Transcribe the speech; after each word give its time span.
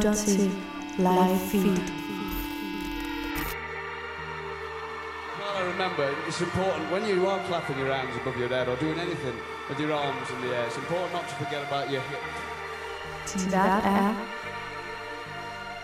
lytter 0.00 0.14
til 0.14 0.52
Live 0.98 1.38
Feed. 1.50 1.92
Well, 5.38 5.54
I 5.60 5.72
remember 5.72 6.04
it's 6.28 6.40
important 6.40 6.90
when 6.92 7.02
you 7.12 7.26
are 7.26 7.40
clapping 7.48 7.78
your 7.78 7.92
hands 7.94 8.14
above 8.22 8.36
your 8.38 8.48
head 8.48 8.68
or 8.68 8.76
doing 8.76 8.98
anything 8.98 9.36
with 9.68 9.78
your 9.80 9.92
arms 9.92 10.28
in 10.34 10.38
the 10.44 10.56
air. 10.56 10.66
It's 10.66 10.78
important 10.84 11.12
not 11.12 11.24
to 11.30 11.34
forget 11.42 11.62
about 11.68 11.86
your 11.92 12.02
hip. 12.10 12.22
Din 13.32 13.52
vært 13.52 13.84
er 13.84 14.14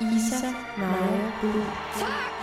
Isa 0.01 0.51
Naja 0.79 1.31
Blue. 1.41 2.36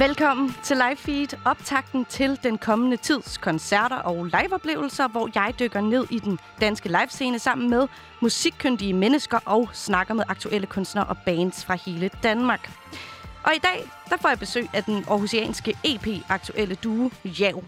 Velkommen 0.00 0.54
til 0.62 0.76
Live 0.76 0.96
Feed, 0.96 1.28
optakten 1.44 2.04
til 2.04 2.38
den 2.42 2.58
kommende 2.58 2.96
tids 2.96 3.38
koncerter 3.38 3.96
og 3.96 4.24
liveoplevelser, 4.24 5.08
hvor 5.08 5.28
jeg 5.34 5.54
dykker 5.58 5.80
ned 5.80 6.06
i 6.10 6.18
den 6.18 6.38
danske 6.60 6.88
livescene 6.88 7.38
sammen 7.38 7.70
med 7.70 7.88
musikkyndige 8.22 8.92
mennesker 8.92 9.38
og 9.44 9.68
snakker 9.72 10.14
med 10.14 10.24
aktuelle 10.28 10.66
kunstnere 10.66 11.06
og 11.06 11.16
bands 11.26 11.64
fra 11.64 11.74
hele 11.74 12.10
Danmark. 12.22 12.70
Og 13.44 13.52
i 13.54 13.58
dag, 13.58 13.90
der 14.10 14.16
får 14.16 14.28
jeg 14.28 14.38
besøg 14.38 14.68
af 14.72 14.84
den 14.84 15.04
aarhusianske 15.08 15.76
EP-aktuelle 15.84 16.74
duo 16.74 17.10
Jav. 17.24 17.62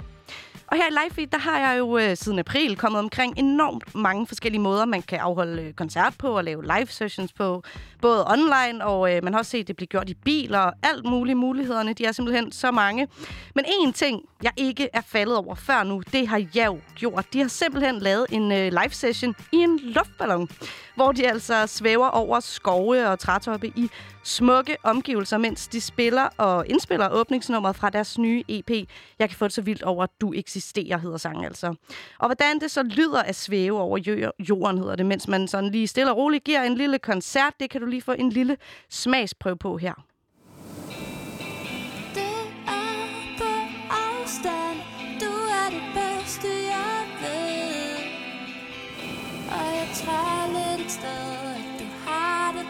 Og 0.73 0.79
her 0.79 0.87
i 0.87 0.91
Live 0.91 1.27
der 1.27 1.39
har 1.39 1.59
jeg 1.59 1.79
jo 1.79 1.99
øh, 1.99 2.17
siden 2.17 2.39
april 2.39 2.77
kommet 2.77 2.99
omkring 2.99 3.39
enormt 3.39 3.95
mange 3.95 4.27
forskellige 4.27 4.61
måder, 4.61 4.85
man 4.85 5.03
kan 5.03 5.19
afholde 5.19 5.63
øh, 5.63 5.73
koncert 5.73 6.15
på 6.19 6.37
og 6.37 6.45
lave 6.45 6.63
live 6.63 6.87
sessions 6.87 7.33
på. 7.33 7.63
Både 8.01 8.27
online, 8.27 8.85
og 8.85 9.15
øh, 9.15 9.25
man 9.25 9.33
har 9.33 9.39
også 9.39 9.51
set 9.51 9.69
det 9.69 9.77
blive 9.77 9.87
gjort 9.87 10.09
i 10.09 10.15
biler 10.15 10.59
og 10.59 10.73
alt 10.83 11.05
muligt. 11.05 11.39
Mulighederne, 11.39 11.93
de 11.93 12.05
er 12.05 12.13
simpelthen 12.13 12.53
så 12.53 12.71
mange. 12.71 13.09
Men 13.55 13.65
en 13.81 13.93
ting, 13.93 14.23
jeg 14.43 14.53
ikke 14.57 14.89
er 14.93 15.01
faldet 15.01 15.37
over 15.37 15.55
før 15.55 15.83
nu, 15.83 16.03
det 16.13 16.29
har 16.29 16.47
Jav 16.55 16.79
gjort. 16.97 17.27
De 17.33 17.41
har 17.41 17.49
simpelthen 17.49 17.99
lavet 17.99 18.27
en 18.31 18.53
øh, 18.53 18.73
live 18.73 18.91
session 18.91 19.35
i 19.53 19.57
en 19.57 19.81
luftballon, 19.83 20.49
hvor 20.95 21.13
de 21.13 21.29
altså 21.29 21.67
svæver 21.67 22.09
over 22.09 22.41
skove 22.41 23.09
og 23.09 23.19
trætoppe 23.19 23.69
i 23.69 23.91
smukke 24.23 24.77
omgivelser, 24.83 25.39
mens 25.39 25.69
de 25.69 25.81
spiller 25.81 26.29
og 26.37 26.67
indspiller 26.69 27.09
åbningsnummeret 27.11 27.77
fra 27.77 27.91
deres 27.91 28.19
nye 28.19 28.45
EP. 28.49 28.71
Jeg 29.19 29.29
kan 29.29 29.39
få 29.39 29.45
det 29.45 29.53
så 29.53 29.63
vildt 29.63 29.83
over, 29.83 30.05
at 30.05 30.11
du 30.21 30.33
eksisterer, 30.33 30.99
hedder 30.99 31.17
sangen 31.17 31.45
altså. 31.45 31.75
Og 32.19 32.29
hvordan 32.29 32.61
det 32.61 32.71
så 32.71 32.83
lyder 32.83 33.23
at 33.23 33.35
svæve 33.35 33.81
over 33.81 33.99
jorden, 34.39 34.79
hedder 34.79 34.97
det, 34.97 35.07
mens 35.07 35.29
man 35.29 35.49
sådan 35.49 35.71
lige 35.71 35.87
stille 35.87 36.11
og 36.11 36.17
roligt 36.17 36.45
giver 36.45 36.63
en 36.63 36.75
lille 36.75 36.99
koncert, 36.99 37.53
det 37.61 37.71
kan 37.71 37.81
du 37.81 37.87
lige 37.87 38.03
få 38.03 38.13
en 38.13 38.31
lille 38.31 38.57
smagsprøve 38.91 39.57
på 39.57 39.77
her. 39.77 40.12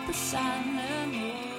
Har 0.03 0.07
det 0.07 0.15
på 0.15 0.19
samme 0.19 0.73
måde 1.13 1.52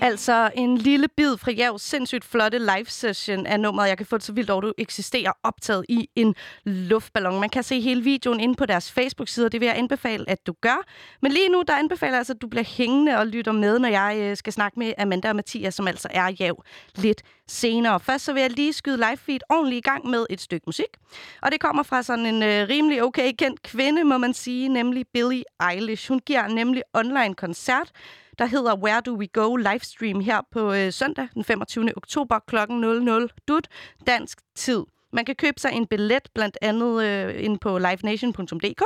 Altså 0.00 0.50
en 0.54 0.78
lille 0.78 1.08
bid 1.08 1.36
fra 1.36 1.50
Javs 1.50 1.82
sindssygt 1.82 2.24
flotte 2.24 2.58
live 2.58 2.86
session 2.86 3.46
af 3.46 3.60
nummeret 3.60 3.88
Jeg 3.88 3.96
kan 3.96 4.06
få 4.06 4.16
det 4.16 4.24
så 4.24 4.32
vildt 4.32 4.50
over, 4.50 4.60
du 4.60 4.72
eksisterer 4.78 5.32
optaget 5.42 5.84
i 5.88 6.08
en 6.16 6.34
luftballon. 6.64 7.40
Man 7.40 7.48
kan 7.48 7.62
se 7.62 7.80
hele 7.80 8.02
videoen 8.02 8.40
inde 8.40 8.54
på 8.54 8.66
deres 8.66 8.92
Facebook-side, 8.92 9.46
og 9.46 9.52
det 9.52 9.60
vil 9.60 9.66
jeg 9.66 9.78
anbefale, 9.78 10.30
at 10.30 10.46
du 10.46 10.54
gør. 10.60 10.84
Men 11.22 11.32
lige 11.32 11.48
nu, 11.48 11.62
der 11.68 11.76
anbefaler 11.76 12.12
jeg 12.12 12.18
altså, 12.18 12.32
at 12.32 12.42
du 12.42 12.46
bliver 12.46 12.64
hængende 12.64 13.18
og 13.18 13.26
lytter 13.26 13.52
med, 13.52 13.78
når 13.78 13.88
jeg 13.88 14.16
øh, 14.20 14.36
skal 14.36 14.52
snakke 14.52 14.78
med 14.78 14.92
Amanda 14.98 15.28
og 15.28 15.36
Mathias, 15.36 15.74
som 15.74 15.88
altså 15.88 16.08
er 16.10 16.32
Jav 16.40 16.62
lidt 16.94 17.22
senere. 17.48 18.00
Først 18.00 18.24
så 18.24 18.32
vil 18.32 18.40
jeg 18.40 18.50
lige 18.50 18.72
skyde 18.72 18.96
live 18.96 19.16
feed 19.16 19.40
ordentligt 19.50 19.86
i 19.86 19.88
gang 19.90 20.06
med 20.06 20.26
et 20.30 20.40
stykke 20.40 20.64
musik. 20.66 20.96
Og 21.42 21.52
det 21.52 21.60
kommer 21.60 21.82
fra 21.82 22.02
sådan 22.02 22.26
en 22.26 22.42
øh, 22.42 22.68
rimelig 22.68 23.02
okay 23.02 23.32
kendt 23.38 23.62
kvinde, 23.62 24.04
må 24.04 24.18
man 24.18 24.34
sige, 24.34 24.68
nemlig 24.68 25.06
Billie 25.12 25.44
Eilish. 25.70 26.08
Hun 26.08 26.18
giver 26.18 26.48
nemlig 26.48 26.82
online 26.94 27.34
koncert, 27.34 27.90
der 28.38 28.46
hedder 28.46 28.76
Where 28.76 29.00
Do 29.00 29.16
We 29.18 29.26
Go 29.26 29.56
livestream 29.56 30.20
her 30.20 30.40
på 30.52 30.72
øh, 30.72 30.92
søndag 30.92 31.28
den 31.34 31.44
25. 31.44 31.96
oktober 31.96 32.38
kl. 32.38 32.56
00 32.68 33.28
dut 33.48 33.68
dansk 34.06 34.38
tid. 34.54 34.84
Man 35.14 35.24
kan 35.24 35.34
købe 35.34 35.60
sig 35.60 35.72
en 35.72 35.86
billet 35.86 36.28
blandt 36.34 36.58
andet 36.62 37.04
øh, 37.04 37.44
ind 37.44 37.58
på 37.58 37.78
livenation.dk, 37.78 38.82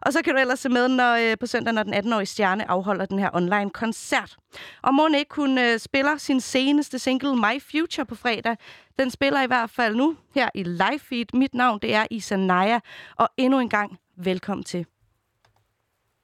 og 0.00 0.12
så 0.12 0.22
kan 0.24 0.34
du 0.34 0.40
ellers 0.40 0.60
se 0.60 0.68
med 0.68 0.88
når, 0.88 1.14
øh, 1.14 1.38
på 1.40 1.46
søndag, 1.46 1.74
når 1.74 1.82
den 1.82 1.94
18-årige 1.94 2.26
stjerne 2.26 2.70
afholder 2.70 3.06
den 3.06 3.18
her 3.18 3.30
online 3.32 3.70
koncert. 3.70 4.36
Og 4.82 4.94
må 4.94 5.08
ikke 5.08 5.34
hun 5.34 5.58
øh, 5.58 5.78
spiller 5.78 6.16
sin 6.16 6.40
seneste 6.40 6.98
single 6.98 7.36
My 7.36 7.62
Future 7.70 8.06
på 8.06 8.14
fredag. 8.14 8.56
Den 8.98 9.10
spiller 9.10 9.42
i 9.42 9.46
hvert 9.46 9.70
fald 9.70 9.96
nu 9.96 10.16
her 10.34 10.48
i 10.54 10.62
live 10.62 10.98
feed. 10.98 11.26
Mit 11.34 11.54
navn 11.54 11.78
det 11.78 11.94
er 11.94 12.06
Isa 12.10 12.80
og 13.16 13.28
endnu 13.36 13.60
en 13.60 13.68
gang 13.68 13.98
velkommen 14.16 14.64
til. 14.64 14.86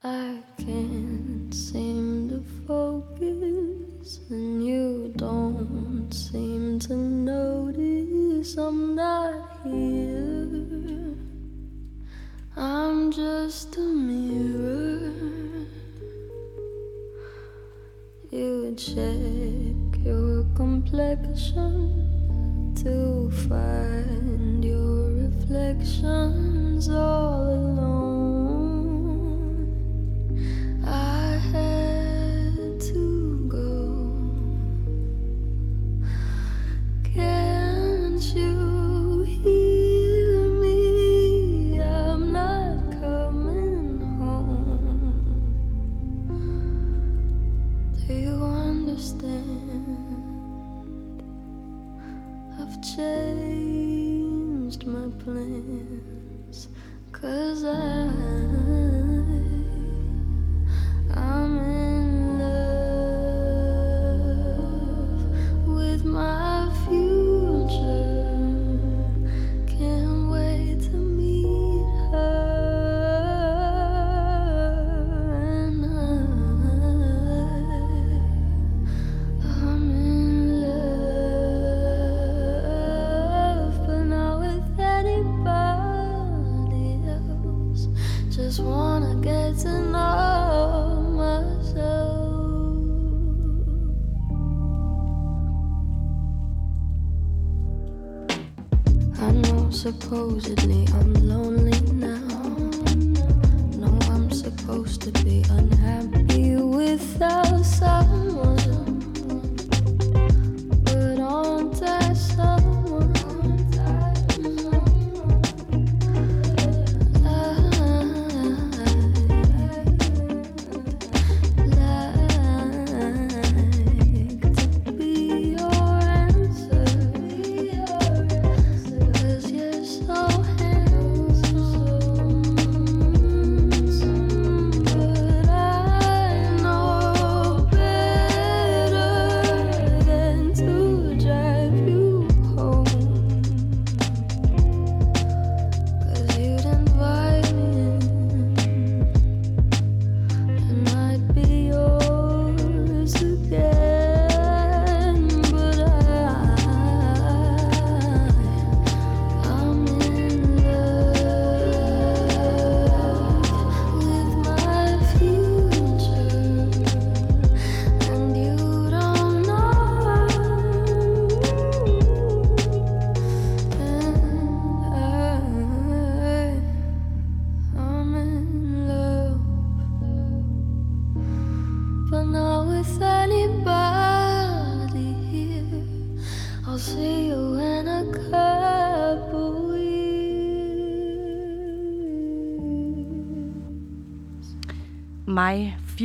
I 0.05 0.41
can't 0.61 1.53
seem 1.53 2.07
focus, 2.69 4.21
and 4.29 4.62
you 4.62 5.11
don't 5.17 6.12
seem 6.12 6.79
to 6.79 6.95
notice 6.95 8.59
I'm 8.59 8.95
not 8.95 9.61
here. 9.65 11.17
I'm 12.55 13.11
just 13.11 13.75
a 13.79 13.81
mirror. 13.81 15.15
You 18.31 18.75
check 18.77 20.05
your 20.05 20.45
complexion 20.55 21.65
to 22.83 23.31
find 23.49 24.62
your 24.62 25.09
reflections 25.25 26.91
all 26.91 27.49
alone. 27.49 27.89
I 30.85 31.39
had 31.50 31.97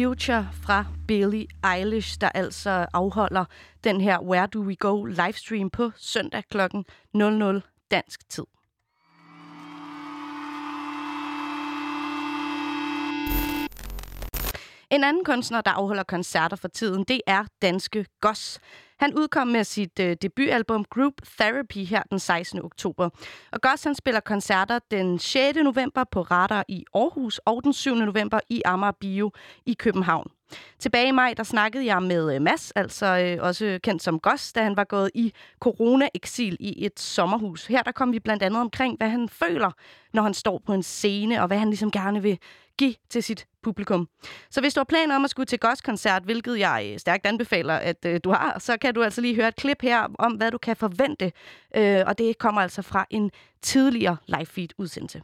Future 0.03 0.49
fra 0.53 0.85
Billie 1.07 1.47
Eilish, 1.63 2.21
der 2.21 2.29
altså 2.29 2.85
afholder 2.93 3.45
den 3.83 4.01
her 4.01 4.19
Where 4.19 4.47
Do 4.47 4.59
We 4.59 4.75
Go 4.75 5.05
livestream 5.05 5.69
på 5.69 5.91
søndag 5.97 6.43
kl. 6.51 6.57
00 7.13 7.61
dansk 7.91 8.29
tid. 8.29 8.43
En 14.91 15.03
anden 15.03 15.25
kunstner, 15.25 15.61
der 15.61 15.71
afholder 15.71 16.03
koncerter 16.03 16.57
for 16.57 16.67
tiden, 16.67 17.03
det 17.03 17.21
er 17.27 17.45
danske 17.61 18.05
Goss. 18.21 18.59
Han 19.03 19.13
udkom 19.17 19.47
med 19.47 19.63
sit 19.63 19.99
øh, 19.99 20.15
debutalbum 20.21 20.85
Group 20.89 21.13
Therapy 21.39 21.77
her 21.77 22.03
den 22.09 22.19
16. 22.19 22.65
oktober. 22.65 23.09
Og 23.51 23.61
Goss 23.61 23.83
han 23.83 23.95
spiller 23.95 24.19
koncerter 24.19 24.79
den 24.91 25.19
6. 25.19 25.57
november 25.63 26.03
på 26.11 26.21
Radar 26.21 26.65
i 26.67 26.85
Aarhus 26.95 27.37
og 27.37 27.63
den 27.63 27.73
7. 27.73 27.95
november 27.95 28.39
i 28.49 28.61
Amager 28.65 28.91
Bio 28.91 29.31
i 29.65 29.73
København. 29.73 30.31
Tilbage 30.79 31.07
i 31.07 31.11
maj, 31.11 31.33
der 31.37 31.43
snakkede 31.43 31.85
jeg 31.85 32.03
med 32.03 32.35
øh, 32.35 32.41
Mass, 32.41 32.71
altså 32.71 33.05
øh, 33.05 33.45
også 33.45 33.79
kendt 33.83 34.03
som 34.03 34.19
Goss, 34.19 34.53
da 34.53 34.63
han 34.63 34.77
var 34.77 34.83
gået 34.83 35.11
i 35.15 35.33
corona-eksil 35.59 36.57
i 36.59 36.85
et 36.85 36.99
sommerhus. 36.99 37.65
Her 37.65 37.81
der 37.83 37.91
kom 37.91 38.11
vi 38.13 38.19
blandt 38.19 38.43
andet 38.43 38.61
omkring, 38.61 38.97
hvad 38.97 39.09
han 39.09 39.29
føler, 39.29 39.71
når 40.13 40.23
han 40.23 40.33
står 40.33 40.61
på 40.65 40.73
en 40.73 40.83
scene, 40.83 41.41
og 41.41 41.47
hvad 41.47 41.57
han 41.57 41.69
ligesom 41.69 41.91
gerne 41.91 42.21
vil 42.21 42.39
give 42.77 42.95
til 43.09 43.23
sit 43.23 43.47
publikum. 43.61 44.07
Så 44.49 44.61
hvis 44.61 44.73
du 44.73 44.79
har 44.79 44.85
planer 44.85 45.15
om 45.15 45.23
at 45.23 45.29
skulle 45.29 45.45
til 45.45 45.59
Goss-koncert, 45.59 46.23
hvilket 46.23 46.59
jeg 46.59 46.89
øh, 46.93 46.99
stærkt 46.99 47.25
anbefaler, 47.25 47.73
at 47.73 48.05
øh, 48.05 48.19
du 48.23 48.29
har, 48.31 48.59
så 48.59 48.77
kan 48.77 48.93
du 48.93 49.03
altså 49.03 49.21
lige 49.21 49.35
høre 49.35 49.47
et 49.47 49.55
klip 49.55 49.81
her 49.81 50.07
om, 50.19 50.33
hvad 50.33 50.51
du 50.51 50.57
kan 50.57 50.75
forvente. 50.75 51.31
Øh, 51.75 52.01
og 52.07 52.17
det 52.17 52.37
kommer 52.37 52.61
altså 52.61 52.81
fra 52.81 53.05
en 53.09 53.31
tidligere 53.61 54.17
live-feed-udsendelse. 54.27 55.21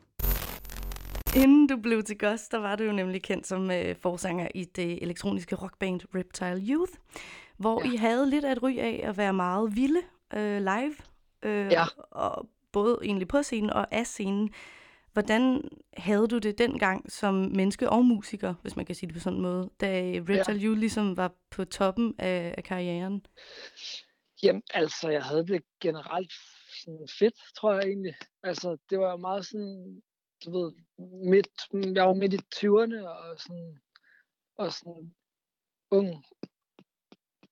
Inden 1.36 1.68
du 1.68 1.78
blev 1.78 2.04
til 2.04 2.18
Goss, 2.18 2.48
der 2.48 2.58
var 2.58 2.76
du 2.76 2.84
jo 2.84 2.92
nemlig 2.92 3.22
kendt 3.24 3.48
som 3.48 3.72
øh, 3.72 3.96
forsanger 4.02 4.48
i 4.56 4.64
det 4.64 5.04
elektroniske 5.04 5.56
rockband 5.56 6.02
Reptile 6.16 6.74
Youth, 6.74 6.92
hvor 7.58 7.82
ja. 7.86 7.92
I 7.92 7.96
havde 7.96 8.30
lidt 8.30 8.46
af 8.46 8.52
et 8.52 8.64
ry 8.64 8.78
af 8.78 9.02
at 9.04 9.18
være 9.18 9.34
meget 9.34 9.76
vilde 9.76 10.02
øh, 10.34 10.58
live, 10.62 10.96
øh, 11.44 11.72
Ja. 11.72 11.84
og 12.12 12.48
både 12.72 12.98
egentlig 13.04 13.28
på 13.28 13.44
scenen 13.44 13.70
og 13.70 13.88
af 13.92 14.06
scenen. 14.08 14.50
Hvordan 15.20 15.70
havde 15.98 16.28
du 16.28 16.38
det 16.38 16.58
dengang 16.58 17.12
som 17.12 17.34
menneske 17.36 17.90
og 17.90 18.06
musiker, 18.06 18.54
hvis 18.62 18.76
man 18.76 18.86
kan 18.86 18.96
sige 18.96 19.08
det 19.08 19.16
på 19.16 19.20
sådan 19.20 19.38
en 19.38 19.44
måde, 19.44 19.70
da 19.82 19.88
Reptile 20.30 20.60
ja. 20.60 20.66
Youth 20.66 20.80
ligesom 20.80 21.18
var 21.18 21.36
på 21.50 21.66
toppen 21.66 22.16
af, 22.18 22.54
af 22.58 22.64
karrieren? 22.64 23.26
Jamen, 24.44 24.64
altså, 24.74 25.10
jeg 25.10 25.24
havde 25.24 25.48
det 25.48 25.64
generelt 25.82 26.32
sådan 26.84 27.08
fedt, 27.20 27.36
tror 27.56 27.74
jeg 27.74 27.84
egentlig. 27.84 28.16
Altså, 28.44 28.78
det 28.90 29.00
var 29.00 29.12
jo 29.12 29.18
meget 29.18 29.46
sådan, 29.46 30.02
du 30.46 30.52
ved, 30.58 30.74
midt, 31.30 31.96
jeg 31.96 32.08
var 32.08 32.14
midt 32.14 32.34
i 32.34 32.38
20'erne 32.56 33.08
og 33.08 33.40
sådan, 33.40 33.80
og 34.58 34.74
sådan 34.74 35.16
ung, 35.92 36.26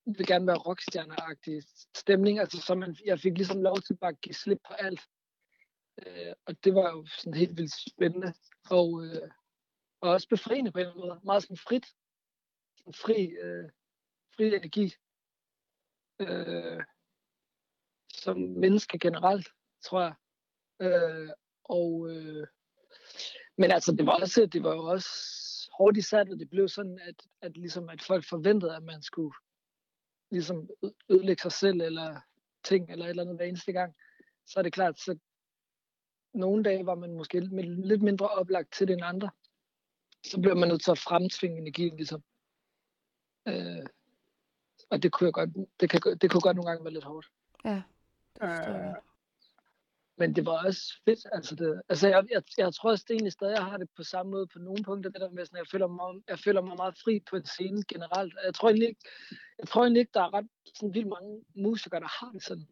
vil 0.06 0.28
gerne 0.28 0.48
være 0.48 0.58
rockstjerneagtig 0.58 1.64
stemning. 1.96 2.40
Altså, 2.40 2.62
så 2.62 2.76
man, 2.76 2.96
jeg 3.06 3.20
fik 3.20 3.38
ligesom 3.38 3.62
lov 3.62 3.78
til 3.82 3.98
bare 3.98 4.12
at 4.12 4.22
give 4.22 4.34
slip 4.34 4.60
på 4.68 4.74
alt. 4.74 5.02
Øh, 6.06 6.34
og 6.46 6.64
det 6.64 6.76
var 6.76 6.92
jo 6.92 7.06
sådan 7.06 7.34
helt 7.34 7.58
vildt 7.58 7.92
spændende. 7.92 8.34
Og, 8.70 9.06
øh, 9.06 9.30
og 10.02 10.10
også 10.10 10.28
befriende 10.30 10.72
på 10.72 10.78
en 10.78 10.82
eller 10.82 10.94
anden 10.94 11.08
måde. 11.08 11.20
Meget 11.24 11.44
sådan 11.44 11.58
frit. 11.58 11.86
Sådan 12.78 12.94
fri, 12.94 13.26
øh, 13.26 13.70
fri 14.36 14.48
energi. 14.48 14.94
Øh, 16.20 16.84
som 18.14 18.38
menneske 18.38 19.00
generelt, 19.00 19.48
tror 19.86 20.02
jeg. 20.02 20.16
Øh, 20.82 21.30
og, 21.64 22.10
øh, 22.10 22.48
men 23.58 23.72
altså, 23.72 23.92
det 23.92 24.06
var, 24.06 24.20
også, 24.22 24.46
det 24.46 24.64
var 24.64 24.74
jo 24.74 24.84
også 24.84 25.10
hårdt 25.78 25.98
i 25.98 26.16
og 26.34 26.40
det 26.40 26.50
blev 26.50 26.68
sådan, 26.68 27.00
at, 27.00 27.16
at, 27.42 27.58
ligesom, 27.58 27.90
at 27.90 28.02
folk 28.02 28.26
forventede, 28.30 28.76
at 28.76 28.84
man 28.84 29.02
skulle 29.02 29.34
ligesom 30.32 30.70
ødelægge 31.10 31.42
sig 31.42 31.52
selv, 31.52 31.82
eller 31.82 32.22
ting, 32.64 32.92
eller 32.92 33.06
et 33.06 33.10
eller 33.10 33.24
andet 33.24 33.36
hver 33.36 33.46
eneste 33.46 33.72
gang. 33.72 33.96
Så 34.46 34.60
er 34.60 34.64
det 34.64 34.74
klart, 34.74 35.00
så 35.00 35.18
nogle 36.34 36.64
dage 36.64 36.86
var 36.86 36.96
man 36.96 37.14
måske 37.14 37.40
lidt, 37.40 38.02
mindre 38.02 38.28
oplagt 38.28 38.74
til 38.74 38.88
det 38.88 38.94
end 38.94 39.06
andre. 39.06 39.30
Så 40.24 40.42
blev 40.42 40.58
man 40.58 40.70
nødt 40.70 40.84
til 40.84 40.92
at 40.92 41.00
fremtvinge 41.00 41.58
energien, 41.58 41.96
ligesom. 41.96 42.24
Øh, 43.48 43.86
og 44.90 45.04
det 45.04 45.12
kunne, 45.12 45.26
jeg 45.26 45.34
godt, 45.34 45.50
det, 45.80 45.90
kan, 45.90 46.18
det 46.22 46.32
kunne 46.32 46.42
godt 46.42 46.56
nogle 46.56 46.70
gange 46.70 46.84
være 46.84 46.94
lidt 46.94 47.04
hårdt. 47.04 47.28
Ja, 47.66 47.82
det 48.36 48.44
Øh, 48.44 48.96
men 50.20 50.36
det 50.36 50.46
var 50.46 50.66
også 50.66 51.02
fedt. 51.06 51.20
Altså, 51.32 51.56
det, 51.56 51.82
altså 51.90 52.08
jeg, 52.08 52.26
jeg, 52.32 52.44
jeg 52.58 52.74
tror 52.74 52.90
også 52.90 53.06
det 53.08 53.14
egentlig 53.14 53.34
stadig, 53.34 53.56
jeg 53.56 53.66
har 53.66 53.78
det 53.78 53.90
på 53.96 54.04
samme 54.04 54.32
måde 54.32 54.48
på 54.48 54.60
nogle 54.60 54.84
punkter. 54.84 55.10
Det 55.10 55.22
der 55.22 55.30
med, 55.30 55.46
sådan, 55.46 55.58
jeg, 55.58 55.68
føler 55.68 55.88
mig, 55.88 56.22
jeg 56.28 56.40
føler 56.40 56.62
mig 56.62 56.78
meget 56.78 56.98
fri 57.04 57.24
på 57.30 57.36
en 57.36 57.46
scene 57.46 57.84
generelt. 57.88 58.34
Jeg 58.46 58.54
tror 58.54 58.70
egentlig 58.70 58.88
ikke, 58.88 59.02
jeg 59.60 59.68
tror 59.68 59.82
egentlig 59.82 60.00
ikke 60.00 60.12
der 60.14 60.22
er 60.22 60.34
ret 60.34 60.48
sådan 60.76 60.94
vildt 60.94 61.08
mange 61.08 61.42
musikere, 61.56 62.00
der 62.00 62.26
har 62.26 62.32
det 62.32 62.44
sådan. 62.44 62.68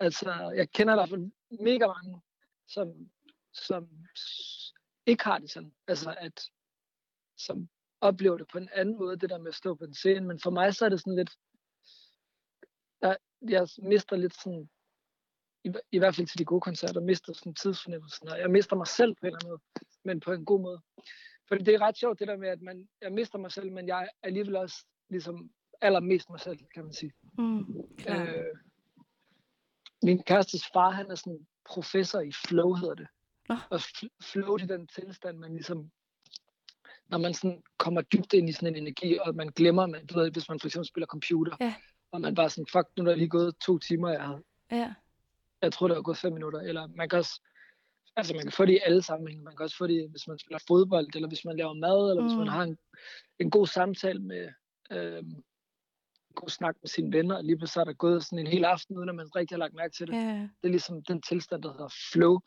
Altså, 0.00 0.52
jeg 0.56 0.70
kender 0.70 0.94
i 0.94 0.96
hvert 0.96 1.08
fald 1.08 1.30
mega 1.50 1.86
mange, 1.86 2.20
som, 2.68 3.10
som 3.52 3.88
ikke 5.06 5.24
har 5.24 5.38
det 5.38 5.50
sådan. 5.50 5.72
Altså, 5.88 6.14
at, 6.18 6.50
som 7.36 7.68
oplever 8.00 8.36
det 8.36 8.48
på 8.48 8.58
en 8.58 8.68
anden 8.72 8.98
måde, 8.98 9.16
det 9.16 9.30
der 9.30 9.38
med 9.38 9.48
at 9.48 9.54
stå 9.54 9.74
på 9.74 9.84
en 9.84 9.94
scene. 9.94 10.26
Men 10.26 10.40
for 10.40 10.50
mig 10.50 10.74
så 10.74 10.84
er 10.84 10.88
det 10.88 11.00
sådan 11.00 11.16
lidt, 11.16 11.30
jeg, 13.00 13.16
jeg 13.48 13.68
mister 13.78 14.16
lidt 14.16 14.34
sådan 14.42 14.68
i, 15.64 15.72
i 15.92 15.98
hvert 15.98 16.14
fald 16.14 16.26
til 16.26 16.38
de 16.38 16.44
gode 16.44 16.60
koncerter, 16.60 17.00
mister 17.00 17.32
sådan 17.32 17.54
tidsfornemmelsen, 17.54 18.28
og 18.28 18.38
jeg 18.38 18.50
mister 18.50 18.76
mig 18.76 18.86
selv 18.86 19.14
på 19.14 19.20
en 19.22 19.26
eller 19.26 19.38
anden 19.38 19.50
måde, 19.50 19.60
men 20.04 20.20
på 20.20 20.32
en 20.32 20.44
god 20.44 20.60
måde. 20.60 20.80
For 21.48 21.54
det 21.54 21.68
er 21.68 21.80
ret 21.80 21.98
sjovt 21.98 22.18
det 22.18 22.28
der 22.28 22.36
med, 22.36 22.48
at 22.48 22.62
man, 22.62 22.88
jeg 23.00 23.12
mister 23.12 23.38
mig 23.38 23.52
selv, 23.52 23.72
men 23.72 23.88
jeg 23.88 24.02
er 24.04 24.08
alligevel 24.22 24.56
også 24.56 24.86
ligesom 25.08 25.50
allermest 25.80 26.30
mig 26.30 26.40
selv, 26.40 26.58
kan 26.74 26.84
man 26.84 26.92
sige. 26.92 27.12
Mm. 27.38 27.58
Øh, 28.08 28.56
min 30.02 30.22
kærestes 30.22 30.66
far, 30.72 30.90
han 30.90 31.10
er 31.10 31.14
sådan 31.14 31.46
professor 31.68 32.20
i 32.20 32.32
flow, 32.32 32.72
hedder 32.72 32.94
det. 32.94 33.06
Nå. 33.48 33.56
Og 33.70 33.80
flow 34.22 34.56
det 34.56 34.70
er 34.70 34.76
den 34.76 34.86
tilstand, 34.86 35.38
man 35.38 35.52
ligesom, 35.52 35.90
når 37.08 37.18
man 37.18 37.34
sådan 37.34 37.62
kommer 37.78 38.00
dybt 38.00 38.32
ind 38.32 38.48
i 38.48 38.52
sådan 38.52 38.68
en 38.68 38.82
energi, 38.82 39.18
og 39.18 39.34
man 39.34 39.48
glemmer, 39.48 39.86
man, 39.86 40.06
du 40.06 40.18
ved, 40.18 40.30
hvis 40.30 40.48
man 40.48 40.60
for 40.60 40.66
eksempel 40.68 40.86
spiller 40.88 41.06
computer, 41.06 41.56
Ja. 41.60 41.74
og 42.10 42.20
man 42.20 42.34
bare 42.34 42.50
sådan, 42.50 42.66
fuck, 42.72 42.86
nu 42.96 43.04
er 43.04 43.08
der 43.08 43.14
lige 43.14 43.28
gået 43.28 43.56
to 43.56 43.78
timer, 43.78 44.10
jeg 44.10 44.22
har 44.22 44.40
Ja. 44.70 44.94
jeg 45.62 45.72
tror, 45.72 45.88
det 45.88 45.96
var 45.96 46.02
gået 46.02 46.18
fem 46.18 46.32
minutter. 46.32 46.60
Eller 46.60 46.86
man 46.86 47.08
kan 47.08 47.18
også, 47.18 47.40
altså 48.16 48.34
man 48.34 48.42
kan 48.42 48.52
få 48.52 48.66
det 48.66 48.72
i 48.72 48.80
alle 48.84 49.02
sammenhænge. 49.02 49.44
Man 49.44 49.56
kan 49.56 49.64
også 49.64 49.76
få 49.76 49.86
det, 49.86 50.10
hvis 50.10 50.28
man 50.28 50.38
spiller 50.38 50.58
fodbold, 50.68 51.08
eller 51.14 51.28
hvis 51.28 51.44
man 51.44 51.56
laver 51.56 51.72
mad, 51.72 52.10
eller 52.10 52.22
mm. 52.22 52.28
hvis 52.28 52.38
man 52.38 52.48
har 52.48 52.62
en, 52.62 52.78
en 53.38 53.50
god 53.50 53.66
samtale 53.66 54.18
med, 54.18 54.48
en 54.90 55.44
god 56.36 56.48
snak 56.48 56.76
med 56.82 56.88
sine 56.88 57.16
venner, 57.16 57.36
og 57.36 57.44
lige 57.44 57.56
pludselig 57.58 57.80
er 57.80 57.84
der 57.84 57.92
gået 57.92 58.24
sådan 58.24 58.38
en 58.38 58.46
hel 58.46 58.64
aften, 58.64 58.96
uden 58.96 59.08
at 59.08 59.14
man 59.14 59.36
rigtig 59.36 59.54
har 59.54 59.58
lagt 59.58 59.74
mærke 59.74 59.94
til 59.96 60.06
det. 60.06 60.12
Ja. 60.12 60.48
Det 60.62 60.64
er 60.64 60.68
ligesom 60.68 61.02
den 61.02 61.22
tilstand, 61.22 61.62
der 61.62 61.72
hedder 61.72 61.94
flow. 62.12 62.40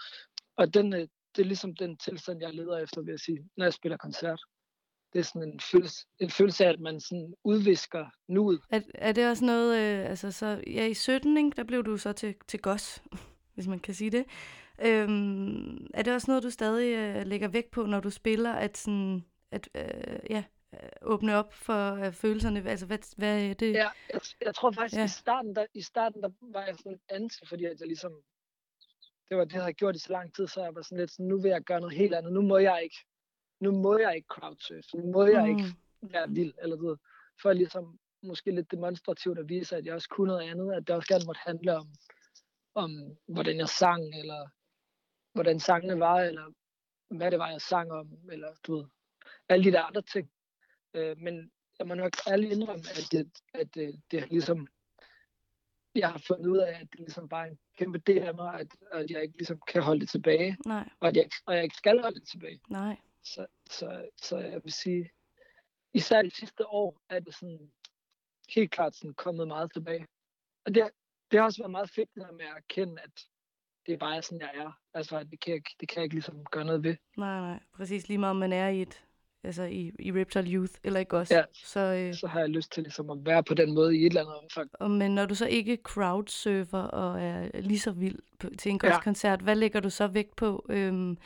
Og 0.57 0.73
den, 0.73 0.93
øh, 0.93 1.07
det 1.35 1.41
er 1.41 1.45
ligesom 1.45 1.75
den 1.75 1.97
tilstand, 1.97 2.41
jeg 2.41 2.53
leder 2.53 2.77
efter, 2.77 3.01
vil 3.01 3.11
jeg 3.11 3.19
sige, 3.19 3.49
når 3.57 3.65
jeg 3.65 3.73
spiller 3.73 3.97
koncert. 3.97 4.41
Det 5.13 5.19
er 5.19 5.23
sådan 5.23 5.47
en 5.53 5.59
følelse, 5.59 6.05
en 6.19 6.29
følelse 6.29 6.65
af, 6.65 6.69
at 6.69 6.79
man 6.79 6.99
sådan 6.99 7.33
udvisker 7.43 8.05
nuet. 8.27 8.61
Er, 8.69 8.81
er 8.93 9.11
det 9.11 9.29
også 9.29 9.45
noget, 9.45 9.79
øh, 9.79 10.09
altså 10.09 10.31
så, 10.31 10.63
ja, 10.67 10.85
i 10.85 10.93
17, 10.93 11.37
ikke, 11.37 11.51
der 11.55 11.63
blev 11.63 11.83
du 11.83 11.97
så 11.97 12.13
til, 12.13 12.35
til 12.47 12.59
goss, 12.59 13.03
hvis 13.55 13.67
man 13.67 13.79
kan 13.79 13.93
sige 13.93 14.11
det. 14.11 14.25
Øhm, 14.81 15.87
er 15.93 16.03
det 16.03 16.13
også 16.13 16.31
noget, 16.31 16.43
du 16.43 16.49
stadig 16.49 16.95
øh, 16.95 17.25
lægger 17.25 17.47
vægt 17.47 17.71
på, 17.71 17.85
når 17.85 17.99
du 17.99 18.09
spiller, 18.09 18.53
at 18.53 18.77
sådan, 18.77 19.25
at, 19.51 19.69
øh, 19.75 20.19
ja, 20.29 20.43
åbne 21.01 21.35
op 21.35 21.53
for 21.53 21.93
øh, 22.05 22.13
følelserne? 22.13 22.69
Altså, 22.69 22.85
hvad, 22.85 23.15
hvad 23.17 23.49
er 23.49 23.53
det? 23.53 23.73
Ja, 23.73 23.89
jeg, 24.13 24.21
jeg 24.45 24.55
tror 24.55 24.71
faktisk, 24.71 24.97
Ja. 24.99 25.05
i, 25.05 25.07
starten, 25.07 25.55
der, 25.55 25.65
i 25.73 25.81
starten, 25.81 26.21
der 26.23 26.29
var 26.41 26.65
jeg 26.65 26.75
sådan 26.77 26.99
anti, 27.09 27.45
fordi 27.47 27.65
at 27.65 27.79
jeg 27.79 27.87
ligesom, 27.87 28.21
det 29.29 29.37
var 29.37 29.45
det, 29.45 29.53
jeg 29.53 29.61
havde 29.61 29.73
gjort 29.73 29.95
i 29.95 29.99
så 29.99 30.11
lang 30.11 30.35
tid, 30.35 30.47
så 30.47 30.63
jeg 30.63 30.75
var 30.75 30.81
sådan 30.81 30.97
lidt 30.97 31.11
sådan, 31.11 31.25
nu 31.25 31.41
vil 31.41 31.49
jeg 31.49 31.61
gøre 31.61 31.79
noget 31.81 31.95
helt 31.95 32.13
andet. 32.13 32.33
Nu 32.33 32.41
må 32.41 32.57
jeg 32.57 32.83
ikke, 32.83 32.97
nu 33.59 33.71
må 33.71 33.97
jeg 33.97 34.15
ikke 34.15 34.27
crowdsurfe. 34.27 34.97
Nu 34.97 35.11
må 35.11 35.25
jeg 35.25 35.49
ikke 35.49 35.63
Mm. 36.01 36.09
være 36.11 36.29
vild, 36.29 36.53
eller 36.61 36.77
ved, 36.77 36.97
for 37.41 37.53
ligesom 37.53 37.99
måske 38.23 38.51
lidt 38.51 38.71
demonstrativt 38.71 39.39
at 39.39 39.49
vise, 39.49 39.75
at 39.77 39.85
jeg 39.85 39.93
også 39.93 40.09
kunne 40.09 40.27
noget 40.27 40.49
andet, 40.49 40.73
at 40.73 40.87
det 40.87 40.95
også 40.95 41.07
gerne 41.07 41.25
måtte 41.25 41.41
handle 41.43 41.75
om, 41.77 41.87
om 42.75 43.17
hvordan 43.27 43.57
jeg 43.57 43.69
sang, 43.69 44.03
eller 44.19 44.47
hvordan 45.33 45.59
sangene 45.59 45.99
var, 45.99 46.15
eller 46.21 46.51
hvad 47.17 47.31
det 47.31 47.39
var, 47.39 47.49
jeg 47.49 47.61
sang 47.61 47.91
om, 47.91 48.07
eller 48.31 48.51
du 48.67 48.75
ved, 48.77 48.85
alle 49.49 49.63
de 49.65 49.71
der 49.71 49.81
andre 49.83 50.01
ting. 50.01 50.31
Øh, 50.93 51.17
men 51.17 51.51
jeg 51.79 51.87
må 51.87 51.93
nok 51.93 52.13
ærligt 52.27 52.51
indrømme, 52.53 52.83
at 52.89 53.07
det, 53.11 53.31
at 53.53 53.75
det, 53.75 54.01
det 54.11 54.19
er 54.19 54.25
ligesom, 54.25 54.67
jeg 55.95 56.11
har 56.11 56.21
fundet 56.27 56.47
ud 56.47 56.57
af, 56.57 56.71
at 56.81 56.87
det 56.91 56.99
ligesom 56.99 57.29
bare 57.29 57.47
er 57.47 57.51
en 57.51 57.59
kæmpe 57.77 57.97
del 57.99 58.17
af 58.23 58.35
mig, 58.35 58.59
at, 58.59 58.67
at 58.91 59.11
jeg 59.11 59.21
ikke 59.23 59.37
ligesom 59.37 59.59
kan 59.67 59.81
holde 59.81 59.99
det 59.99 60.09
tilbage, 60.09 60.57
Nej, 60.65 60.89
og 60.99 61.07
at 61.07 61.15
jeg, 61.17 61.29
og 61.45 61.55
jeg 61.55 61.63
ikke 61.63 61.75
skal 61.75 62.01
holde 62.01 62.19
det 62.19 62.27
tilbage. 62.27 62.59
nej. 62.69 62.97
Så, 63.23 63.45
så, 63.69 64.09
så 64.21 64.37
jeg 64.37 64.63
vil 64.63 64.73
sige, 64.73 65.09
især 65.93 66.21
de 66.21 66.31
sidste 66.31 66.67
år, 66.67 67.01
er 67.09 67.19
det 67.19 67.35
sådan 67.35 67.71
helt 68.55 68.71
klart 68.71 68.95
sådan 68.95 69.13
kommet 69.13 69.47
meget 69.47 69.73
tilbage. 69.73 70.07
Og 70.65 70.75
det, 70.75 70.89
det 71.31 71.39
har 71.39 71.45
også 71.45 71.61
været 71.61 71.71
meget 71.71 71.89
fedt 71.89 72.09
med 72.15 72.25
at 72.45 72.57
erkende, 72.57 73.01
at 73.01 73.11
det 73.85 73.93
er 73.93 73.97
bare 73.97 74.21
sådan, 74.21 74.41
jeg 74.41 74.51
er. 74.55 74.71
Altså, 74.93 75.17
at 75.17 75.27
det 75.31 75.39
kan, 75.39 75.53
jeg, 75.53 75.61
det 75.79 75.89
kan 75.89 75.95
jeg 75.95 76.03
ikke 76.03 76.15
ligesom 76.15 76.45
gøre 76.45 76.65
noget 76.65 76.83
ved. 76.83 76.95
Nej, 77.17 77.39
nej. 77.39 77.59
Præcis 77.73 78.07
lige 78.07 78.17
meget, 78.17 78.31
om 78.31 78.35
man 78.37 78.53
er 78.53 78.67
i 78.67 78.81
et, 78.81 79.05
altså 79.43 79.63
i, 79.63 79.91
i 79.99 80.11
Reptile 80.11 80.51
Youth, 80.51 80.73
eller 80.83 80.99
ikke 80.99 81.17
også? 81.17 81.35
Ja. 81.35 81.43
Så, 81.53 81.79
øh, 81.79 82.13
Så 82.15 82.27
har 82.27 82.39
jeg 82.39 82.49
lyst 82.49 82.71
til 82.71 82.83
ligesom 82.83 83.09
at 83.09 83.17
være 83.25 83.43
på 83.43 83.53
den 83.53 83.73
måde 83.73 83.97
i 83.97 84.01
et 84.01 84.05
eller 84.05 84.21
andet 84.21 84.35
omfang. 84.35 84.69
og, 84.73 84.91
men 84.91 85.15
når 85.15 85.25
du 85.25 85.35
så 85.35 85.47
ikke 85.47 85.77
crowdsurfer 85.83 86.81
og 86.81 87.21
er 87.21 87.61
lige 87.61 87.79
så 87.79 87.91
vild 87.91 88.19
på, 88.39 88.49
til 88.57 88.71
en 88.71 88.79
Ja. 88.83 88.99
koncert, 89.01 89.41
hvad 89.41 89.55
lægger 89.55 89.79
du 89.79 89.89
så 89.89 90.07
vægt 90.07 90.35
på? 90.35 90.65
Øhm, 90.69 91.17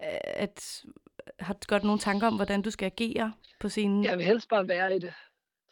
at, 0.00 0.84
har 1.38 1.54
du 1.54 1.58
godt 1.68 1.84
nogle 1.84 1.98
tanker 1.98 2.26
om, 2.26 2.36
hvordan 2.36 2.62
du 2.62 2.70
skal 2.70 2.86
agere 2.86 3.32
på 3.60 3.68
scenen? 3.68 4.04
Jeg 4.04 4.18
vil 4.18 4.26
helst 4.26 4.48
bare 4.48 4.68
være 4.68 4.96
i 4.96 4.98
det, 4.98 5.12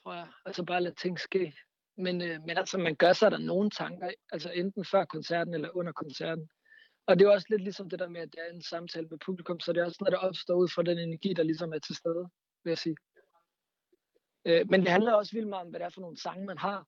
tror 0.03 0.15
jeg. 0.15 0.27
Altså 0.47 0.63
bare 0.65 0.83
lade 0.83 0.95
ting 0.95 1.21
ske. 1.21 1.55
Men, 1.99 2.23
øh, 2.23 2.41
men 2.47 2.59
altså, 2.59 2.79
man 2.79 2.95
gør 2.95 3.13
sig 3.13 3.31
der 3.31 3.39
nogle 3.39 3.71
tanker, 3.71 4.11
altså 4.33 4.51
enten 4.55 4.85
før 4.85 5.05
koncerten 5.05 5.55
eller 5.55 5.77
under 5.77 5.93
koncerten. 5.93 6.49
Og 7.07 7.19
det 7.19 7.27
er 7.27 7.31
også 7.31 7.47
lidt 7.51 7.63
ligesom 7.63 7.91
det 7.91 7.99
der 7.99 8.09
med, 8.09 8.21
at 8.21 8.33
det 8.33 8.41
er 8.47 8.53
en 8.53 8.63
samtale 8.63 9.09
med 9.09 9.19
publikum, 9.19 9.61
så 9.61 9.73
det 9.73 9.81
er 9.81 9.85
også 9.85 9.99
noget, 10.01 10.13
der 10.13 10.19
opstår 10.19 10.55
ud 10.55 10.69
fra 10.69 10.83
den 10.83 10.99
energi, 10.99 11.33
der 11.33 11.43
ligesom 11.43 11.73
er 11.73 11.79
til 11.79 11.97
stede, 11.97 12.29
vil 12.65 12.71
jeg 12.71 12.79
sige. 12.79 12.97
Øh, 14.45 14.71
men 14.71 14.81
det 14.81 14.91
handler 14.91 15.13
også 15.13 15.33
vildt 15.33 15.49
meget 15.49 15.65
om, 15.65 15.71
hvad 15.71 15.81
det 15.81 15.87
er 15.87 15.91
for 15.91 16.01
nogle 16.01 16.17
sange, 16.17 16.47
man 16.47 16.59
har. 16.59 16.87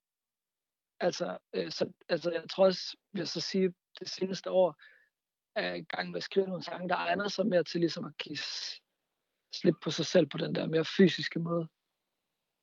Altså, 1.00 1.38
øh, 1.54 1.70
så, 1.70 1.92
altså 2.08 2.30
jeg 2.30 2.44
tror 2.50 2.64
også, 2.64 2.96
vil 3.12 3.20
jeg 3.20 3.28
så 3.28 3.40
sige, 3.40 3.74
det 4.00 4.08
seneste 4.08 4.50
år, 4.50 4.80
er 5.54 5.74
i 5.74 5.82
gang 5.82 6.10
med 6.10 6.16
at 6.16 6.22
skrive 6.22 6.46
nogle 6.46 6.62
sange, 6.62 6.88
der 6.88 6.96
egner 6.96 7.28
sig 7.28 7.46
mere 7.46 7.64
til 7.64 7.80
ligesom 7.80 8.04
at 8.04 8.16
give 8.18 8.38
slip 9.54 9.74
på 9.82 9.90
sig 9.90 10.06
selv 10.06 10.26
på 10.26 10.38
den 10.38 10.54
der 10.54 10.66
mere 10.66 10.84
fysiske 10.84 11.38
måde. 11.38 11.68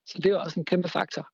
Så 0.05 0.17
det 0.17 0.25
er 0.25 0.29
jo 0.29 0.39
også 0.39 0.59
en 0.59 0.65
kæmpe 0.65 0.89
faktor. 0.89 1.29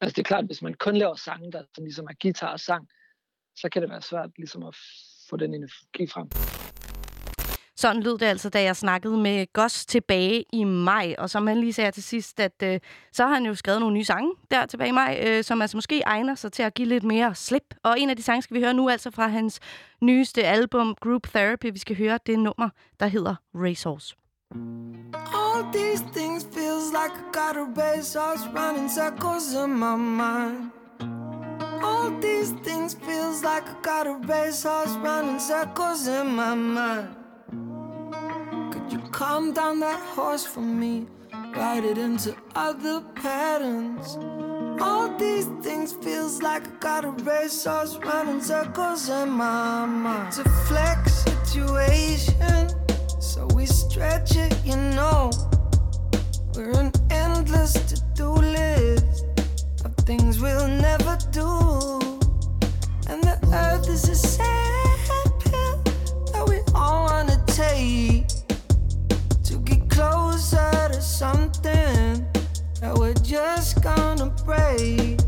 Altså 0.00 0.14
det 0.16 0.18
er 0.18 0.28
klart, 0.28 0.46
hvis 0.46 0.62
man 0.62 0.74
kun 0.74 0.96
laver 0.96 1.14
sange, 1.14 1.52
der 1.52 1.64
sådan 1.74 1.84
ligesom 1.84 2.06
er 2.06 2.14
guitar 2.22 2.52
og 2.52 2.60
sang, 2.60 2.88
så 3.56 3.68
kan 3.72 3.82
det 3.82 3.90
være 3.90 4.02
svært 4.02 4.30
ligesom 4.36 4.62
at 4.62 4.76
få 5.30 5.36
den 5.36 5.54
energi 5.54 6.06
frem. 6.06 6.28
Sådan 7.76 8.02
lød 8.02 8.18
det 8.18 8.26
altså, 8.26 8.48
da 8.48 8.62
jeg 8.62 8.76
snakkede 8.76 9.16
med 9.16 9.46
Goss 9.52 9.86
tilbage 9.86 10.44
i 10.52 10.64
maj. 10.64 11.14
Og 11.18 11.30
som 11.30 11.46
han 11.46 11.60
lige 11.60 11.72
sagde 11.72 11.90
til 11.90 12.02
sidst, 12.02 12.40
at 12.40 12.62
øh, 12.62 12.80
så 13.12 13.26
har 13.26 13.34
han 13.34 13.46
jo 13.46 13.54
skrevet 13.54 13.80
nogle 13.80 13.94
nye 13.94 14.04
sange 14.04 14.32
der 14.50 14.66
tilbage 14.66 14.88
i 14.88 14.92
maj, 14.92 15.20
øh, 15.26 15.44
som 15.44 15.62
altså 15.62 15.76
måske 15.76 16.00
egner 16.00 16.34
sig 16.34 16.52
til 16.52 16.62
at 16.62 16.74
give 16.74 16.88
lidt 16.88 17.04
mere 17.04 17.34
slip. 17.34 17.74
Og 17.82 18.00
en 18.00 18.10
af 18.10 18.16
de 18.16 18.22
sange 18.22 18.42
skal 18.42 18.54
vi 18.54 18.60
høre 18.60 18.74
nu 18.74 18.88
altså 18.88 19.10
fra 19.10 19.28
hans 19.28 19.60
nyeste 20.00 20.44
album, 20.44 20.94
Group 21.00 21.22
Therapy. 21.22 21.72
Vi 21.72 21.78
skal 21.78 21.96
høre 21.98 22.18
det 22.26 22.38
nummer, 22.38 22.68
der 23.00 23.06
hedder 23.06 23.34
Racehorse. 23.54 24.16
All 25.34 25.62
these 25.72 26.04
things 26.16 26.44
feels 26.44 26.92
like 26.92 27.12
I 27.12 27.24
got 27.32 27.56
a 27.56 27.66
racehorse 27.82 28.46
running 28.54 28.88
circles 28.90 29.54
in 29.64 29.70
my 29.78 29.96
mind. 29.96 30.81
All 31.82 32.10
these 32.20 32.52
things 32.62 32.94
feels 32.94 33.42
like 33.42 33.68
I 33.68 33.74
got 33.82 34.06
a 34.06 34.14
racehorse 34.14 34.94
running 34.96 35.40
circles 35.40 36.06
in 36.06 36.28
my 36.28 36.54
mind. 36.54 37.08
Could 38.72 38.92
you 38.92 39.00
calm 39.10 39.52
down 39.52 39.80
that 39.80 40.00
horse 40.00 40.46
for 40.46 40.60
me? 40.60 41.06
Ride 41.56 41.84
it 41.84 41.98
into 41.98 42.36
other 42.54 43.00
patterns. 43.16 44.16
All 44.80 45.08
these 45.18 45.46
things 45.62 45.92
feels 45.92 46.40
like 46.40 46.66
I 46.66 46.76
got 46.80 47.04
a 47.04 47.10
racehorse 47.10 47.96
running 47.96 48.40
circles 48.40 49.08
in 49.08 49.30
my 49.30 49.84
mind. 49.84 50.28
It's 50.28 50.38
a 50.38 50.48
flex 50.66 51.24
situation. 51.24 52.70
So 53.20 53.46
we 53.54 53.66
stretch 53.66 54.36
it, 54.36 54.54
you 54.64 54.76
know. 54.76 55.30
We're 56.54 56.78
an 56.78 56.92
endless 57.10 57.72
to 57.72 58.00
do 58.14 58.30
list 58.30 59.11
things 60.04 60.40
we'll 60.40 60.66
never 60.66 61.16
do. 61.30 62.00
And 63.08 63.22
the 63.22 63.38
earth 63.52 63.88
is 63.88 64.08
a 64.08 64.16
sad 64.16 64.98
pill 65.40 65.82
that 66.32 66.44
we 66.48 66.58
all 66.74 67.04
wanna 67.04 67.40
take 67.46 68.26
to 69.44 69.58
get 69.58 69.88
closer 69.88 70.70
to 70.92 71.00
something 71.00 72.26
that 72.80 72.94
we're 72.96 73.14
just 73.14 73.82
gonna 73.82 74.30
break. 74.44 75.21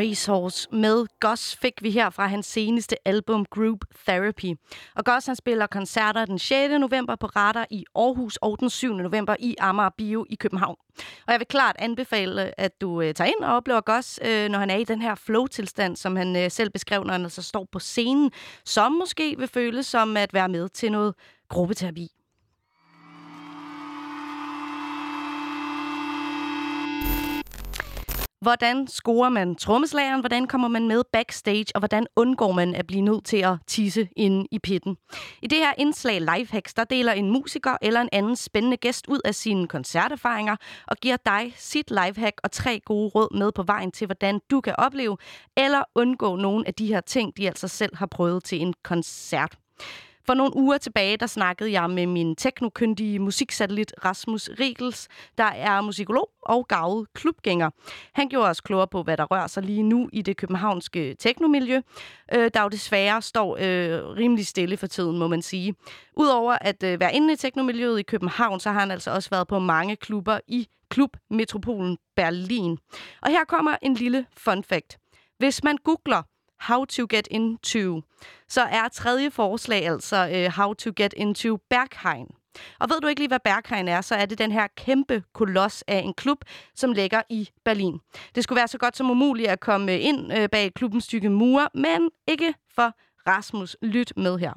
Racehorse 0.00 0.68
med 0.72 1.06
Goss 1.20 1.56
fik 1.56 1.82
vi 1.82 1.90
her 1.90 2.10
fra 2.10 2.26
hans 2.26 2.46
seneste 2.46 3.08
album 3.08 3.44
Group 3.44 3.78
Therapy. 4.08 4.54
Og 4.96 5.04
Goss 5.04 5.26
han 5.26 5.36
spiller 5.36 5.66
koncerter 5.66 6.24
den 6.24 6.38
6. 6.38 6.72
november 6.80 7.16
på 7.16 7.26
Radar 7.26 7.66
i 7.70 7.84
Aarhus 7.94 8.36
og 8.36 8.60
den 8.60 8.70
7. 8.70 8.94
november 8.94 9.36
i 9.38 9.56
Amager 9.58 9.90
Bio 9.98 10.26
i 10.30 10.34
København. 10.34 10.76
Og 11.26 11.32
jeg 11.32 11.40
vil 11.40 11.46
klart 11.46 11.76
anbefale, 11.78 12.60
at 12.60 12.80
du 12.80 13.00
øh, 13.00 13.14
tager 13.14 13.28
ind 13.28 13.44
og 13.44 13.56
oplever 13.56 13.80
Goss, 13.80 14.20
øh, 14.24 14.48
når 14.48 14.58
han 14.58 14.70
er 14.70 14.76
i 14.76 14.84
den 14.84 15.02
her 15.02 15.14
flow-tilstand, 15.14 15.96
som 15.96 16.16
han 16.16 16.36
øh, 16.36 16.50
selv 16.50 16.70
beskrev, 16.70 17.04
når 17.04 17.12
han 17.12 17.22
altså 17.22 17.42
står 17.42 17.68
på 17.72 17.78
scenen, 17.78 18.30
som 18.64 18.92
måske 18.92 19.38
vil 19.38 19.48
føles 19.48 19.86
som 19.86 20.16
at 20.16 20.34
være 20.34 20.48
med 20.48 20.68
til 20.68 20.92
noget 20.92 21.14
gruppeterapi. 21.48 22.19
Hvordan 28.40 28.86
scorer 28.86 29.28
man 29.28 29.56
trommeslageren? 29.56 30.20
Hvordan 30.20 30.46
kommer 30.46 30.68
man 30.68 30.88
med 30.88 31.02
backstage? 31.12 31.66
Og 31.74 31.78
hvordan 31.78 32.06
undgår 32.16 32.52
man 32.52 32.74
at 32.74 32.86
blive 32.86 33.00
nødt 33.00 33.24
til 33.24 33.36
at 33.36 33.56
tisse 33.66 34.08
inde 34.16 34.46
i 34.50 34.58
pitten? 34.58 34.96
I 35.42 35.46
det 35.46 35.58
her 35.58 35.72
indslag 35.78 36.20
Lifehacks, 36.20 36.74
der 36.74 36.84
deler 36.84 37.12
en 37.12 37.30
musiker 37.30 37.76
eller 37.82 38.00
en 38.00 38.08
anden 38.12 38.36
spændende 38.36 38.76
gæst 38.76 39.06
ud 39.08 39.20
af 39.24 39.34
sine 39.34 39.68
koncerterfaringer 39.68 40.56
og 40.86 40.96
giver 40.96 41.16
dig 41.26 41.54
sit 41.56 41.90
lifehack 41.90 42.40
og 42.44 42.52
tre 42.52 42.80
gode 42.84 43.08
råd 43.08 43.38
med 43.38 43.52
på 43.52 43.62
vejen 43.62 43.92
til, 43.92 44.06
hvordan 44.06 44.40
du 44.50 44.60
kan 44.60 44.74
opleve 44.78 45.16
eller 45.56 45.82
undgå 45.94 46.36
nogle 46.36 46.66
af 46.68 46.74
de 46.74 46.86
her 46.86 47.00
ting, 47.00 47.36
de 47.36 47.46
altså 47.46 47.68
selv 47.68 47.96
har 47.96 48.06
prøvet 48.06 48.44
til 48.44 48.60
en 48.60 48.74
koncert. 48.84 49.58
For 50.26 50.34
nogle 50.34 50.56
uger 50.56 50.78
tilbage, 50.78 51.16
der 51.16 51.26
snakkede 51.26 51.72
jeg 51.72 51.90
med 51.90 52.06
min 52.06 52.36
teknokyndige 52.36 53.18
musiksatellit 53.18 53.94
Rasmus 54.04 54.50
Riegels, 54.60 55.08
der 55.38 55.44
er 55.44 55.80
musikolog 55.80 56.30
og 56.42 56.68
gavet 56.68 57.06
klubgænger. 57.14 57.70
Han 58.12 58.28
gjorde 58.28 58.48
os 58.48 58.60
klogere 58.60 58.88
på, 58.88 59.02
hvad 59.02 59.16
der 59.16 59.24
rører 59.24 59.46
sig 59.46 59.62
lige 59.62 59.82
nu 59.82 60.08
i 60.12 60.22
det 60.22 60.36
københavnske 60.36 61.14
teknomiljø, 61.18 61.80
øh, 62.34 62.50
der 62.54 62.62
jo 62.62 62.68
desværre 62.68 63.22
står 63.22 63.56
øh, 63.60 64.16
rimelig 64.16 64.46
stille 64.46 64.76
for 64.76 64.86
tiden, 64.86 65.18
må 65.18 65.28
man 65.28 65.42
sige. 65.42 65.74
Udover 66.16 66.58
at 66.60 66.82
øh, 66.82 67.00
være 67.00 67.14
inde 67.14 67.32
i 67.32 67.36
teknomiljøet 67.36 67.98
i 67.98 68.02
København, 68.02 68.60
så 68.60 68.70
har 68.70 68.80
han 68.80 68.90
altså 68.90 69.10
også 69.10 69.30
været 69.30 69.48
på 69.48 69.58
mange 69.58 69.96
klubber 69.96 70.38
i 70.48 70.68
klubmetropolen 70.88 71.98
Berlin. 72.16 72.78
Og 73.22 73.30
her 73.30 73.44
kommer 73.44 73.76
en 73.82 73.94
lille 73.94 74.26
fun 74.36 74.64
fact. 74.64 74.98
Hvis 75.38 75.64
man 75.64 75.76
googler 75.76 76.22
How 76.60 76.84
to 76.84 77.06
get 77.10 77.28
into, 77.30 78.02
så 78.48 78.62
er 78.62 78.88
tredje 78.88 79.30
forslag 79.30 79.86
altså 79.86 80.28
uh, 80.28 80.52
How 80.56 80.74
to 80.74 80.90
get 80.96 81.14
into 81.16 81.56
Berghain. 81.70 82.26
Og 82.80 82.90
ved 82.90 83.00
du 83.00 83.06
ikke 83.06 83.20
lige, 83.20 83.28
hvad 83.28 83.40
Berghain 83.44 83.88
er, 83.88 84.00
så 84.00 84.14
er 84.14 84.26
det 84.26 84.38
den 84.38 84.52
her 84.52 84.66
kæmpe 84.76 85.22
koloss 85.32 85.84
af 85.86 85.98
en 85.98 86.14
klub, 86.14 86.38
som 86.74 86.92
ligger 86.92 87.22
i 87.30 87.48
Berlin. 87.64 88.00
Det 88.34 88.44
skulle 88.44 88.56
være 88.56 88.68
så 88.68 88.78
godt 88.78 88.96
som 88.96 89.10
umuligt 89.10 89.48
at 89.48 89.60
komme 89.60 89.92
øh, 89.92 90.04
ind 90.04 90.32
uh, 90.32 90.46
bag 90.52 90.74
klubbens 90.74 91.06
tykke 91.06 91.30
mure, 91.30 91.68
men 91.74 92.10
ikke 92.28 92.54
for 92.74 92.94
Rasmus. 93.26 93.76
Lyt 93.82 94.12
med 94.16 94.38
her. 94.38 94.52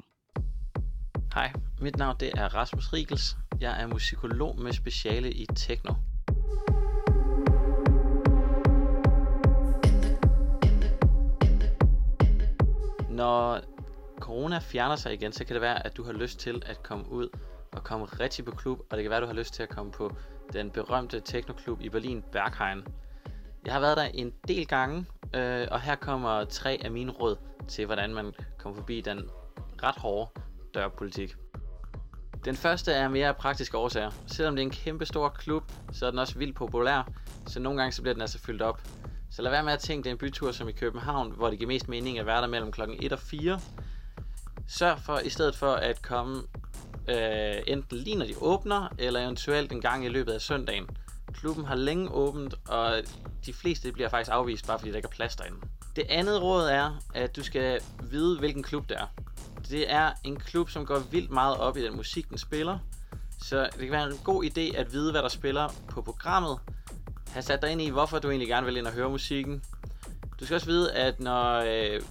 Hej, 1.34 1.52
mit 1.80 1.96
navn 1.96 2.16
det 2.20 2.32
er 2.36 2.54
Rasmus 2.54 2.92
Riegels. 2.92 3.36
Jeg 3.60 3.82
er 3.82 3.86
musikolog 3.86 4.60
med 4.60 4.72
speciale 4.72 5.32
i 5.32 5.46
techno. 5.56 5.94
Når 13.14 13.60
corona 14.20 14.58
fjerner 14.58 14.96
sig 14.96 15.14
igen, 15.14 15.32
så 15.32 15.44
kan 15.44 15.54
det 15.54 15.60
være, 15.60 15.86
at 15.86 15.96
du 15.96 16.04
har 16.04 16.12
lyst 16.12 16.38
til 16.38 16.62
at 16.66 16.82
komme 16.82 17.12
ud 17.12 17.28
og 17.72 17.84
komme 17.84 18.04
rigtig 18.04 18.44
på 18.44 18.50
klub, 18.50 18.80
og 18.90 18.96
det 18.96 19.04
kan 19.04 19.10
være, 19.10 19.16
at 19.16 19.22
du 19.22 19.26
har 19.26 19.34
lyst 19.34 19.54
til 19.54 19.62
at 19.62 19.68
komme 19.68 19.92
på 19.92 20.12
den 20.52 20.70
berømte 20.70 21.20
teknoklub 21.20 21.80
i 21.80 21.88
Berlin, 21.88 22.24
Berghain. 22.32 22.84
Jeg 23.64 23.72
har 23.72 23.80
været 23.80 23.96
der 23.96 24.02
en 24.02 24.32
del 24.48 24.66
gange, 24.66 25.06
øh, 25.34 25.68
og 25.70 25.80
her 25.80 25.94
kommer 25.94 26.44
tre 26.44 26.80
af 26.84 26.90
mine 26.90 27.12
råd 27.12 27.36
til, 27.68 27.86
hvordan 27.86 28.14
man 28.14 28.32
kommer 28.58 28.76
forbi 28.76 29.00
den 29.00 29.30
ret 29.82 29.96
hårde 29.96 30.30
dørpolitik. 30.74 31.36
Den 32.44 32.56
første 32.56 32.92
er 32.92 33.08
mere 33.08 33.28
af 33.28 33.36
praktiske 33.36 33.78
årsager. 33.78 34.10
Selvom 34.26 34.56
det 34.56 34.62
er 34.62 34.66
en 34.66 34.72
kæmpe 34.72 35.06
stor 35.06 35.28
klub, 35.28 35.72
så 35.92 36.06
er 36.06 36.10
den 36.10 36.18
også 36.18 36.38
vildt 36.38 36.56
populær, 36.56 37.10
så 37.46 37.60
nogle 37.60 37.78
gange 37.78 37.92
så 37.92 38.02
bliver 38.02 38.14
den 38.14 38.20
altså 38.20 38.38
fyldt 38.38 38.62
op. 38.62 38.80
Så 39.34 39.42
lad 39.42 39.50
være 39.50 39.62
med 39.62 39.72
at 39.72 39.78
tænke, 39.78 40.04
det 40.04 40.10
er 40.10 40.14
en 40.14 40.18
bytur 40.18 40.52
som 40.52 40.68
i 40.68 40.72
København, 40.72 41.32
hvor 41.36 41.50
det 41.50 41.58
giver 41.58 41.68
mest 41.68 41.88
mening 41.88 42.18
at 42.18 42.26
være 42.26 42.40
der 42.40 42.46
mellem 42.46 42.72
klokken 42.72 42.96
1 43.00 43.12
og 43.12 43.18
4. 43.18 43.60
Sørg 44.68 44.98
for, 44.98 45.18
i 45.18 45.28
stedet 45.28 45.56
for 45.56 45.72
at 45.72 46.02
komme 46.02 46.42
øh, 47.08 47.54
enten 47.66 47.98
lige 47.98 48.16
når 48.16 48.26
de 48.26 48.34
åbner, 48.40 48.88
eller 48.98 49.20
eventuelt 49.20 49.72
en 49.72 49.80
gang 49.80 50.04
i 50.04 50.08
løbet 50.08 50.32
af 50.32 50.40
søndagen. 50.40 50.86
Klubben 51.32 51.64
har 51.64 51.74
længe 51.74 52.10
åbent, 52.10 52.54
og 52.68 53.02
de 53.46 53.52
fleste 53.52 53.92
bliver 53.92 54.08
faktisk 54.08 54.30
afvist, 54.32 54.66
bare 54.66 54.78
fordi 54.78 54.90
der 54.90 54.96
ikke 54.96 55.06
er 55.06 55.16
plads 55.16 55.36
derinde. 55.36 55.58
Det 55.96 56.04
andet 56.08 56.42
råd 56.42 56.68
er, 56.68 57.02
at 57.14 57.36
du 57.36 57.42
skal 57.42 57.80
vide, 58.10 58.38
hvilken 58.38 58.62
klub 58.62 58.88
det 58.88 58.96
er. 58.96 59.06
Det 59.70 59.92
er 59.92 60.12
en 60.24 60.36
klub, 60.36 60.70
som 60.70 60.86
går 60.86 60.98
vildt 60.98 61.30
meget 61.30 61.56
op 61.56 61.76
i 61.76 61.84
den 61.84 61.96
musik, 61.96 62.28
den 62.28 62.38
spiller. 62.38 62.78
Så 63.42 63.68
det 63.72 63.80
kan 63.80 63.90
være 63.90 64.06
en 64.06 64.18
god 64.24 64.44
idé 64.44 64.76
at 64.76 64.92
vide, 64.92 65.10
hvad 65.10 65.22
der 65.22 65.28
spiller 65.28 65.68
på 65.88 66.02
programmet. 66.02 66.58
Have 67.34 67.42
sat 67.42 67.62
dig 67.62 67.70
ind 67.70 67.82
i, 67.82 67.88
hvorfor 67.90 68.18
du 68.18 68.28
egentlig 68.30 68.48
gerne 68.48 68.66
vil 68.66 68.76
ind 68.76 68.86
og 68.86 68.92
høre 68.92 69.10
musikken. 69.10 69.62
Du 70.40 70.44
skal 70.44 70.54
også 70.54 70.66
vide, 70.66 70.92
at 70.92 71.20
når 71.20 71.58
øh, 71.58 72.02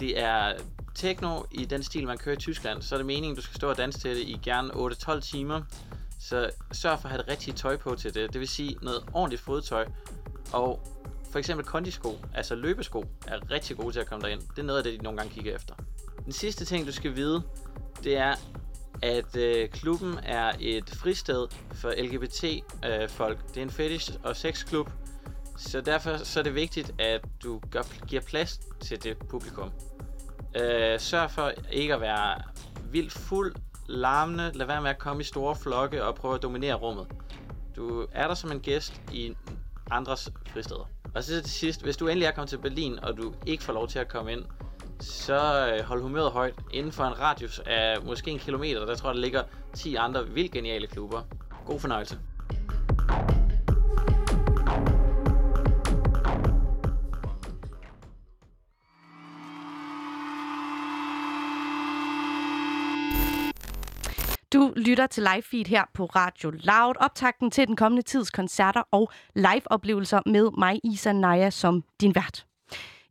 det 0.00 0.20
er 0.20 0.52
techno 0.94 1.42
i 1.50 1.64
den 1.64 1.82
stil, 1.82 2.06
man 2.06 2.18
kører 2.18 2.36
i 2.36 2.38
Tyskland, 2.38 2.82
så 2.82 2.94
er 2.94 2.98
det 2.98 3.06
meningen, 3.06 3.32
at 3.32 3.36
du 3.36 3.42
skal 3.42 3.56
stå 3.56 3.70
og 3.70 3.76
danse 3.76 4.00
til 4.00 4.10
det 4.10 4.22
i 4.22 4.40
gerne 4.42 4.72
8-12 4.72 5.20
timer. 5.20 5.62
Så 6.20 6.50
sørg 6.72 6.98
for 6.98 7.04
at 7.04 7.10
have 7.10 7.22
det 7.22 7.28
rigtige 7.28 7.54
tøj 7.54 7.76
på 7.76 7.94
til 7.94 8.14
det. 8.14 8.32
Det 8.32 8.40
vil 8.40 8.48
sige 8.48 8.76
noget 8.82 9.04
ordentligt 9.12 9.42
fodtøj. 9.42 9.86
Og 10.52 10.80
for 11.30 11.38
eksempel 11.38 11.66
kondisko, 11.66 12.18
altså 12.34 12.54
løbesko, 12.54 13.04
er 13.26 13.50
rigtig 13.50 13.76
gode 13.76 13.92
til 13.92 14.00
at 14.00 14.06
komme 14.06 14.22
derind. 14.22 14.40
Det 14.40 14.58
er 14.58 14.62
noget 14.62 14.78
af 14.78 14.84
det, 14.84 14.98
de 14.98 15.04
nogle 15.04 15.18
gange 15.18 15.34
kigger 15.34 15.54
efter. 15.54 15.74
Den 16.24 16.32
sidste 16.32 16.64
ting, 16.64 16.86
du 16.86 16.92
skal 16.92 17.16
vide, 17.16 17.42
det 18.04 18.16
er, 18.16 18.34
at 19.02 19.36
øh, 19.36 19.68
klubben 19.68 20.18
er 20.22 20.52
et 20.60 20.90
fristed 20.90 21.46
for 21.72 21.92
LGBT-folk. 21.98 23.38
Øh, 23.38 23.48
det 23.48 23.56
er 23.56 23.62
en 23.62 23.70
fetish- 23.70 24.18
og 24.22 24.36
sexklub, 24.36 24.90
så 25.56 25.80
derfor 25.80 26.16
så 26.16 26.38
er 26.38 26.44
det 26.44 26.54
vigtigt, 26.54 26.92
at 26.98 27.24
du 27.42 27.60
gør, 27.70 28.06
giver 28.06 28.22
plads 28.22 28.60
til 28.80 29.02
det 29.02 29.18
publikum. 29.18 29.70
Øh, 30.56 31.00
sørg 31.00 31.30
for 31.30 31.52
ikke 31.72 31.94
at 31.94 32.00
være 32.00 32.42
vildt 32.90 33.12
fuld, 33.12 33.54
larmende. 33.86 34.50
Lad 34.54 34.66
være 34.66 34.82
med 34.82 34.90
at 34.90 34.98
komme 34.98 35.20
i 35.20 35.24
store 35.24 35.56
flokke 35.56 36.04
og 36.04 36.14
prøve 36.14 36.34
at 36.34 36.42
dominere 36.42 36.74
rummet. 36.74 37.06
Du 37.76 38.06
er 38.12 38.28
der 38.28 38.34
som 38.34 38.52
en 38.52 38.60
gæst 38.60 39.02
i 39.12 39.34
andres 39.90 40.30
fristeder. 40.46 40.88
Og 41.14 41.24
så 41.24 41.42
til 41.42 41.50
sidst, 41.50 41.82
hvis 41.82 41.96
du 41.96 42.08
endelig 42.08 42.26
er 42.26 42.30
kommet 42.30 42.48
til 42.48 42.58
Berlin, 42.58 42.98
og 42.98 43.16
du 43.16 43.34
ikke 43.46 43.62
får 43.62 43.72
lov 43.72 43.88
til 43.88 43.98
at 43.98 44.08
komme 44.08 44.32
ind, 44.32 44.44
så 45.00 45.70
øh, 45.74 45.84
hold 45.84 46.02
humøret 46.02 46.30
højt. 46.32 46.54
Inden 46.72 46.92
for 46.92 47.04
en 47.04 47.20
radius 47.20 47.60
af 47.66 48.02
måske 48.02 48.30
en 48.30 48.38
kilometer, 48.38 48.86
der 48.86 48.94
tror 48.94 49.08
jeg, 49.08 49.14
der 49.14 49.20
ligger 49.20 49.42
10 49.74 49.94
andre 49.94 50.28
vildt 50.28 50.52
geniale 50.52 50.86
klubber. 50.86 51.22
God 51.66 51.80
fornøjelse. 51.80 52.18
Du 64.52 64.72
lytter 64.76 65.06
til 65.06 65.22
live 65.22 65.42
feed 65.42 65.64
her 65.64 65.84
på 65.94 66.04
Radio 66.04 66.50
Loud. 66.50 66.94
Optakten 67.00 67.50
til 67.50 67.66
den 67.66 67.76
kommende 67.76 68.02
tids 68.02 68.30
koncerter 68.30 68.82
og 68.90 69.10
live-oplevelser 69.34 70.20
med 70.26 70.50
mig, 70.58 70.80
Isa 70.84 71.12
Naja, 71.12 71.50
som 71.50 71.84
din 72.00 72.14
vært. 72.14 72.46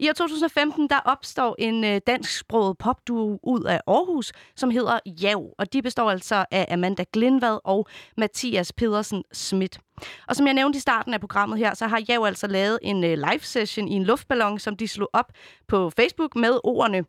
I 0.04 0.10
år 0.10 0.14
2015 0.14 0.90
der 0.90 1.00
opstår 1.06 1.56
en 1.60 1.84
øh, 1.84 2.02
dansksproget 2.08 2.78
popduo 2.78 3.40
ud 3.44 3.64
af 3.64 3.80
Aarhus, 3.88 4.32
som 4.56 4.70
hedder 4.70 5.00
Jav, 5.06 5.54
og 5.58 5.74
de 5.74 5.82
består 5.82 6.12
altså 6.12 6.46
af 6.52 6.68
Amanda 6.72 7.04
Glindvad 7.14 7.60
og 7.64 7.88
Mathias 8.18 8.74
Pedersen 8.74 9.24
Schmidt. 9.32 9.80
Og 10.28 10.36
som 10.36 10.46
jeg 10.46 10.54
nævnte 10.54 10.78
i 10.78 10.80
starten 10.80 11.14
af 11.14 11.20
programmet 11.20 11.60
her, 11.60 11.74
så 11.74 11.88
har 11.88 12.02
Jav 12.10 12.24
altså 12.26 12.48
lavet 12.48 12.80
en 12.82 13.04
øh, 13.04 13.10
live 13.10 13.40
session 13.40 13.88
i 13.88 13.92
en 13.92 14.04
luftballon, 14.04 14.60
som 14.60 14.78
de 14.78 14.88
slog 14.88 15.10
op 15.14 15.32
på 15.68 15.90
Facebook 15.90 16.36
med 16.36 16.60
ordene 16.64 17.06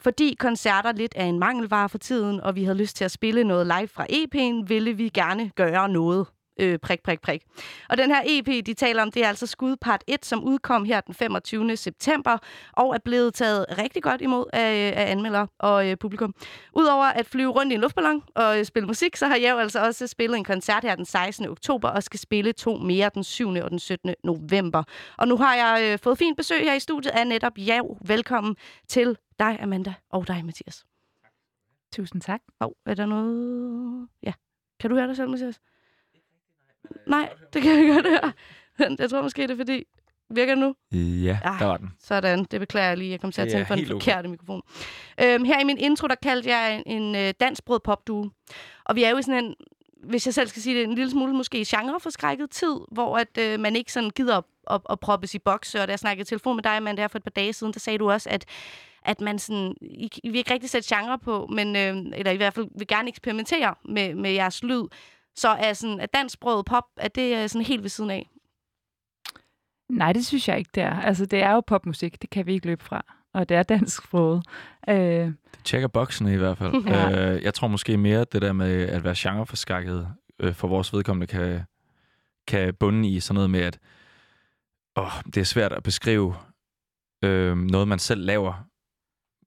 fordi 0.00 0.36
koncerter 0.38 0.92
lidt 0.92 1.12
er 1.16 1.24
en 1.24 1.38
mangelvare 1.38 1.88
for 1.88 1.98
tiden, 1.98 2.40
og 2.40 2.54
vi 2.54 2.64
havde 2.64 2.78
lyst 2.78 2.96
til 2.96 3.04
at 3.04 3.10
spille 3.10 3.44
noget 3.44 3.66
live 3.66 3.88
fra 3.88 4.06
EP'en, 4.10 4.66
ville 4.66 4.92
vi 4.92 5.08
gerne 5.08 5.50
gøre 5.50 5.88
noget 5.88 6.26
øh, 6.58 6.78
prik, 6.78 7.02
prik, 7.02 7.20
prik. 7.20 7.42
Og 7.88 7.98
den 7.98 8.10
her 8.10 8.22
EP, 8.26 8.66
de 8.66 8.74
taler 8.74 9.02
om, 9.02 9.12
det 9.12 9.24
er 9.24 9.28
altså 9.28 9.46
Skudpart 9.46 10.04
1, 10.06 10.26
som 10.26 10.44
udkom 10.44 10.84
her 10.84 11.00
den 11.00 11.14
25. 11.14 11.76
september, 11.76 12.38
og 12.72 12.94
er 12.94 12.98
blevet 13.04 13.34
taget 13.34 13.66
rigtig 13.78 14.02
godt 14.02 14.20
imod 14.20 14.44
af, 14.52 14.92
af 14.96 15.10
anmeldere 15.10 15.46
og 15.58 15.90
øh, 15.90 15.96
publikum. 15.96 16.34
Udover 16.74 17.04
at 17.04 17.26
flyve 17.26 17.50
rundt 17.50 17.72
i 17.72 17.74
en 17.74 17.80
luftballon 17.80 18.22
og 18.34 18.58
øh, 18.58 18.64
spille 18.64 18.86
musik, 18.86 19.16
så 19.16 19.26
har 19.26 19.36
jeg 19.36 19.50
jo 19.50 19.58
altså 19.58 19.84
også 19.84 20.06
spillet 20.06 20.36
en 20.36 20.44
koncert 20.44 20.84
her 20.84 20.94
den 20.94 21.04
16. 21.04 21.48
oktober, 21.48 21.88
og 21.88 22.02
skal 22.02 22.20
spille 22.20 22.52
to 22.52 22.76
mere 22.76 23.10
den 23.14 23.24
7. 23.24 23.48
og 23.48 23.70
den 23.70 23.78
17. 23.78 24.14
november. 24.24 24.82
Og 25.16 25.28
nu 25.28 25.36
har 25.36 25.54
jeg 25.54 25.92
øh, 25.92 25.98
fået 25.98 26.18
fint 26.18 26.36
besøg 26.36 26.60
her 26.60 26.74
i 26.74 26.80
studiet 26.80 27.12
af 27.12 27.26
netop 27.26 27.58
Jav. 27.58 27.96
Velkommen 28.06 28.56
til 28.88 29.16
dig, 29.38 29.58
Amanda, 29.62 29.94
og 30.10 30.28
dig, 30.28 30.44
Mathias. 30.44 30.84
Tusind 31.92 32.22
tak. 32.22 32.40
Og 32.60 32.76
er 32.86 32.94
der 32.94 33.06
noget... 33.06 34.08
Ja. 34.22 34.32
Kan 34.80 34.90
du 34.90 34.96
høre 34.96 35.06
dig 35.06 35.16
selv, 35.16 35.28
Mathias? 35.28 35.60
Nej, 37.06 37.28
det 37.52 37.62
kan 37.62 37.86
jeg 37.86 37.94
godt 37.94 38.06
høre. 38.06 38.32
Jeg 38.98 39.10
tror 39.10 39.22
måske, 39.22 39.42
det 39.42 39.50
er 39.50 39.56
fordi... 39.56 39.84
Virker 40.30 40.54
det 40.54 40.60
nu? 40.60 40.74
Ja, 41.24 41.38
Ah, 41.44 41.58
der 41.60 41.66
var 41.66 41.76
den. 41.76 41.90
Sådan, 42.00 42.44
det 42.44 42.60
beklager 42.60 42.88
jeg 42.88 42.98
lige. 42.98 43.10
Jeg 43.10 43.20
kom 43.20 43.32
til 43.32 43.42
at 43.42 43.48
tænke 43.48 43.68
på 43.68 43.74
den 43.74 43.78
helt 43.78 43.92
okay. 43.92 44.04
forkerte 44.04 44.28
mikrofon. 44.28 44.62
Øhm, 45.22 45.44
her 45.44 45.60
i 45.60 45.64
min 45.64 45.78
intro, 45.78 46.06
der 46.06 46.14
kaldte 46.14 46.48
jeg 46.48 46.82
en, 46.86 47.02
en 47.02 47.16
øh, 47.16 47.34
dansbrød 47.40 47.80
popduo. 47.80 48.30
Og 48.84 48.96
vi 48.96 49.04
er 49.04 49.10
jo 49.10 49.16
i 49.18 49.22
sådan 49.22 49.44
en, 49.44 49.54
hvis 50.04 50.26
jeg 50.26 50.34
selv 50.34 50.48
skal 50.48 50.62
sige 50.62 50.76
det, 50.76 50.84
en 50.84 50.94
lille 50.94 51.10
smule 51.10 51.32
måske 51.32 51.64
genreforskrækket 51.68 52.50
tid, 52.50 52.76
hvor 52.92 53.16
at, 53.18 53.38
øh, 53.38 53.60
man 53.60 53.76
ikke 53.76 53.92
sådan 53.92 54.10
gider 54.10 54.36
at, 54.36 54.44
at, 54.70 54.80
at 54.90 55.00
proppes 55.00 55.34
i 55.34 55.38
bokse. 55.38 55.80
Og 55.80 55.88
da 55.88 55.90
jeg 55.90 55.98
snakkede 55.98 56.22
i 56.22 56.24
telefon 56.24 56.56
med 56.56 56.62
dig, 56.62 56.82
men 56.82 56.96
der 56.96 57.08
for 57.08 57.18
et 57.18 57.24
par 57.24 57.30
dage 57.30 57.52
siden, 57.52 57.72
der 57.72 57.80
sagde 57.80 57.98
du 57.98 58.10
også, 58.10 58.30
at 58.30 58.44
at 59.02 59.20
man 59.20 59.38
sådan, 59.38 59.74
I, 59.80 60.10
I 60.24 60.28
vil 60.28 60.38
ikke 60.38 60.54
rigtig 60.54 60.70
sætte 60.70 60.96
genre 60.96 61.18
på, 61.18 61.46
men, 61.46 61.76
øh, 61.76 61.96
eller 62.18 62.30
i 62.32 62.36
hvert 62.36 62.54
fald 62.54 62.66
vil 62.78 62.86
gerne 62.86 63.08
eksperimentere 63.08 63.74
med, 63.84 64.14
med 64.14 64.30
jeres 64.30 64.62
lyd. 64.62 64.82
Så 65.38 65.48
er 65.48 65.72
sådan, 65.72 66.00
at 66.00 66.14
dansksproget 66.14 66.66
pop, 66.66 66.84
er 66.96 67.08
det 67.08 67.36
øh, 67.42 67.48
sådan 67.48 67.66
helt 67.66 67.82
ved 67.82 67.88
siden 67.90 68.10
af? 68.10 68.30
Nej, 69.88 70.12
det 70.12 70.26
synes 70.26 70.48
jeg 70.48 70.58
ikke, 70.58 70.70
det 70.74 70.82
er. 70.82 71.00
Altså, 71.00 71.26
det 71.26 71.42
er 71.42 71.52
jo 71.52 71.60
popmusik, 71.60 72.22
det 72.22 72.30
kan 72.30 72.46
vi 72.46 72.52
ikke 72.52 72.66
løbe 72.66 72.84
fra. 72.84 73.04
Og 73.34 73.48
det 73.48 73.56
er 73.56 73.62
dansk 73.62 74.02
sproget. 74.04 74.42
Øh, 74.88 74.96
Det 74.96 75.34
tjekker 75.64 75.88
boksene 75.88 76.32
i 76.32 76.36
hvert 76.36 76.58
fald. 76.58 76.84
Ja. 76.86 77.32
øh, 77.34 77.42
jeg 77.42 77.54
tror 77.54 77.68
måske 77.68 77.96
mere, 77.96 78.24
det 78.32 78.42
der 78.42 78.52
med 78.52 78.88
at 78.88 79.04
være 79.04 79.14
genreforskakket 79.16 80.08
øh, 80.40 80.54
for 80.54 80.68
vores 80.68 80.92
vedkommende 80.92 81.26
kan, 81.26 81.60
kan 82.46 82.74
bunde 82.74 83.08
i 83.08 83.20
sådan 83.20 83.34
noget 83.34 83.50
med, 83.50 83.60
at 83.60 83.78
åh, 84.96 85.12
det 85.24 85.36
er 85.36 85.44
svært 85.44 85.72
at 85.72 85.82
beskrive 85.82 86.34
øh, 87.24 87.56
noget, 87.56 87.88
man 87.88 87.98
selv 87.98 88.24
laver, 88.24 88.66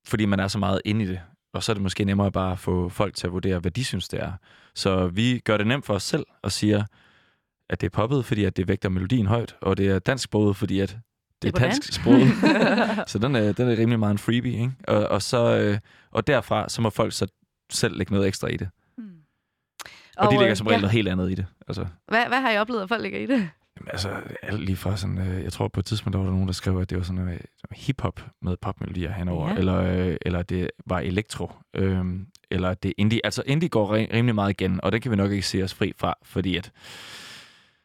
fordi 0.05 0.25
man 0.25 0.39
er 0.39 0.47
så 0.47 0.59
meget 0.59 0.81
inde 0.85 1.05
i 1.05 1.07
det. 1.07 1.21
Og 1.53 1.63
så 1.63 1.71
er 1.71 1.73
det 1.73 1.83
måske 1.83 2.03
nemmere 2.03 2.31
bare 2.31 2.51
at 2.51 2.59
få 2.59 2.89
folk 2.89 3.15
til 3.15 3.27
at 3.27 3.33
vurdere, 3.33 3.59
hvad 3.59 3.71
de 3.71 3.85
synes, 3.85 4.07
det 4.07 4.19
er. 4.19 4.31
Så 4.75 5.07
vi 5.07 5.39
gør 5.39 5.57
det 5.57 5.67
nemt 5.67 5.85
for 5.85 5.93
os 5.93 6.03
selv 6.03 6.25
og 6.41 6.51
siger, 6.51 6.83
at 7.69 7.81
det 7.81 7.87
er 7.87 7.91
poppet, 7.91 8.25
fordi 8.25 8.43
at 8.43 8.57
det 8.57 8.67
vægter 8.67 8.89
melodien 8.89 9.25
højt, 9.25 9.55
og 9.61 9.77
det 9.77 9.87
er 9.87 9.99
dansk 9.99 10.23
sproget, 10.23 10.55
fordi 10.55 10.79
at 10.79 10.97
det 11.41 11.55
er 11.55 11.59
dansk 11.59 11.93
sproget. 11.93 12.27
så 13.09 13.19
den 13.19 13.35
er, 13.35 13.51
den 13.51 13.69
er 13.69 13.77
rimelig 13.77 13.99
meget 13.99 14.11
en 14.11 14.17
freebie, 14.17 14.51
ikke? 14.51 14.71
Og, 14.87 15.07
og, 15.07 15.21
så, 15.21 15.57
øh, 15.57 15.77
og 16.11 16.27
derfra, 16.27 16.69
så 16.69 16.81
må 16.81 16.89
folk 16.89 17.13
så 17.13 17.27
selv 17.71 17.97
lægge 17.97 18.13
noget 18.13 18.27
ekstra 18.27 18.47
i 18.47 18.57
det. 18.57 18.69
Og, 20.17 20.25
og 20.25 20.31
de 20.31 20.35
øh, 20.35 20.39
lægger 20.39 20.55
som 20.55 20.67
regel 20.67 20.77
ja. 20.77 20.81
noget 20.81 20.91
helt 20.91 21.07
andet 21.07 21.31
i 21.31 21.35
det. 21.35 21.45
Altså, 21.67 21.85
Hvad, 22.07 22.27
hvad 22.27 22.41
har 22.41 22.51
I 22.51 22.57
oplevet, 22.57 22.81
at 22.81 22.89
folk 22.89 23.01
ligger 23.01 23.19
i 23.19 23.25
det? 23.25 23.49
Jamen, 23.81 23.89
altså, 23.91 24.09
alt 24.41 24.59
lige 24.65 24.75
fra 24.75 24.97
sådan, 24.97 25.17
øh, 25.17 25.43
jeg 25.43 25.53
tror 25.53 25.67
på 25.67 25.79
et 25.79 25.85
tidspunkt, 25.85 26.13
der 26.13 26.19
var 26.19 26.25
der 26.25 26.33
nogen, 26.33 26.47
der 26.47 26.53
skrev, 26.53 26.79
at 26.79 26.89
det 26.89 26.97
var 26.97 27.03
sådan 27.03 27.27
øh, 27.27 27.39
hip-hop 27.71 28.25
med 28.41 28.57
popmelodier 28.61 29.11
henover, 29.11 29.49
Ja. 29.49 29.55
eller, 29.55 29.75
øh, 30.07 30.15
eller 30.21 30.41
det 30.41 30.69
var 30.85 30.99
elektro, 30.99 31.51
øh, 31.75 32.05
eller 32.51 32.73
det 32.73 32.93
indie. 32.97 33.19
Altså 33.23 33.43
indie 33.45 33.69
går 33.69 33.95
ri- 33.95 34.13
rimelig 34.13 34.35
meget 34.35 34.49
igen, 34.49 34.79
og 34.83 34.91
det 34.91 35.01
kan 35.01 35.11
vi 35.11 35.15
nok 35.15 35.31
ikke 35.31 35.45
se 35.47 35.63
os 35.63 35.73
fri 35.73 35.93
fra, 35.97 36.13
fordi 36.23 36.57
at 36.57 36.71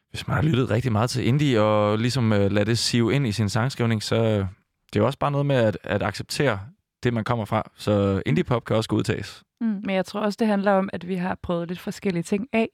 hvis 0.09 0.27
man 0.27 0.35
har 0.35 0.43
lyttet 0.43 0.69
rigtig 0.69 0.91
meget 0.91 1.09
til 1.09 1.27
indie, 1.27 1.61
og 1.61 1.97
ligesom 1.97 2.33
øh, 2.33 2.51
lader 2.51 2.63
det 2.65 2.77
sive 2.77 3.13
ind 3.13 3.27
i 3.27 3.31
sin 3.31 3.49
sangskrivning, 3.49 4.03
så 4.03 4.15
øh, 4.15 4.23
det 4.93 4.95
er 4.95 4.99
jo 4.99 5.05
også 5.05 5.19
bare 5.19 5.31
noget 5.31 5.45
med 5.45 5.55
at, 5.55 5.77
at 5.83 6.03
acceptere 6.03 6.59
det, 7.03 7.13
man 7.13 7.23
kommer 7.23 7.45
fra. 7.45 7.71
Så 7.75 8.21
indie-pop 8.25 8.65
kan 8.65 8.75
også 8.75 8.89
udtages. 8.93 9.43
Mm, 9.61 9.67
men 9.67 9.95
jeg 9.95 10.05
tror 10.05 10.19
også, 10.21 10.37
det 10.39 10.47
handler 10.47 10.71
om, 10.71 10.89
at 10.93 11.07
vi 11.07 11.15
har 11.15 11.37
prøvet 11.43 11.67
lidt 11.67 11.79
forskellige 11.79 12.23
ting 12.23 12.47
af 12.53 12.69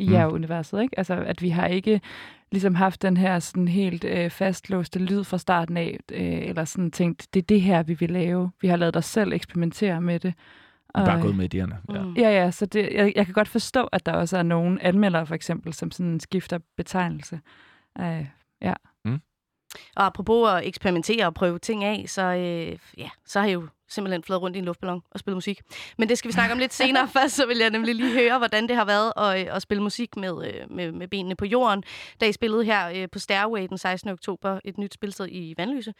i 0.00 0.08
Mm. 0.08 0.28
mm. 0.28 0.34
universet 0.34 0.82
ikke? 0.82 0.98
Altså, 0.98 1.14
at 1.14 1.42
vi 1.42 1.48
har 1.48 1.66
ikke 1.66 2.00
ligesom 2.52 2.74
haft 2.74 3.02
den 3.02 3.16
her 3.16 3.38
sådan 3.38 3.68
helt 3.68 4.04
øh, 4.04 4.30
fastlåste 4.30 4.98
lyd 4.98 5.24
fra 5.24 5.38
starten 5.38 5.76
af, 5.76 5.98
øh, 6.12 6.48
eller 6.48 6.64
sådan 6.64 6.90
tænkt, 6.90 7.26
det 7.34 7.40
er 7.42 7.46
det 7.46 7.60
her, 7.60 7.82
vi 7.82 7.94
vil 7.94 8.10
lave. 8.10 8.50
Vi 8.60 8.68
har 8.68 8.76
lavet 8.76 8.96
os 8.96 9.04
selv 9.04 9.32
eksperimentere 9.32 10.00
med 10.00 10.20
det. 10.20 10.34
Bare 10.94 11.20
gået 11.20 11.36
med 11.36 11.54
idéerne. 11.54 11.94
Ja. 11.94 12.02
Mm. 12.02 12.14
Ja, 12.14 12.30
ja, 12.30 12.50
så 12.50 12.66
det, 12.66 12.88
jeg, 12.92 13.12
jeg 13.16 13.24
kan 13.24 13.34
godt 13.34 13.48
forstå, 13.48 13.84
at 13.84 14.06
der 14.06 14.12
også 14.12 14.38
er 14.38 14.42
nogle 14.42 14.82
anmeldere, 14.82 15.26
for 15.26 15.34
eksempel, 15.34 15.72
som 15.72 15.90
sådan 15.90 16.20
skifter 16.20 16.58
betegnelse. 16.76 17.40
Øh, 18.00 18.26
ja. 18.62 18.74
Og 19.96 20.06
apropos 20.06 20.50
at 20.50 20.66
eksperimentere 20.66 21.26
og 21.26 21.34
prøve 21.34 21.58
ting 21.58 21.84
af, 21.84 22.04
så, 22.08 22.22
øh, 22.22 22.78
ja, 22.98 23.10
så 23.26 23.40
har 23.40 23.46
jeg 23.46 23.54
jo 23.54 23.68
simpelthen 23.90 24.22
fløjet 24.22 24.42
rundt 24.42 24.56
i 24.56 24.58
en 24.58 24.64
luftballon 24.64 25.02
og 25.10 25.20
spillet 25.20 25.36
musik. 25.36 25.60
Men 25.98 26.08
det 26.08 26.18
skal 26.18 26.28
vi 26.28 26.32
snakke 26.32 26.52
om 26.52 26.58
lidt 26.58 26.74
senere. 26.74 27.08
Først 27.18 27.36
så 27.36 27.46
vil 27.46 27.58
jeg 27.58 27.70
nemlig 27.70 27.94
lige 27.94 28.12
høre, 28.12 28.38
hvordan 28.38 28.68
det 28.68 28.76
har 28.76 28.84
været 28.84 29.12
at, 29.16 29.40
øh, 29.40 29.56
at 29.56 29.62
spille 29.62 29.82
musik 29.82 30.16
med, 30.16 30.46
øh, 30.46 30.76
med, 30.76 30.92
med 30.92 31.08
benene 31.08 31.36
på 31.36 31.44
jorden, 31.44 31.82
da 32.20 32.26
I 32.26 32.32
spillede 32.32 32.64
her 32.64 32.90
øh, 32.94 33.08
på 33.12 33.18
Stairway 33.18 33.66
den 33.68 33.78
16. 33.78 34.10
oktober, 34.10 34.60
et 34.64 34.78
nyt 34.78 34.94
spilsted 34.94 35.28
i 35.30 35.54
Vandløse. 35.58 35.94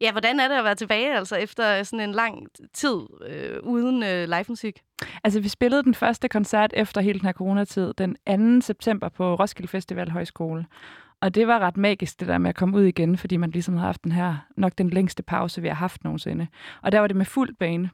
Ja, 0.00 0.12
hvordan 0.12 0.40
er 0.40 0.48
det 0.48 0.54
at 0.54 0.64
være 0.64 0.74
tilbage 0.74 1.16
altså 1.16 1.36
efter 1.36 1.82
sådan 1.82 2.08
en 2.08 2.12
lang 2.12 2.46
tid 2.74 2.96
øh, 3.26 3.58
uden 3.62 4.02
øh, 4.02 4.28
live 4.28 4.44
musik? 4.48 4.80
Altså, 5.24 5.40
vi 5.40 5.48
spillede 5.48 5.82
den 5.82 5.94
første 5.94 6.28
koncert 6.28 6.72
efter 6.76 7.00
hele 7.00 7.18
den 7.18 7.26
her 7.26 7.32
coronatid, 7.32 7.94
den 7.94 8.16
2. 8.60 8.66
september 8.66 9.08
på 9.08 9.34
Roskilde 9.34 9.68
Festival 9.68 10.10
Højskole. 10.10 10.66
Og 11.20 11.34
det 11.34 11.46
var 11.46 11.58
ret 11.58 11.76
magisk, 11.76 12.20
det 12.20 12.28
der 12.28 12.38
med 12.38 12.48
at 12.48 12.56
komme 12.56 12.76
ud 12.76 12.82
igen, 12.82 13.16
fordi 13.16 13.36
man 13.36 13.50
ligesom 13.50 13.76
har 13.76 13.86
haft 13.86 14.04
den 14.04 14.12
her, 14.12 14.36
nok 14.56 14.72
den 14.78 14.90
længste 14.90 15.22
pause, 15.22 15.62
vi 15.62 15.68
har 15.68 15.74
haft 15.74 16.04
nogensinde. 16.04 16.46
Og 16.82 16.92
der 16.92 17.00
var 17.00 17.06
det 17.06 17.16
med 17.16 17.24
fuld 17.24 17.54
bane. 17.58 17.90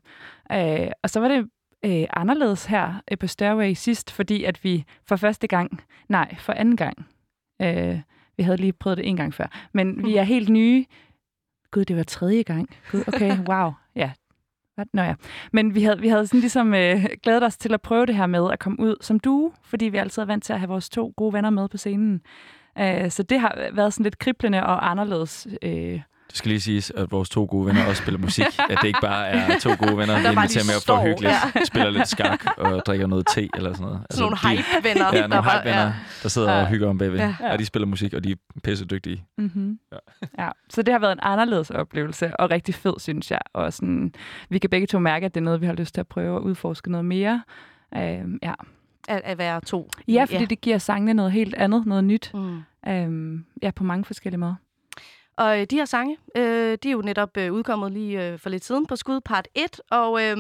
Øh, 0.52 0.90
og 1.02 1.10
så 1.10 1.20
var 1.20 1.28
det 1.28 1.48
øh, 1.84 2.06
anderledes 2.10 2.64
her 2.66 3.02
øh, 3.10 3.18
på 3.18 3.26
Stairway 3.26 3.72
sidst, 3.72 4.10
fordi 4.10 4.44
at 4.44 4.64
vi 4.64 4.84
for 5.04 5.16
første 5.16 5.46
gang, 5.46 5.82
nej, 6.08 6.36
for 6.38 6.52
anden 6.52 6.76
gang, 6.76 7.06
øh, 7.62 8.00
vi 8.36 8.42
havde 8.42 8.56
lige 8.56 8.72
prøvet 8.72 8.98
det 8.98 9.08
en 9.08 9.16
gang 9.16 9.34
før, 9.34 9.68
men 9.72 10.04
vi 10.04 10.16
er 10.16 10.22
helt 10.22 10.48
nye. 10.48 10.84
Gud, 11.70 11.84
det 11.84 11.96
var 11.96 12.02
tredje 12.02 12.42
gang. 12.42 12.68
Gud, 12.90 13.04
okay, 13.08 13.38
wow. 13.50 13.72
Ja, 13.96 14.12
hvad? 14.74 14.86
Nå 14.92 15.02
ja. 15.02 15.14
Men 15.52 15.74
vi 15.74 15.82
havde, 15.82 16.00
vi 16.00 16.08
havde 16.08 16.26
sådan 16.26 16.40
ligesom 16.40 16.74
øh, 16.74 17.06
glædet 17.22 17.42
os 17.42 17.56
til 17.56 17.74
at 17.74 17.82
prøve 17.82 18.06
det 18.06 18.16
her 18.16 18.26
med 18.26 18.50
at 18.52 18.58
komme 18.58 18.80
ud 18.80 18.96
som 19.00 19.20
duo, 19.20 19.52
fordi 19.62 19.84
vi 19.84 19.96
altid 19.98 20.22
er 20.22 20.26
vant 20.26 20.44
til 20.44 20.52
at 20.52 20.58
have 20.58 20.68
vores 20.68 20.88
to 20.88 21.12
gode 21.16 21.32
venner 21.32 21.50
med 21.50 21.68
på 21.68 21.76
scenen. 21.76 22.20
Uh, 22.80 23.10
så 23.10 23.22
det 23.22 23.40
har 23.40 23.68
været 23.72 23.92
sådan 23.92 24.04
lidt 24.04 24.18
kriblende 24.18 24.62
og 24.66 24.90
anderledes. 24.90 25.46
Uh, 25.66 25.70
Det 25.70 26.38
skal 26.38 26.48
lige 26.48 26.60
siges, 26.60 26.90
at 26.96 27.10
vores 27.10 27.28
to 27.30 27.46
gode 27.50 27.66
venner 27.66 27.86
også 27.86 28.02
spiller 28.02 28.18
musik. 28.20 28.44
At 28.70 28.78
det 28.80 28.86
ikke 28.86 29.00
bare 29.00 29.28
er 29.28 29.58
to 29.58 29.70
gode 29.78 29.98
venner, 29.98 30.14
Der 30.22 30.30
inviterer 30.30 30.64
med 30.64 30.74
op 30.74 30.74
for 30.74 30.80
står, 30.80 31.06
hyggeligt, 31.06 31.32
ja. 31.54 31.64
spiller 31.72 31.90
lidt 31.90 32.08
skak 32.08 32.44
og 32.58 32.82
drikker 32.86 33.06
noget 33.06 33.26
te 33.34 33.48
eller 33.54 33.72
sådan 33.72 33.84
noget. 33.86 34.00
Altså, 34.00 34.18
Sådan 34.18 34.36
nogle 34.44 34.56
hype-venner. 34.62 35.06
Ja, 35.12 35.22
der 35.22 35.26
nogle 35.26 35.50
hype-venner, 35.50 35.92
der 36.22 36.28
sidder 36.28 36.52
og 36.52 36.62
Ja. 36.62 36.68
hygger 36.68 36.88
om 36.88 36.98
bagved. 36.98 37.18
Ja. 37.18 37.36
Ja. 37.40 37.56
de 37.56 37.66
spiller 37.66 37.86
musik, 37.86 38.14
og 38.14 38.24
de 38.24 38.30
er 38.30 38.36
pisse 38.64 38.84
dygtige. 38.84 39.24
mm-hmm. 39.38 39.78
Ja. 39.92 39.96
ja. 40.44 40.48
Så 40.70 40.82
det 40.82 40.92
har 40.94 40.98
været 40.98 41.12
en 41.12 41.20
anderledes 41.22 41.70
oplevelse, 41.70 42.36
og 42.36 42.50
rigtig 42.50 42.74
fed, 42.74 42.94
synes 42.98 43.30
jeg. 43.30 43.40
Og 43.54 43.72
sådan, 43.72 44.12
vi 44.48 44.58
kan 44.58 44.70
begge 44.70 44.86
to 44.86 44.98
mærke, 44.98 45.26
at 45.26 45.34
det 45.34 45.40
er 45.40 45.44
noget, 45.44 45.60
vi 45.60 45.66
har 45.66 45.72
lyst 45.74 45.94
til 45.94 46.00
at 46.00 46.08
prøve 46.08 46.36
at 46.36 46.40
udforske 46.42 46.90
noget 46.90 47.04
mere. 47.04 47.42
Uh, 47.96 48.02
ja. 48.42 48.52
At, 49.08 49.20
at 49.24 49.38
være 49.38 49.60
to. 49.60 49.90
ja, 50.08 50.24
fordi 50.24 50.38
ja. 50.38 50.44
det 50.44 50.60
giver 50.60 50.78
sangene 50.78 51.14
noget 51.14 51.32
helt 51.32 51.54
andet, 51.54 51.86
noget 51.86 52.04
nyt. 52.04 52.30
Mm. 52.34 52.62
Um, 52.86 53.44
ja, 53.62 53.70
på 53.70 53.84
mange 53.84 54.04
forskellige 54.04 54.38
måder. 54.38 54.54
Og 55.36 55.60
øh, 55.60 55.66
de 55.70 55.76
her 55.76 55.84
sange, 55.84 56.16
øh, 56.36 56.78
de 56.82 56.88
er 56.88 56.92
jo 56.92 57.00
netop 57.00 57.36
øh, 57.36 57.52
udkommet 57.52 57.92
lige 57.92 58.28
øh, 58.28 58.38
for 58.38 58.50
lidt 58.50 58.64
siden 58.64 58.86
på 58.86 58.96
Skud 58.96 59.20
part 59.20 59.48
1, 59.54 59.80
og 59.90 60.22
øh, 60.22 60.36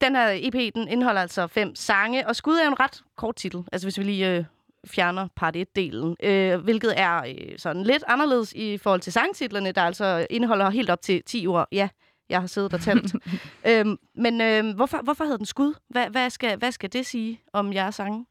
den 0.00 0.16
her 0.16 0.30
EP, 0.34 0.74
den 0.74 0.88
indeholder 0.88 1.20
altså 1.20 1.46
fem 1.46 1.74
sange, 1.74 2.28
og 2.28 2.36
Skud 2.36 2.54
er 2.54 2.64
jo 2.64 2.70
en 2.70 2.80
ret 2.80 3.02
kort 3.16 3.36
titel, 3.36 3.62
altså 3.72 3.86
hvis 3.86 3.98
vi 3.98 4.04
lige 4.04 4.36
øh, 4.36 4.44
fjerner 4.86 5.28
part 5.36 5.56
1-delen, 5.56 6.28
øh, 6.28 6.60
hvilket 6.60 6.94
er 6.96 7.22
øh, 7.22 7.58
sådan 7.58 7.82
lidt 7.82 8.04
anderledes 8.06 8.52
i 8.52 8.78
forhold 8.78 9.00
til 9.00 9.12
sangtitlerne, 9.12 9.72
der 9.72 9.82
altså 9.82 10.26
indeholder 10.30 10.70
helt 10.70 10.90
op 10.90 11.02
til 11.02 11.22
10 11.26 11.46
ord. 11.46 11.68
Ja, 11.72 11.88
jeg 12.30 12.40
har 12.40 12.46
siddet 12.46 12.74
og 12.74 12.80
talt. 12.80 13.14
øhm, 13.68 13.96
men 14.14 14.40
øh, 14.40 14.74
hvorfor, 14.76 15.00
hvorfor 15.04 15.24
hedder 15.24 15.36
den 15.36 15.46
Skud? 15.46 15.74
Hvad, 15.88 16.10
hvad, 16.10 16.30
skal, 16.30 16.58
hvad 16.58 16.72
skal 16.72 16.92
det 16.92 17.06
sige 17.06 17.40
om 17.52 17.72
jeres 17.72 17.94
sange? 17.94 18.26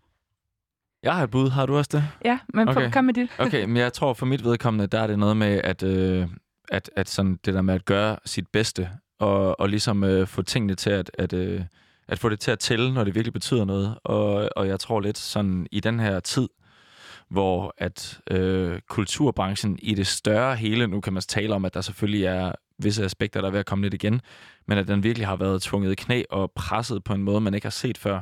Jeg 1.03 1.15
har 1.15 1.23
et 1.23 1.29
bud. 1.31 1.49
Har 1.49 1.65
du 1.65 1.77
også 1.77 1.89
det? 1.93 2.03
Ja, 2.25 2.39
men. 2.53 2.69
Okay. 2.69 2.91
kom 2.91 3.05
med 3.05 3.13
dit. 3.13 3.29
Okay, 3.38 3.65
men 3.65 3.77
jeg 3.77 3.93
tror 3.93 4.13
for 4.13 4.25
mit 4.25 4.43
vedkommende, 4.43 4.88
der 4.88 4.99
er 4.99 5.07
det 5.07 5.19
noget 5.19 5.38
med, 5.38 5.62
at, 5.63 5.83
øh, 5.83 6.27
at, 6.69 6.91
at 6.95 7.09
sådan 7.09 7.39
det 7.45 7.53
der 7.53 7.62
med 7.62 7.73
at 7.73 7.85
gøre 7.85 8.17
sit 8.25 8.47
bedste, 8.47 8.89
og, 9.19 9.59
og 9.59 9.69
ligesom 9.69 10.03
øh, 10.03 10.27
få 10.27 10.41
tingene 10.41 10.75
til 10.75 10.89
at, 10.89 11.12
at, 11.17 11.33
øh, 11.33 11.62
at 12.07 12.19
få 12.19 12.29
det 12.29 12.39
til 12.39 12.51
at 12.51 12.59
tælle, 12.59 12.93
når 12.93 13.03
det 13.03 13.15
virkelig 13.15 13.33
betyder 13.33 13.65
noget. 13.65 13.97
Og, 14.03 14.49
og 14.55 14.67
jeg 14.67 14.79
tror 14.79 14.99
lidt 14.99 15.17
sådan 15.17 15.67
i 15.71 15.79
den 15.79 15.99
her 15.99 16.19
tid, 16.19 16.47
hvor 17.29 17.73
at 17.77 18.19
øh, 18.31 18.79
kulturbranchen 18.89 19.79
i 19.81 19.93
det 19.93 20.07
større 20.07 20.55
hele, 20.55 20.88
nu 20.88 21.01
kan 21.01 21.13
man 21.13 21.21
tale 21.21 21.55
om, 21.55 21.65
at 21.65 21.73
der 21.73 21.81
selvfølgelig 21.81 22.25
er 22.25 22.51
visse 22.79 23.05
aspekter, 23.05 23.41
der 23.41 23.47
er 23.47 23.51
ved 23.51 23.59
at 23.59 23.65
komme 23.65 23.85
lidt 23.85 23.93
igen, 23.93 24.21
men 24.65 24.77
at 24.77 24.87
den 24.87 25.03
virkelig 25.03 25.27
har 25.27 25.35
været 25.35 25.61
tvunget 25.61 25.91
i 25.91 25.95
knæ 25.95 26.23
og 26.29 26.51
presset 26.51 27.03
på 27.03 27.13
en 27.13 27.23
måde, 27.23 27.41
man 27.41 27.53
ikke 27.53 27.65
har 27.65 27.71
set 27.71 27.97
før, 27.97 28.21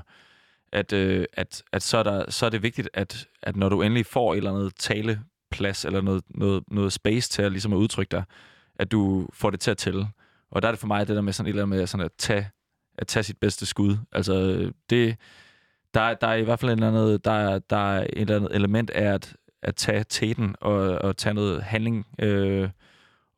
at, 0.72 0.94
øh, 0.94 1.26
at, 1.34 1.64
at 1.72 1.84
så, 1.84 1.98
er 1.98 2.04
der, 2.04 2.32
så 2.32 2.46
er 2.46 2.50
det 2.50 2.64
vigtigt, 2.64 2.90
at, 2.94 3.28
at 3.42 3.56
når 3.56 3.70
du 3.70 3.82
endelig 3.82 4.06
får 4.06 4.34
et 4.34 4.38
eller 4.38 4.54
andet 4.54 4.76
taleplads, 4.76 5.86
eller 5.86 6.02
noget, 6.02 6.24
noget, 6.30 6.64
noget 6.72 6.94
space 6.94 7.30
til 7.30 7.42
at, 7.42 7.52
ligesom 7.52 7.74
at 7.74 7.78
udtrykke 7.78 8.12
dig, 8.12 8.24
at 8.80 8.92
du 8.92 9.28
får 9.34 9.50
det 9.50 9.60
til 9.60 9.72
at 9.72 9.78
tælle. 9.78 10.08
Og 10.52 10.62
der 10.62 10.68
er 10.68 10.72
det 10.72 10.80
for 10.80 10.88
mig 10.88 11.08
det 11.08 11.16
der 11.16 11.22
med 11.22 11.34
sådan 11.34 11.48
et 11.48 11.50
eller 11.50 11.64
andet 11.64 11.80
med 11.80 11.88
sådan 11.88 12.06
at 12.06 12.12
tage, 12.18 12.50
at 12.98 13.08
tage 13.08 13.24
sit 13.24 13.38
bedste 13.38 13.66
skud. 13.66 13.98
Altså 14.12 14.34
det, 14.90 15.18
der, 15.94 16.14
der 16.14 16.28
er 16.28 16.36
i 16.36 16.44
hvert 16.44 16.60
fald 16.60 16.72
et 16.72 16.76
eller 16.76 16.88
andet, 16.88 17.26
der, 17.26 17.60
der 17.60 17.94
er 17.96 18.02
et 18.02 18.10
eller 18.22 18.36
andet 18.36 18.56
element 18.56 18.90
af 18.90 19.14
at, 19.14 19.36
at 19.62 19.76
tage 19.76 20.06
teten 20.10 20.56
og, 20.62 20.78
og 20.80 21.18
tage 21.18 21.34
noget 21.34 21.64
handling 21.64 22.08
øh, 22.20 22.70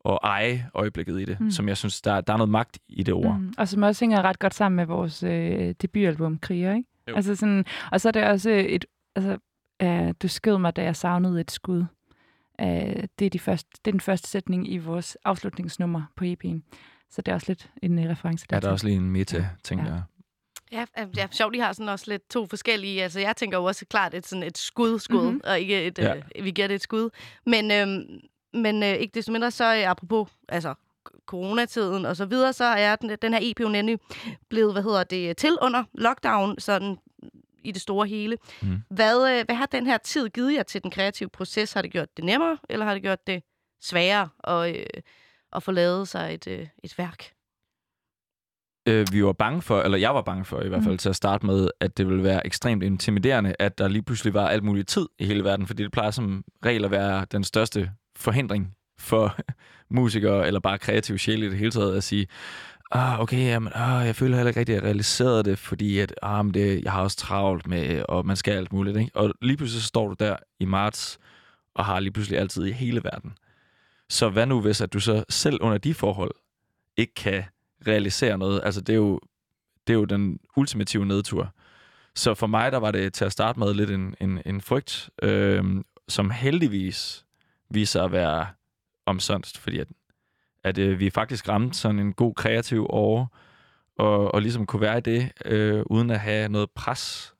og 0.04 0.20
eje 0.22 0.70
øjeblikket 0.74 1.20
i 1.20 1.24
det, 1.24 1.40
Mm. 1.40 1.50
som 1.50 1.68
jeg 1.68 1.76
synes, 1.76 2.02
der, 2.02 2.20
der 2.20 2.32
er 2.32 2.36
noget 2.36 2.50
magt 2.50 2.78
i 2.88 3.02
det 3.02 3.14
ord. 3.14 3.38
Mm. 3.38 3.54
Og 3.58 3.68
som 3.68 3.82
også 3.82 4.04
hænger 4.04 4.22
ret 4.22 4.38
godt 4.38 4.54
sammen 4.54 4.76
med 4.76 4.86
vores 4.86 5.22
øh, 5.22 5.74
debutalbum, 5.82 6.38
Kriger, 6.38 6.74
ikke? 6.74 6.88
Jo. 7.08 7.16
Altså 7.16 7.36
sådan, 7.36 7.64
og 7.92 8.00
så 8.00 8.08
er 8.08 8.12
det 8.12 8.24
også 8.24 8.50
et... 8.68 8.84
Altså, 9.16 9.38
øh, 9.82 10.14
du 10.22 10.28
skød 10.28 10.58
mig, 10.58 10.76
da 10.76 10.82
jeg 10.82 10.96
savnede 10.96 11.40
et 11.40 11.50
skud. 11.50 11.84
Øh, 12.60 12.66
det, 13.18 13.26
er 13.26 13.30
de 13.30 13.38
første, 13.38 13.70
det 13.84 13.90
er 13.90 13.92
den 13.92 14.00
første 14.00 14.28
sætning 14.28 14.72
i 14.72 14.78
vores 14.78 15.16
afslutningsnummer 15.24 16.02
på 16.16 16.24
EP'en. 16.24 16.60
Så 17.10 17.22
det 17.22 17.28
er 17.28 17.34
også 17.34 17.46
lidt 17.50 17.70
en 17.82 17.98
øh, 17.98 18.10
reference 18.10 18.46
Er 18.50 18.54
dertil. 18.54 18.66
der 18.66 18.72
også 18.72 18.86
lige 18.86 18.96
en 18.96 19.10
meta-ting 19.10 19.80
Ja. 19.80 19.86
ja. 19.86 19.92
der? 19.92 20.02
Ja, 20.72 20.84
øh, 20.98 21.06
ja, 21.16 21.26
sjovt, 21.30 21.54
de 21.54 21.60
har 21.60 21.72
sådan 21.72 21.88
også 21.88 22.04
lidt 22.08 22.30
to 22.30 22.46
forskellige. 22.46 23.02
Altså, 23.02 23.20
jeg 23.20 23.36
tænker 23.36 23.58
jo 23.58 23.64
også 23.64 23.86
klart 23.90 24.14
et, 24.14 24.26
sådan 24.26 24.42
et 24.42 24.58
skud, 24.58 24.98
skud, 24.98 25.16
Mhm. 25.18 25.26
mm-hmm. 25.26 25.40
og 25.44 25.60
ikke 25.60 25.82
et, 25.86 25.98
Ja. 25.98 26.14
øh, 26.36 26.44
vi 26.44 26.50
giver 26.50 26.66
det 26.68 26.74
et 26.74 26.82
skud. 26.82 27.10
Men, 27.46 27.70
øhm, 27.70 28.20
men 28.54 28.82
øh, 28.82 28.88
ikke 28.88 29.14
desto 29.14 29.32
mindre, 29.32 29.50
så 29.50 29.64
øh, 29.64 29.90
apropos 29.90 30.28
altså, 30.48 30.74
coronatiden 31.26 32.04
og 32.06 32.16
så 32.16 32.24
videre, 32.24 32.52
så 32.52 32.64
er 32.64 32.96
den, 32.96 33.16
den 33.22 33.32
her 33.32 33.40
EP 33.42 33.60
jo 33.60 33.68
nemlig 33.68 33.98
blevet, 34.50 34.72
hvad 34.74 34.82
hedder 34.82 35.04
det, 35.04 35.36
til 35.36 35.56
under 35.62 35.84
lockdown, 35.94 36.58
sådan 36.58 36.96
i 37.64 37.72
det 37.72 37.82
store 37.82 38.06
hele. 38.08 38.36
Mm. 38.62 38.82
Hvad, 38.90 39.38
øh, 39.38 39.44
hvad 39.46 39.56
har 39.56 39.66
den 39.66 39.86
her 39.86 39.98
tid 39.98 40.28
givet 40.28 40.54
jer 40.54 40.62
til 40.62 40.82
den 40.82 40.90
kreative 40.90 41.28
proces? 41.28 41.72
Har 41.72 41.82
det 41.82 41.92
gjort 41.92 42.16
det 42.16 42.24
nemmere, 42.24 42.58
eller 42.68 42.86
har 42.86 42.92
det 42.94 43.02
gjort 43.02 43.26
det 43.26 43.42
sværere 43.82 44.28
at, 44.44 44.76
øh, 44.76 44.86
at 45.52 45.62
få 45.62 45.72
lavet 45.72 46.08
sig 46.08 46.34
et, 46.34 46.46
øh, 46.46 46.66
et 46.84 46.98
værk? 46.98 47.32
øh, 48.88 49.06
vi 49.12 49.24
var 49.24 49.32
bange 49.32 49.62
for, 49.62 49.80
eller 49.82 49.98
jeg 49.98 50.14
var 50.14 50.22
bange 50.22 50.44
for 50.44 50.60
i 50.62 50.68
hvert 50.68 50.82
fald 50.82 50.94
Mm. 50.94 50.98
til 50.98 51.08
at 51.08 51.16
starte 51.16 51.46
med, 51.46 51.68
at 51.80 51.98
det 51.98 52.08
ville 52.08 52.22
være 52.22 52.46
ekstremt 52.46 52.82
intimiderende, 52.82 53.54
at 53.58 53.78
der 53.78 53.88
lige 53.88 54.02
pludselig 54.02 54.34
var 54.34 54.48
alt 54.48 54.64
muligt 54.64 54.88
tid 54.88 55.06
i 55.18 55.24
hele 55.26 55.44
verden, 55.44 55.66
fordi 55.66 55.82
det 55.82 55.92
plejer 55.92 56.10
som 56.10 56.44
regel 56.64 56.84
at 56.84 56.90
være 56.90 57.26
den 57.32 57.44
største 57.44 57.90
forhindring 58.20 58.74
for 58.98 59.36
musikere, 60.00 60.46
eller 60.46 60.60
bare 60.60 60.78
kreative 60.78 61.18
sjæle 61.18 61.46
i 61.46 61.48
det 61.48 61.58
hele 61.58 61.70
taget, 61.70 61.96
at 61.96 62.04
sige, 62.04 62.26
ah, 62.90 63.20
okay, 63.20 63.38
jamen, 63.38 63.72
ah, 63.74 64.06
jeg 64.06 64.16
føler 64.16 64.36
heller 64.36 64.48
ikke 64.48 64.60
rigtig, 64.60 64.76
at 64.76 64.82
jeg 64.82 64.86
realiserede 64.86 65.44
det, 65.44 65.58
fordi 65.58 65.98
at, 65.98 66.14
ah, 66.22 66.44
men 66.44 66.54
det, 66.54 66.84
jeg 66.84 66.92
har 66.92 67.02
også 67.02 67.16
travlt 67.16 67.66
med, 67.66 68.02
og 68.08 68.26
man 68.26 68.36
skal 68.36 68.52
alt 68.52 68.72
muligt. 68.72 68.96
Ikke? 68.96 69.10
Og 69.14 69.34
lige 69.42 69.56
pludselig 69.56 69.82
så 69.82 69.88
står 69.88 70.08
du 70.08 70.14
der 70.18 70.36
i 70.60 70.64
marts, 70.64 71.18
og 71.74 71.84
har 71.84 72.00
lige 72.00 72.12
pludselig 72.12 72.38
altid 72.38 72.64
i 72.64 72.72
hele 72.72 73.04
verden. 73.04 73.32
Så 74.08 74.28
hvad 74.28 74.46
nu, 74.46 74.60
hvis 74.60 74.80
at 74.80 74.92
du 74.92 75.00
så 75.00 75.24
selv 75.28 75.58
under 75.60 75.78
de 75.78 75.94
forhold 75.94 76.34
ikke 76.96 77.14
kan 77.14 77.44
realisere 77.86 78.38
noget? 78.38 78.60
Altså, 78.64 78.80
det 78.80 78.92
er 78.92 78.96
jo, 78.96 79.20
det 79.86 79.92
er 79.92 79.98
jo 79.98 80.04
den 80.04 80.38
ultimative 80.56 81.06
nedtur. 81.06 81.54
Så 82.14 82.34
for 82.34 82.46
mig, 82.46 82.72
der 82.72 82.78
var 82.78 82.90
det 82.90 83.12
til 83.12 83.24
at 83.24 83.32
starte 83.32 83.58
med 83.58 83.74
lidt 83.74 83.90
en, 83.90 84.14
en, 84.20 84.42
en 84.46 84.60
frygt, 84.60 85.10
øh, 85.22 85.64
som 86.08 86.30
heldigvis 86.30 87.24
viser 87.70 88.02
at 88.02 88.12
være 88.12 88.46
omsonst, 89.06 89.58
fordi 89.58 89.78
at, 89.78 89.88
at 90.64 90.78
øh, 90.78 90.98
vi 91.00 91.10
faktisk 91.10 91.48
ramte 91.48 91.78
sådan 91.78 91.98
en 91.98 92.12
god 92.12 92.34
kreativ 92.34 92.86
år, 92.90 93.36
og, 93.98 94.34
og 94.34 94.42
ligesom 94.42 94.66
kunne 94.66 94.80
være 94.80 94.98
i 94.98 95.00
det, 95.00 95.32
øh, 95.44 95.82
uden 95.86 96.10
at 96.10 96.20
have 96.20 96.48
noget 96.48 96.70
pres 96.70 97.34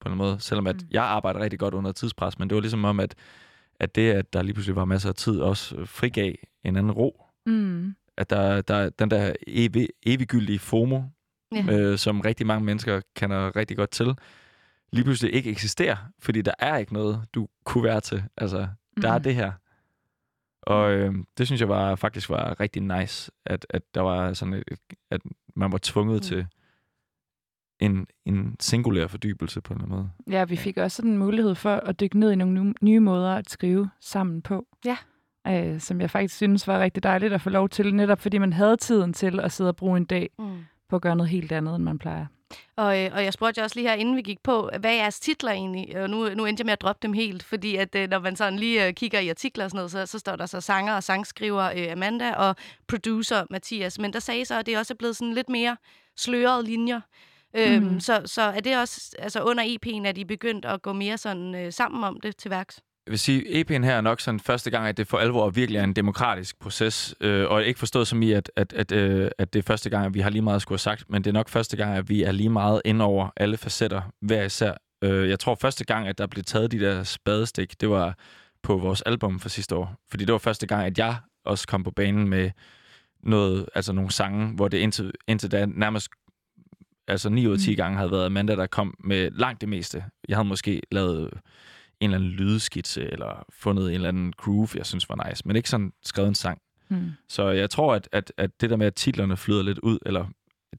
på 0.00 0.08
en 0.08 0.16
måde. 0.18 0.40
Selvom 0.40 0.66
at 0.66 0.76
Mm. 0.76 0.88
jeg 0.90 1.02
arbejder 1.04 1.40
rigtig 1.40 1.58
godt 1.58 1.74
under 1.74 1.92
tidspres, 1.92 2.38
men 2.38 2.48
det 2.50 2.54
var 2.54 2.60
ligesom 2.60 2.84
om, 2.84 3.00
at, 3.00 3.14
at 3.80 3.94
det, 3.94 4.12
at 4.12 4.32
der 4.32 4.42
lige 4.42 4.54
pludselig 4.54 4.76
var 4.76 4.84
masser 4.84 5.08
af 5.08 5.14
tid, 5.14 5.40
også 5.40 5.84
frigav 5.84 6.34
en 6.64 6.76
anden 6.76 6.92
ro. 6.92 7.24
Mm. 7.46 7.94
At 8.16 8.30
der, 8.30 8.60
der 8.60 8.90
den 8.90 9.10
der 9.10 9.32
evig, 9.46 9.88
eviggyldige 10.06 10.58
FOMO, 10.58 11.02
Ja. 11.54 11.64
øh, 11.78 11.98
som 11.98 12.20
rigtig 12.20 12.46
mange 12.46 12.64
mennesker 12.64 13.00
kender 13.16 13.56
rigtig 13.56 13.76
godt 13.76 13.90
til, 13.90 14.14
lige 14.92 15.04
pludselig 15.04 15.34
ikke 15.34 15.50
eksisterer, 15.50 15.96
fordi 16.18 16.42
der 16.42 16.52
er 16.58 16.76
ikke 16.76 16.92
noget, 16.92 17.24
du 17.34 17.48
kunne 17.64 17.84
være 17.84 18.00
til. 18.00 18.24
Altså, 18.36 18.68
der 19.02 19.08
er 19.10 19.18
Mhm. 19.18 19.22
det 19.22 19.34
her. 19.34 19.52
Og 20.62 20.92
øh, 20.92 21.14
det 21.38 21.46
synes 21.46 21.60
jeg 21.60 21.68
var 21.68 21.94
faktisk 21.96 22.30
var 22.30 22.60
rigtig 22.60 22.82
nice, 22.82 23.32
at, 23.46 23.66
at 23.70 23.82
der 23.94 24.00
var 24.00 24.32
sådan 24.32 24.54
et, 24.54 24.64
at 25.10 25.20
man 25.56 25.72
var 25.72 25.78
tvunget 25.82 26.14
Mm. 26.16 26.20
til 26.22 26.46
en, 27.80 28.06
en 28.24 28.56
singulær 28.60 29.06
fordybelse 29.06 29.60
på 29.60 29.72
en 29.74 29.80
eller 29.80 29.84
anden 29.94 29.98
måde. 30.26 30.36
Ja, 30.38 30.44
vi 30.44 30.56
fik 30.56 30.76
også 30.76 30.96
sådan 30.96 31.10
en 31.10 31.18
mulighed 31.18 31.54
for 31.54 31.74
at 31.74 32.00
dykke 32.00 32.18
ned 32.18 32.32
i 32.32 32.36
nogle 32.36 32.74
nye 32.82 33.00
måder 33.00 33.34
at 33.34 33.50
skrive 33.50 33.90
sammen 34.00 34.42
på. 34.42 34.66
Ja. 34.84 34.96
Øh, 35.48 35.80
som 35.80 36.00
jeg 36.00 36.10
faktisk 36.10 36.36
synes 36.36 36.66
var 36.68 36.80
rigtig 36.80 37.02
dejligt 37.02 37.32
at 37.32 37.40
få 37.40 37.50
lov 37.50 37.68
til, 37.68 37.94
netop 37.94 38.20
fordi 38.20 38.38
man 38.38 38.52
havde 38.52 38.76
tiden 38.76 39.12
til 39.12 39.40
at 39.40 39.52
sidde 39.52 39.70
og 39.70 39.76
bruge 39.76 39.96
en 39.96 40.04
dag 40.04 40.30
Mm. 40.38 40.58
på 40.88 40.96
at 40.96 41.02
gøre 41.02 41.16
noget 41.16 41.30
helt 41.30 41.52
andet, 41.52 41.74
end 41.74 41.84
man 41.84 41.98
plejer. 41.98 42.26
Og, 42.76 43.00
øh, 43.04 43.10
og 43.14 43.24
jeg 43.24 43.32
spurgte 43.32 43.58
jer 43.58 43.64
også 43.64 43.76
lige 43.76 43.88
her, 43.88 43.94
inden 43.94 44.16
vi 44.16 44.22
gik 44.22 44.42
på, 44.42 44.70
hvad 44.80 44.90
er 44.90 44.94
jeres 44.94 45.20
titler 45.20 45.50
egentlig? 45.50 46.02
Og 46.02 46.10
nu, 46.10 46.28
nu 46.34 46.44
endte 46.46 46.60
jeg 46.60 46.66
med 46.66 46.72
at 46.72 46.80
droppe 46.80 46.98
dem 47.02 47.12
helt, 47.12 47.42
fordi 47.42 47.76
at, 47.76 47.94
øh, 47.94 48.08
når 48.10 48.18
man 48.18 48.36
sådan 48.36 48.58
lige 48.58 48.86
øh, 48.86 48.92
kigger 48.94 49.20
i 49.20 49.28
artikler 49.28 49.64
og 49.64 49.70
sådan 49.70 49.78
noget, 49.78 49.90
så, 49.90 50.06
så 50.06 50.18
står 50.18 50.36
der 50.36 50.46
så 50.46 50.60
sanger 50.60 50.94
og 50.94 51.02
sangskriver 51.02 51.62
øh, 51.76 51.92
Amanda 51.92 52.34
og 52.34 52.56
producer 52.88 53.44
Mathias. 53.50 53.98
Men 53.98 54.12
der 54.12 54.18
sagde 54.20 54.44
så, 54.44 54.54
at 54.58 54.66
det 54.66 54.78
også 54.78 54.94
er 54.94 54.96
blevet 54.96 55.16
sådan 55.16 55.34
lidt 55.34 55.48
mere 55.48 55.76
slørede 56.16 56.64
linjer. 56.64 57.00
Øhm, 57.56 57.84
Mhm. 57.84 58.00
så, 58.00 58.22
så 58.26 58.42
er 58.42 58.60
det 58.60 58.78
også, 58.78 59.16
altså 59.18 59.42
under 59.42 59.64
EP'en, 59.64 60.06
at 60.06 60.18
I 60.18 60.24
begyndt 60.24 60.64
at 60.64 60.82
gå 60.82 60.92
mere 60.92 61.18
sådan 61.18 61.54
øh, 61.54 61.72
sammen 61.72 62.04
om 62.04 62.20
det 62.20 62.36
til 62.36 62.50
værks? 62.50 62.80
Jeg 63.06 63.10
vil 63.10 63.18
sige, 63.18 63.60
EP'en 63.60 63.84
her 63.84 63.96
er 63.96 64.00
nok 64.00 64.20
sådan 64.20 64.40
første 64.40 64.70
gang, 64.70 64.86
at 64.86 64.96
det 64.96 65.06
for 65.06 65.18
alvor 65.18 65.50
virkelig 65.50 65.78
er 65.78 65.84
en 65.84 65.92
demokratisk 65.92 66.58
proces, 66.60 67.14
øh, 67.20 67.50
og 67.50 67.64
ikke 67.64 67.78
forstået 67.78 68.08
som 68.08 68.22
i, 68.22 68.32
at, 68.32 68.50
at, 68.56 68.72
at, 68.72 68.92
øh, 68.92 69.30
at 69.38 69.52
det 69.52 69.58
er 69.58 69.62
første 69.62 69.90
gang, 69.90 70.06
at 70.06 70.14
vi 70.14 70.20
har 70.20 70.30
lige 70.30 70.42
meget 70.42 70.56
at 70.56 70.62
skulle 70.62 70.74
have 70.74 70.78
sagt, 70.78 71.10
men 71.10 71.24
det 71.24 71.30
er 71.30 71.34
nok 71.34 71.48
første 71.48 71.76
gang, 71.76 71.96
at 71.96 72.08
vi 72.08 72.22
er 72.22 72.32
lige 72.32 72.48
meget 72.48 72.82
ind 72.84 73.02
over 73.02 73.28
alle 73.36 73.56
facetter, 73.56 74.02
hver 74.20 74.42
især. 74.44 74.74
Øh, 75.04 75.28
jeg 75.28 75.40
tror 75.40 75.54
første 75.54 75.84
gang, 75.84 76.08
at 76.08 76.18
der 76.18 76.26
blev 76.26 76.44
taget 76.44 76.72
de 76.72 76.80
der 76.80 77.02
spadestik, 77.02 77.80
det 77.80 77.90
var 77.90 78.18
på 78.62 78.76
vores 78.76 79.02
album 79.02 79.40
for 79.40 79.48
sidste 79.48 79.76
år, 79.76 79.94
fordi 80.10 80.24
det 80.24 80.32
var 80.32 80.38
første 80.38 80.66
gang, 80.66 80.86
at 80.86 80.98
jeg 80.98 81.16
også 81.44 81.68
kom 81.68 81.84
på 81.84 81.90
banen 81.90 82.28
med 82.28 82.50
noget, 83.22 83.66
altså 83.74 83.92
nogle 83.92 84.10
sange, 84.10 84.54
hvor 84.54 84.68
det 84.68 84.78
indtil, 84.78 85.12
indtil 85.28 85.50
da 85.52 85.66
nærmest 85.66 86.08
altså 87.08 87.30
9 87.30 87.46
ud 87.46 87.52
af 87.52 87.58
10 87.58 87.70
Mm. 87.70 87.76
gange 87.76 87.98
havde 87.98 88.10
været 88.10 88.26
Amanda, 88.26 88.56
der 88.56 88.66
kom 88.66 88.94
med 89.04 89.30
langt 89.30 89.60
det 89.60 89.68
meste. 89.68 90.04
Jeg 90.28 90.36
havde 90.36 90.48
måske 90.48 90.82
lavet 90.92 91.30
en 92.02 92.10
eller 92.10 92.18
anden 92.18 92.30
lydskitse, 92.30 93.12
eller 93.12 93.44
fundet 93.52 93.88
en 93.88 93.94
eller 93.94 94.08
anden 94.08 94.32
groove, 94.36 94.68
jeg 94.74 94.86
synes 94.86 95.08
var 95.08 95.28
nice, 95.28 95.42
men 95.46 95.56
ikke 95.56 95.68
sådan 95.68 95.92
skrevet 96.04 96.28
en 96.28 96.34
sang. 96.34 96.58
Mm. 96.88 97.10
Så 97.28 97.48
jeg 97.48 97.70
tror, 97.70 97.94
at, 97.94 98.08
at, 98.12 98.32
at 98.36 98.60
det 98.60 98.70
der 98.70 98.76
med, 98.76 98.86
at 98.86 98.94
titlerne 98.94 99.36
flyder 99.36 99.62
lidt 99.62 99.78
ud, 99.78 99.98
eller 100.06 100.26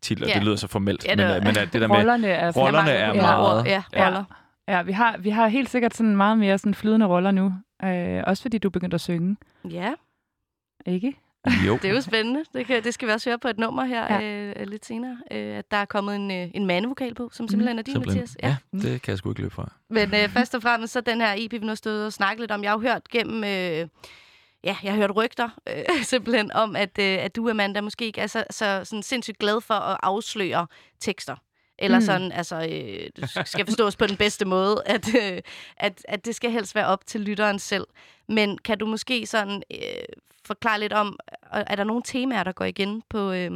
titler, 0.01 0.27
Ja. 0.27 0.33
det 0.33 0.43
lyder 0.43 0.55
så 0.55 0.67
formelt, 0.67 1.05
Ja, 1.05 1.09
ja, 1.09 1.15
det 1.15 1.25
men, 1.25 1.33
var- 1.35 1.39
men 1.51 1.57
at 1.57 1.73
det 1.73 1.81
der 1.81 1.87
med, 1.87 1.95
Rollerne 1.95 2.27
er, 2.27 2.51
rollerne 2.51 2.91
er 2.91 3.13
meget... 3.13 3.65
ja, 3.65 3.83
Ja. 3.93 4.05
roller. 4.07 4.23
Ja, 4.67 4.81
vi 4.83 4.91
har, 4.91 5.17
vi 5.17 5.29
har 5.29 5.47
helt 5.47 5.69
sikkert 5.69 5.93
sådan 5.95 6.15
meget 6.17 6.37
mere 6.37 6.57
sådan 6.57 6.73
flydende 6.73 7.05
roller 7.05 7.31
nu. 7.31 7.53
Øh, 7.83 8.23
også 8.27 8.41
fordi 8.41 8.57
du 8.57 8.67
er 8.67 8.71
begyndt 8.71 8.93
at 8.93 9.01
synge, 9.01 9.37
Ja, 9.69 9.93
ikke? 10.85 11.13
Jo. 11.65 11.77
det 11.81 11.89
er 11.89 11.93
jo 11.93 12.01
spændende. 12.01 12.43
Det, 12.53 12.65
kan, 12.65 12.83
det 12.83 12.93
skal 12.93 13.07
vi 13.07 13.13
også 13.13 13.29
høre 13.29 13.39
på 13.39 13.47
et 13.47 13.57
nummer 13.57 13.83
her 13.85 14.13
Ja. 14.13 14.19
ja. 14.19 14.61
øh, 14.61 14.67
lidt 14.67 14.85
senere. 14.85 15.17
Øh, 15.31 15.57
at 15.57 15.71
der 15.71 15.77
er 15.77 15.85
kommet 15.85 16.15
en, 16.15 16.31
øh, 16.31 16.49
en 16.53 16.65
mandevokal 16.65 17.15
på, 17.15 17.29
som 17.33 17.47
simpelthen 17.47 17.79
er 17.79 17.83
din, 17.83 17.93
Simpelthen. 17.93 18.21
Mathias. 18.21 18.37
Ja, 18.43 18.79
det 18.89 19.01
kan 19.01 19.11
jeg 19.11 19.17
sgu 19.17 19.29
ikke 19.29 19.41
løbe 19.41 19.53
fra. 19.53 19.71
Men 19.89 20.15
øh, 20.15 20.29
først 20.29 20.55
og 20.55 20.61
fremmest 20.61 20.93
så 20.93 21.01
den 21.01 21.21
her 21.21 21.33
EP, 21.37 21.51
vi 21.51 21.57
nu 21.59 21.67
har 21.67 21.75
stået 21.75 22.05
og 22.05 22.13
snakket 22.13 22.39
lidt 22.39 22.51
om. 22.51 22.63
Jeg 22.63 22.71
har 22.71 22.77
jo 22.77 22.81
hørt 22.81 23.09
gennem... 23.09 23.43
Øh, 23.43 23.87
ja, 24.63 24.75
jeg 24.83 24.91
har 24.91 24.95
hørt 24.95 25.15
rygter 25.15 25.49
øh, 25.69 26.03
simpelthen 26.03 26.51
om, 26.51 26.75
at, 26.75 26.99
øh, 26.99 27.17
at 27.23 27.35
du, 27.35 27.49
Amanda, 27.49 27.81
måske 27.81 28.05
ikke 28.05 28.21
er 28.21 28.27
så, 28.27 28.43
så 28.49 28.81
sådan 28.83 29.03
sindssygt 29.03 29.39
glad 29.39 29.61
for 29.61 29.73
at 29.73 29.97
afsløre 30.03 30.67
tekster. 30.99 31.35
Eller 31.83 31.99
Mm. 31.99 32.05
sådan, 32.05 32.31
altså, 32.31 32.55
øh, 32.55 33.27
skal 33.45 33.65
forstås 33.65 33.95
på 33.95 34.07
den 34.07 34.17
bedste 34.17 34.45
måde, 34.45 34.81
at, 34.95 35.07
øh, 35.15 35.41
at, 35.77 36.05
at 36.07 36.25
det 36.25 36.35
skal 36.35 36.51
helst 36.51 36.75
være 36.75 36.85
op 36.87 37.05
til 37.05 37.21
lytteren 37.21 37.59
selv. 37.59 37.87
Men 38.27 38.57
kan 38.57 38.77
du 38.77 38.85
måske 38.85 39.25
sådan 39.25 39.63
øh, 39.73 39.79
forklare 40.45 40.79
lidt 40.79 40.93
om, 40.93 41.19
øh, 41.55 41.63
er 41.67 41.75
der 41.75 41.83
nogle 41.83 42.01
temaer, 42.05 42.43
der 42.43 42.51
går 42.51 42.65
igen 42.65 43.03
på, 43.09 43.31
øh, 43.31 43.51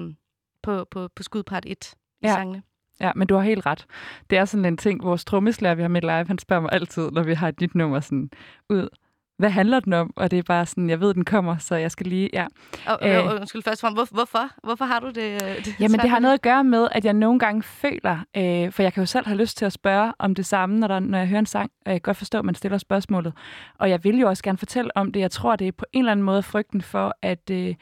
på, 0.63 0.85
på, 0.91 1.09
på 1.15 1.23
skudpart 1.23 1.65
1 1.65 1.93
i 2.21 2.27
Ja. 2.27 2.33
sangene? 2.33 2.63
Ja, 2.99 3.11
men 3.15 3.27
du 3.27 3.35
har 3.35 3.41
helt 3.43 3.65
ret. 3.65 3.85
Det 4.29 4.37
er 4.37 4.45
sådan 4.45 4.65
en 4.65 4.77
ting, 4.77 5.03
vores 5.03 5.25
trommeslager, 5.25 5.75
vi 5.75 5.81
har 5.81 5.89
med 5.89 6.01
live, 6.01 6.27
han 6.27 6.37
spørger 6.39 6.61
mig 6.61 6.69
altid, 6.73 7.11
når 7.11 7.23
vi 7.23 7.33
har 7.33 7.47
et 7.47 7.61
nyt 7.61 7.75
nummer 7.75 7.99
sådan 7.99 8.29
ud. 8.69 8.89
Hvad 9.37 9.49
handler 9.49 9.79
den 9.79 9.93
om? 9.93 10.13
Og 10.15 10.31
det 10.31 10.39
er 10.39 10.43
bare 10.43 10.65
sådan, 10.65 10.89
jeg 10.89 10.99
ved, 10.99 11.13
den 11.13 11.25
kommer, 11.25 11.57
så 11.57 11.75
jeg 11.75 11.91
skal 11.91 12.07
lige... 12.07 12.29
Ja. 12.33 12.45
Og, 12.87 12.99
Øh. 13.01 13.25
øh, 13.25 13.35
undskyld 13.35 13.63
først 13.63 13.83
og 13.83 13.87
fremmest, 13.87 14.11
hvor, 14.11 14.17
hvorfor? 14.17 14.49
Hvorfor 14.63 14.85
har 14.85 14.99
du 14.99 15.07
det? 15.07 15.43
øh, 15.43 15.65
det 15.65 15.75
Jamen, 15.79 15.89
svært 15.89 16.01
det 16.01 16.09
har 16.09 16.19
noget 16.19 16.33
at 16.33 16.41
gøre 16.41 16.63
med, 16.63 16.87
at 16.91 17.05
jeg 17.05 17.13
nogle 17.13 17.39
gange 17.39 17.63
føler, 17.63 18.19
øh, 18.37 18.71
for 18.71 18.83
jeg 18.83 18.93
kan 18.93 19.01
jo 19.01 19.05
selv 19.05 19.25
have 19.27 19.37
lyst 19.37 19.57
til 19.57 19.65
at 19.65 19.73
spørge 19.73 20.13
om 20.19 20.35
det 20.35 20.45
samme, 20.45 20.79
når, 20.79 20.87
der, 20.87 20.99
når 20.99 21.17
jeg 21.17 21.27
hører 21.27 21.39
en 21.39 21.45
sang, 21.45 21.71
og 21.85 21.91
jeg 21.91 22.01
kan 22.01 22.09
godt 22.09 22.17
forstå, 22.17 22.39
at 22.39 22.45
man 22.45 22.55
stiller 22.55 22.77
spørgsmålet. 22.77 23.33
Og 23.79 23.89
jeg 23.89 24.03
vil 24.03 24.19
jo 24.19 24.27
også 24.27 24.43
gerne 24.43 24.57
fortælle 24.57 24.97
om 24.97 25.11
det. 25.11 25.19
Jeg 25.19 25.31
tror, 25.31 25.55
det 25.55 25.67
er 25.67 25.71
på 25.71 25.85
en 25.93 25.99
eller 25.99 26.11
anden 26.11 26.25
måde 26.25 26.43
frygten 26.43 26.81
for, 26.81 27.15
at, 27.21 27.49
øh, 27.51 27.75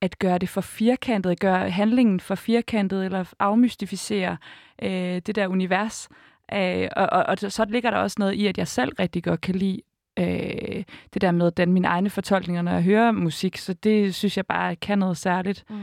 at 0.00 0.18
gøre 0.18 0.38
det 0.38 0.48
for 0.48 0.60
firkantet, 0.60 1.40
gøre 1.40 1.70
handlingen 1.70 2.20
for 2.20 2.34
firkantet, 2.34 3.04
eller 3.04 3.24
afmystificere 3.38 4.36
øh, 4.82 5.20
det 5.26 5.34
der 5.34 5.46
univers. 5.46 6.08
Øh, 6.54 6.88
og, 6.96 7.08
og, 7.12 7.24
og 7.28 7.38
så 7.38 7.64
ligger 7.68 7.90
der 7.90 7.98
også 7.98 8.16
noget 8.18 8.32
i, 8.32 8.46
at 8.46 8.58
jeg 8.58 8.68
selv 8.68 8.92
rigtig 8.98 9.24
godt 9.24 9.40
kan 9.40 9.54
lide 9.54 9.80
øh, 10.18 10.84
det 11.14 11.20
der 11.22 11.30
med 11.30 11.46
at 11.46 11.56
danne 11.56 11.74
mine 11.74 11.88
egne 11.88 12.10
fortolkninger, 12.10 12.62
når 12.62 12.72
jeg 12.72 12.82
hører 12.82 13.10
musik. 13.12 13.56
Så 13.56 13.72
det 13.72 14.14
synes 14.14 14.36
jeg 14.36 14.46
bare 14.46 14.76
kan 14.76 14.98
noget 14.98 15.16
særligt. 15.16 15.64
Mm. 15.70 15.76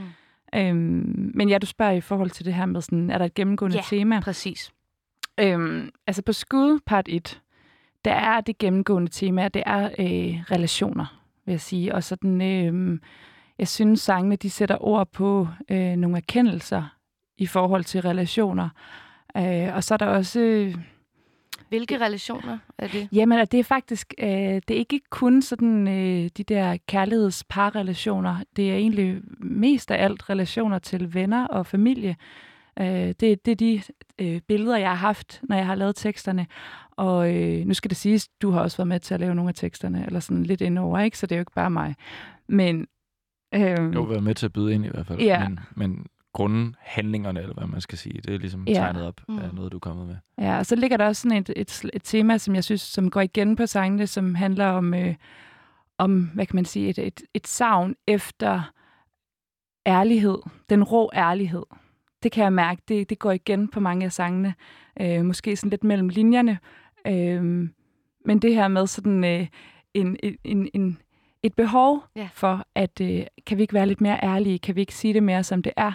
Øhm, 0.55 1.31
men 1.35 1.49
ja, 1.49 1.57
du 1.57 1.65
spørger 1.65 1.91
i 1.93 2.01
forhold 2.01 2.29
til 2.29 2.45
det 2.45 2.53
her 2.53 2.65
med, 2.65 2.81
sådan, 2.81 3.09
er 3.09 3.17
der 3.17 3.25
et 3.25 3.33
gennemgående 3.33 3.77
Ja. 3.77 3.81
tema? 3.89 4.19
Præcis. 4.19 4.71
Øhm, 5.39 5.89
altså 6.07 6.21
på 6.21 6.33
skud 6.33 6.79
part 6.85 7.05
1, 7.09 7.41
der 8.05 8.13
er 8.13 8.41
det 8.41 8.57
gennemgående 8.57 9.11
tema, 9.11 9.47
det 9.47 9.63
er 9.65 9.83
øh, 9.85 10.41
relationer, 10.51 11.21
vil 11.45 11.53
jeg 11.53 11.61
sige. 11.61 11.95
Og 11.95 12.03
sådan, 12.03 12.41
øh, 12.41 12.99
jeg 13.59 13.67
synes, 13.67 14.01
sangene 14.01 14.35
de 14.35 14.49
sætter 14.49 14.83
ord 14.83 15.11
på 15.11 15.47
øh, 15.71 15.95
nogle 15.95 16.17
erkendelser 16.17 16.83
i 17.37 17.45
forhold 17.45 17.83
til 17.83 18.01
relationer. 18.01 18.69
Øh, 19.37 19.75
og 19.75 19.83
så 19.83 19.93
er 19.93 19.97
der 19.97 20.05
også... 20.05 20.39
Øh, 20.39 20.75
Hvilke 21.69 21.97
relationer 22.05 22.57
er 22.77 22.87
det? 22.87 23.07
Jamen, 23.11 23.47
det 23.51 23.59
er 23.59 23.63
faktisk, 23.63 24.13
øh, 24.19 24.27
det 24.27 24.71
er 24.71 24.75
ikke 24.75 24.99
kun 25.09 25.41
sådan 25.41 25.87
øh, 25.87 26.29
de 26.37 26.43
der 26.43 26.77
kærlighedsparrelationer. 26.87 28.35
Det 28.55 28.71
er 28.71 28.75
egentlig 28.75 29.21
mest 29.39 29.91
af 29.91 30.03
alt 30.03 30.29
relationer 30.29 30.79
til 30.79 31.13
venner 31.13 31.47
og 31.47 31.65
familie. 31.65 32.15
Øh, 32.79 32.85
det, 32.87 33.45
det 33.45 33.47
er 33.47 33.55
de 33.55 33.81
øh, 34.19 34.41
billeder, 34.47 34.77
jeg 34.77 34.89
har 34.89 34.95
haft, 34.95 35.41
når 35.43 35.55
jeg 35.55 35.65
har 35.65 35.75
lavet 35.75 35.95
teksterne. 35.95 36.47
Og 36.91 37.35
øh, 37.35 37.65
nu 37.65 37.73
skal 37.73 37.89
det 37.89 37.97
siges, 37.97 38.27
du 38.41 38.51
har 38.51 38.61
også 38.61 38.77
været 38.77 38.87
med 38.87 38.99
til 38.99 39.13
at 39.13 39.19
lave 39.19 39.35
nogle 39.35 39.49
af 39.49 39.55
teksterne, 39.55 40.05
eller 40.05 40.19
sådan 40.19 40.43
lidt 40.43 40.61
indover, 40.61 40.99
ikke? 40.99 41.17
Så 41.17 41.27
det 41.27 41.35
er 41.35 41.39
jo 41.39 41.41
ikke 41.41 41.51
bare 41.55 41.69
mig. 41.69 41.95
Men... 42.47 42.87
Øh, 43.53 43.61
Jeg 43.61 43.69
har 43.77 44.07
været 44.09 44.23
med 44.23 44.35
til 44.35 44.45
at 44.45 44.53
byde 44.53 44.73
ind 44.73 44.85
i 44.85 44.89
hvert 44.89 45.07
fald. 45.07 45.19
Ja. 45.19 45.47
Men, 45.49 45.59
men 45.75 46.05
grundhandlingerne, 46.33 47.39
eller 47.41 47.53
hvad 47.53 47.67
man 47.67 47.81
skal 47.81 47.97
sige, 47.97 48.21
det 48.21 48.33
er 48.33 48.37
ligesom 48.37 48.67
Ja. 48.67 48.73
tegnet 48.73 49.03
op 49.03 49.21
Mm. 49.29 49.39
af 49.39 49.53
noget, 49.53 49.71
du 49.71 49.77
er 49.77 49.79
kommet 49.79 50.07
med. 50.07 50.15
Ja, 50.37 50.57
og 50.57 50.65
så 50.65 50.75
ligger 50.75 50.97
der 50.97 51.05
også 51.05 51.21
sådan 51.21 51.37
et, 51.37 51.49
et, 51.55 51.81
et 51.93 52.01
tema, 52.03 52.37
som 52.37 52.55
jeg 52.55 52.63
synes, 52.63 52.81
som 52.81 53.09
går 53.09 53.21
igen 53.21 53.55
på 53.55 53.65
sangene, 53.65 54.07
som 54.07 54.35
handler 54.35 54.65
om, 54.65 54.93
øh, 54.93 55.15
om 55.97 56.23
hvad 56.33 56.45
kan 56.45 56.55
man 56.55 56.65
sige, 56.65 56.89
et, 56.89 56.97
et, 56.99 57.21
et 57.33 57.47
savn 57.47 57.95
efter 58.07 58.71
ærlighed. 59.87 60.37
Den 60.69 60.83
rå 60.83 61.11
ærlighed. 61.13 61.63
Det 62.23 62.31
kan 62.31 62.43
jeg 62.43 62.53
mærke, 62.53 62.81
det, 62.87 63.09
det 63.09 63.19
går 63.19 63.31
igen 63.31 63.67
på 63.67 63.79
mange 63.79 64.05
af 64.05 64.11
sangene. 64.11 64.53
Øh, 65.01 65.25
måske 65.25 65.55
sådan 65.55 65.69
lidt 65.69 65.83
mellem 65.83 66.09
linjerne. 66.09 66.59
Øh, 67.07 67.43
men 68.25 68.39
det 68.39 68.53
her 68.55 68.67
med 68.67 68.87
sådan 68.87 69.23
øh, 69.23 69.47
en, 69.93 70.17
en, 70.43 70.69
en, 70.73 70.97
et 71.43 71.53
behov 71.53 72.03
Ja. 72.15 72.29
for, 72.33 72.65
at 72.75 73.01
øh, 73.01 73.23
kan 73.47 73.57
vi 73.57 73.61
ikke 73.61 73.73
være 73.73 73.87
lidt 73.87 74.01
mere 74.01 74.19
ærlige? 74.23 74.59
Kan 74.59 74.75
vi 74.75 74.81
ikke 74.81 74.95
sige 74.95 75.13
det 75.13 75.23
mere, 75.23 75.43
som 75.43 75.63
det 75.63 75.73
er? 75.77 75.91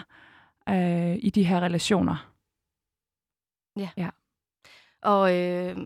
Øh, 0.69 1.15
i 1.19 1.29
de 1.29 1.43
her 1.43 1.59
relationer. 1.59 2.31
Ja. 3.77 3.89
Ja. 3.97 4.09
Og 5.01 5.35
øh, 5.35 5.77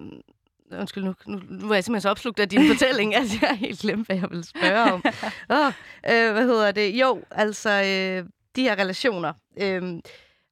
undskyld, 0.71 1.03
nu, 1.03 1.15
nu, 1.25 1.39
nu 1.49 1.69
er 1.69 1.73
jeg 1.73 1.83
simpelthen 1.83 2.01
så 2.01 2.09
opslugt 2.09 2.39
af 2.39 2.49
din 2.49 2.67
fortælling, 2.71 3.15
at 3.15 3.41
jeg 3.41 3.49
har 3.49 3.55
helt 3.55 3.79
glemt, 3.79 4.07
hvad 4.07 4.15
jeg 4.15 4.29
vil 4.29 4.43
spørge 4.43 4.93
om. 4.93 5.03
Oh, 5.49 5.73
øh, 6.09 6.31
hvad 6.31 6.45
hedder 6.45 6.71
det? 6.71 6.91
Jo, 6.91 7.23
altså, 7.31 7.69
øh, 7.69 8.29
de 8.55 8.63
her 8.63 8.79
relationer. 8.79 9.33
Øh, 9.61 9.99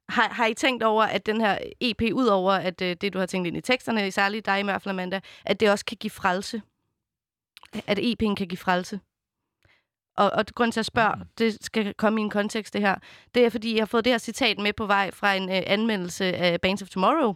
har, 0.10 0.30
har 0.30 0.46
I 0.46 0.54
tænkt 0.54 0.84
over, 0.84 1.04
at 1.04 1.26
den 1.26 1.42
her 1.42 1.58
EP, 1.82 2.02
ud 2.14 2.26
over 2.26 2.54
at 2.54 2.82
øh, 2.82 2.96
det, 3.02 3.14
du 3.14 3.20
har 3.20 3.26
tænkt 3.26 3.48
ind 3.48 3.58
i 3.58 3.62
teksterne, 3.62 4.12
særligt 4.12 4.46
dig 4.46 4.60
i 4.60 4.64
hvert 4.64 4.82
fald, 4.82 4.90
Amanda, 4.90 5.20
at 5.46 5.60
det 5.60 5.72
også 5.72 5.86
kan 5.86 5.98
give 5.98 6.12
frelse? 6.12 6.62
At 7.88 8.00
EP'en 8.00 8.36
kan 8.36 8.48
give 8.48 8.58
frelse? 8.58 9.00
Og, 10.18 10.32
og 10.34 10.46
grund 10.56 10.72
til 10.72 10.80
at 10.80 10.86
spørge, 10.86 11.16
Mm. 11.16 11.24
det 11.38 11.58
skal 11.62 11.94
komme 11.94 12.22
i 12.22 12.24
en 12.24 12.30
kontekst, 12.30 12.74
det 12.74 12.82
her, 12.82 12.96
det 13.36 13.46
er, 13.46 13.50
fordi 13.50 13.74
jeg 13.74 13.82
har 13.82 13.86
fået 13.86 14.06
det 14.06 14.14
her 14.14 14.18
citat 14.18 14.60
med 14.60 14.74
på 14.74 14.86
vej 14.86 15.12
fra 15.12 15.34
en 15.34 15.50
øh, 15.50 15.62
anmeldelse 15.68 16.26
af 16.26 16.62
Bands 16.62 16.82
of 16.82 16.90
Tomorrow. 16.90 17.34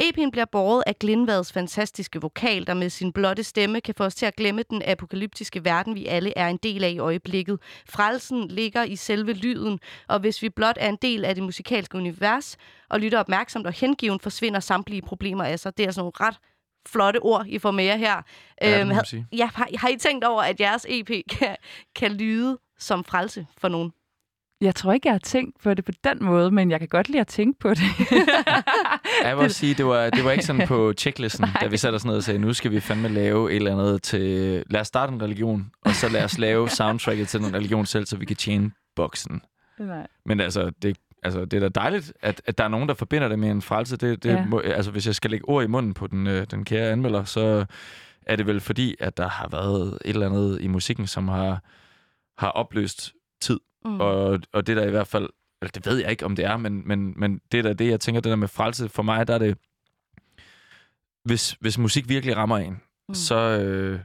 EP'en 0.00 0.30
bliver 0.30 0.44
båret 0.52 0.82
af 0.86 0.98
Glindvads 0.98 1.52
fantastiske 1.52 2.20
vokal, 2.20 2.66
der 2.66 2.74
med 2.74 2.90
sin 2.90 3.12
blotte 3.12 3.44
stemme 3.44 3.80
kan 3.80 3.94
få 3.94 4.04
os 4.04 4.14
til 4.14 4.26
at 4.26 4.36
glemme 4.36 4.62
den 4.70 4.82
apokalyptiske 4.86 5.64
verden, 5.64 5.94
vi 5.94 6.06
alle 6.06 6.32
er 6.36 6.48
en 6.48 6.56
del 6.62 6.84
af 6.84 6.90
i 6.90 6.98
øjeblikket. 6.98 7.58
Frelsen 7.88 8.48
ligger 8.48 8.82
i 8.84 8.96
selve 8.96 9.32
lyden, 9.32 9.78
og 10.08 10.20
hvis 10.20 10.42
vi 10.42 10.48
blot 10.48 10.76
er 10.80 10.88
en 10.88 10.98
del 11.02 11.24
af 11.24 11.34
det 11.34 11.44
musikalske 11.44 11.98
univers, 11.98 12.56
og 12.88 13.00
lytter 13.00 13.18
opmærksomt 13.20 13.66
og 13.66 13.72
hengiven, 13.72 14.20
forsvinder 14.20 14.60
samtlige 14.60 15.02
problemer 15.02 15.44
af 15.44 15.58
sig. 15.58 15.76
Det 15.76 15.82
er 15.82 15.88
altså 15.88 16.00
nogle 16.00 16.12
ret 16.20 16.36
flotte 16.88 17.18
ord, 17.18 17.46
I 17.46 17.58
får 17.58 17.70
med 17.70 17.98
her. 17.98 18.22
Ja, 18.62 18.78
det 18.78 18.86
må 18.86 18.92
Øhm, 18.94 19.04
sige. 19.04 19.26
ja, 19.32 19.48
har, 19.54 19.68
har 19.78 19.88
I 19.88 19.96
tænkt 19.96 20.24
over, 20.24 20.42
at 20.42 20.60
jeres 20.60 20.86
EP 20.88 21.10
kan, 21.30 21.56
kan 21.96 22.12
lyde 22.12 22.58
som 22.78 23.04
frelse 23.04 23.46
for 23.58 23.68
nogen? 23.68 23.92
Jeg 24.60 24.74
tror 24.74 24.92
ikke, 24.92 25.08
jeg 25.08 25.14
har 25.14 25.18
tænkt 25.18 25.62
på 25.62 25.74
det 25.74 25.84
på 25.84 25.92
den 26.04 26.24
måde, 26.24 26.50
men 26.50 26.70
jeg 26.70 26.78
kan 26.78 26.88
godt 26.88 27.08
lide 27.08 27.20
at 27.20 27.26
tænke 27.26 27.58
på 27.58 27.70
det. 27.70 27.80
Jeg 29.24 29.36
vil 29.36 29.44
også 29.44 29.58
sige, 29.58 29.74
det 29.74 29.86
var, 29.86 30.10
det 30.10 30.24
var 30.24 30.30
ikke 30.30 30.44
sådan 30.44 30.66
på 30.66 30.92
checklisten, 30.92 31.46
da 31.60 31.66
vi 31.66 31.76
satte 31.76 31.96
os 31.96 32.04
ned 32.04 32.16
og 32.16 32.22
sagde, 32.22 32.38
nu 32.40 32.52
skal 32.52 32.70
vi 32.70 32.80
fandme 32.80 33.08
lave 33.08 33.50
et 33.50 33.56
eller 33.56 33.72
andet 33.72 34.02
til... 34.02 34.62
Lad 34.70 34.80
os 34.80 34.86
starte 34.86 35.12
en 35.12 35.22
religion, 35.22 35.70
og 35.84 35.94
så 35.94 36.08
lad 36.08 36.24
os 36.24 36.38
lave 36.38 36.68
soundtracket 36.78 37.28
til 37.28 37.40
den 37.40 37.54
religion 37.54 37.86
selv, 37.86 38.06
så 38.06 38.16
vi 38.16 38.24
kan 38.24 38.36
tjene 38.36 38.70
boksen. 38.96 39.42
Nej. 39.78 40.06
Men 40.26 40.40
altså, 40.40 40.70
det, 40.82 40.96
altså, 41.22 41.44
det 41.44 41.56
er 41.56 41.60
da 41.60 41.68
dejligt, 41.68 42.12
at, 42.22 42.42
at 42.46 42.58
der 42.58 42.64
er 42.64 42.68
nogen, 42.68 42.88
der 42.88 42.94
forbinder 42.94 43.28
det 43.28 43.38
med 43.38 43.50
en 43.50 43.62
frelse. 43.62 43.96
Det, 43.96 44.22
det 44.22 44.30
Ja. 44.30 44.44
må, 44.44 44.58
altså, 44.60 44.90
hvis 44.90 45.06
jeg 45.06 45.14
skal 45.14 45.30
lægge 45.30 45.48
ord 45.48 45.64
i 45.64 45.66
munden 45.66 45.94
på 45.94 46.06
den, 46.06 46.26
øh, 46.26 46.46
den 46.50 46.64
kære 46.64 46.90
anmelder, 46.90 47.24
så 47.24 47.66
er 48.26 48.36
det 48.36 48.46
vel 48.46 48.60
fordi, 48.60 48.96
at 49.00 49.16
der 49.16 49.28
har 49.28 49.48
været 49.48 49.98
et 50.04 50.14
eller 50.14 50.26
andet 50.26 50.60
i 50.60 50.66
musikken, 50.66 51.06
som 51.06 51.28
har, 51.28 51.62
har 52.38 52.48
opløst 52.50 53.12
tid. 53.40 53.60
Mm. 53.84 54.00
Og, 54.00 54.40
og 54.52 54.66
det 54.66 54.76
der 54.76 54.86
i 54.86 54.90
hvert 54.90 55.06
fald, 55.06 55.28
eller 55.62 55.70
det 55.70 55.86
ved 55.86 55.96
jeg 55.98 56.10
ikke, 56.10 56.24
om 56.24 56.36
det 56.36 56.44
er, 56.44 56.56
men, 56.56 56.82
men, 56.88 57.14
men 57.16 57.40
det 57.52 57.64
der 57.64 57.72
det, 57.72 57.90
jeg 57.90 58.00
tænker, 58.00 58.20
det 58.20 58.30
der 58.30 58.36
med 58.36 58.48
frelse, 58.48 58.88
for 58.88 59.02
mig, 59.02 59.28
der 59.28 59.34
er 59.34 59.38
det, 59.38 59.58
hvis, 61.24 61.56
hvis 61.60 61.78
musik 61.78 62.08
virkelig 62.08 62.36
rammer 62.36 62.58
en, 62.58 62.80
Mm. 63.08 63.14
så, 63.14 63.34
øh, 63.36 64.00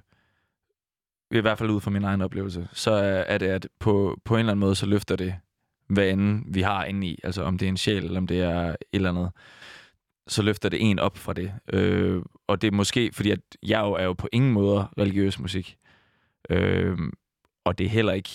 i 1.32 1.40
hvert 1.40 1.58
fald 1.58 1.70
ud 1.70 1.82
fra 1.82 1.92
min 1.92 2.04
egen 2.04 2.22
oplevelse, 2.22 2.68
så 2.74 2.92
er 3.28 3.38
det, 3.38 3.46
at 3.48 3.68
på, 3.80 4.18
på 4.26 4.34
en 4.36 4.40
eller 4.40 4.52
anden 4.52 4.60
måde, 4.60 4.76
så 4.76 4.86
løfter 4.86 5.16
det, 5.16 5.36
hvad 5.94 6.10
end 6.10 6.54
vi 6.54 6.62
har 6.62 6.86
inde 6.86 7.08
i, 7.08 7.20
altså 7.24 7.44
om 7.44 7.58
det 7.58 7.66
er 7.66 7.70
en 7.70 7.78
sjæl, 7.78 8.04
eller 8.04 8.18
om 8.18 8.28
det 8.28 8.42
er 8.42 8.70
et 8.70 8.78
eller 8.94 9.10
andet, 9.10 9.32
så 10.28 10.42
løfter 10.42 10.70
det 10.70 10.90
en 10.90 11.00
op 11.00 11.18
fra 11.18 11.34
det. 11.34 11.54
Øh, 11.74 12.22
og 12.48 12.62
det 12.62 12.68
er 12.68 12.72
måske, 12.72 13.12
fordi 13.14 13.32
at 13.32 13.40
jeg 13.64 13.80
jo 13.80 13.92
er 13.92 14.04
jo 14.04 14.14
på 14.14 14.28
ingen 14.32 14.52
måde 14.52 14.88
religiøs 14.98 15.40
musik. 15.40 15.78
Øh, 16.50 16.98
og 17.66 17.78
det 17.78 17.86
er 17.86 17.90
heller 17.90 18.14
ikke 18.14 18.30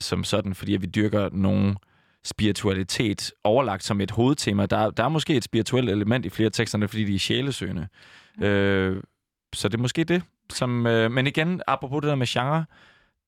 som 0.00 0.24
sådan, 0.24 0.54
fordi 0.54 0.74
at 0.74 0.82
vi 0.82 0.86
dyrker 0.86 1.28
nogen 1.32 1.76
spiritualitet 2.24 3.32
overlagt 3.44 3.84
som 3.84 4.00
et 4.00 4.10
hovedtema. 4.10 4.66
Der, 4.66 4.90
der 4.90 5.04
er 5.04 5.08
måske 5.08 5.36
et 5.36 5.44
spirituelt 5.44 5.90
element 5.90 6.26
i 6.26 6.28
flere 6.28 6.46
af 6.46 6.52
teksterne, 6.52 6.88
fordi 6.88 7.04
de 7.04 7.14
er 7.14 7.18
sjælesøgende. 7.18 7.88
Mm. 8.36 8.42
Øh, 8.42 9.02
så 9.54 9.68
det 9.68 9.78
er 9.78 9.82
måske 9.82 10.04
det. 10.04 10.22
Som, 10.50 10.86
øh, 10.86 11.10
men 11.10 11.26
igen, 11.26 11.62
apropos 11.66 12.00
det 12.02 12.08
der 12.08 12.14
med 12.14 12.26
genre, 12.26 12.64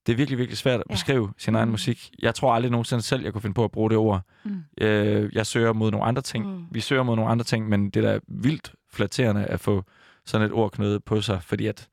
det 0.05 0.11
er 0.13 0.17
virkelig, 0.17 0.37
virkelig 0.37 0.57
svært 0.57 0.79
at 0.79 0.85
Ja. 0.89 0.93
beskrive 0.93 1.33
sin 1.37 1.55
egen 1.55 1.67
Mm. 1.67 1.71
musik. 1.71 2.09
Jeg 2.21 2.35
tror 2.35 2.53
aldrig 2.53 2.71
nogensinde 2.71 3.01
selv, 3.03 3.23
jeg 3.23 3.33
kunne 3.33 3.41
finde 3.41 3.53
på 3.53 3.63
at 3.63 3.71
bruge 3.71 3.89
det 3.89 3.97
ord. 3.97 4.21
Mm. 4.45 4.63
Øh, 4.81 5.29
jeg 5.35 5.45
søger 5.45 5.73
mod 5.73 5.91
nogle 5.91 6.05
andre 6.05 6.21
ting. 6.21 6.45
Mm. 6.55 6.65
Vi 6.71 6.79
søger 6.79 7.03
mod 7.03 7.15
nogle 7.15 7.31
andre 7.31 7.43
ting, 7.45 7.69
men 7.69 7.89
det 7.89 8.05
er 8.05 8.11
da 8.13 8.19
vildt 8.27 8.75
flatterende 8.93 9.45
at 9.45 9.59
få 9.59 9.83
sådan 10.25 10.45
et 10.47 10.53
ord 10.53 10.71
knyttet 10.71 11.03
på 11.03 11.21
sig, 11.21 11.43
fordi 11.43 11.67
at 11.67 11.87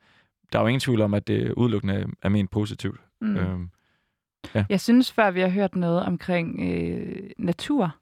der 0.53 0.59
er 0.59 0.62
jo 0.62 0.68
ingen 0.68 0.81
tvivl 0.81 1.01
om, 1.01 1.14
at 1.14 1.27
det 1.29 1.53
udelukkende 1.53 2.07
er 2.23 2.29
ment 2.29 2.51
positivt. 2.51 3.01
Mm. 3.21 3.29
Mm. 3.29 3.37
Øhm, 3.37 3.71
Jeg 4.68 4.81
synes, 4.81 5.12
før 5.12 5.31
vi 5.31 5.40
har 5.40 5.49
hørt 5.49 5.77
noget 5.77 6.03
omkring 6.03 6.61
øh, 6.73 7.31
natur, 7.38 7.94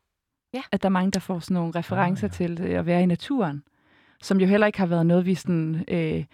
Ja. 0.55 0.63
at 0.73 0.83
der 0.83 0.89
er 0.89 0.91
mange, 0.91 1.11
der 1.11 1.21
får 1.21 1.39
sådan 1.39 1.55
nogle 1.55 1.73
referencer 1.75 2.29
Ah, 2.29 2.41
ja. 2.41 2.47
til 2.47 2.61
øh, 2.67 2.79
at 2.79 2.87
være 2.87 3.03
i 3.03 3.07
naturen, 3.07 3.63
som 4.23 4.41
jo 4.41 4.47
heller 4.47 4.67
ikke 4.67 4.79
har 4.79 4.87
været 4.87 5.07
noget, 5.07 5.27
vi 5.27 5.35
sådan, 5.35 5.85
øh, 5.89 6.25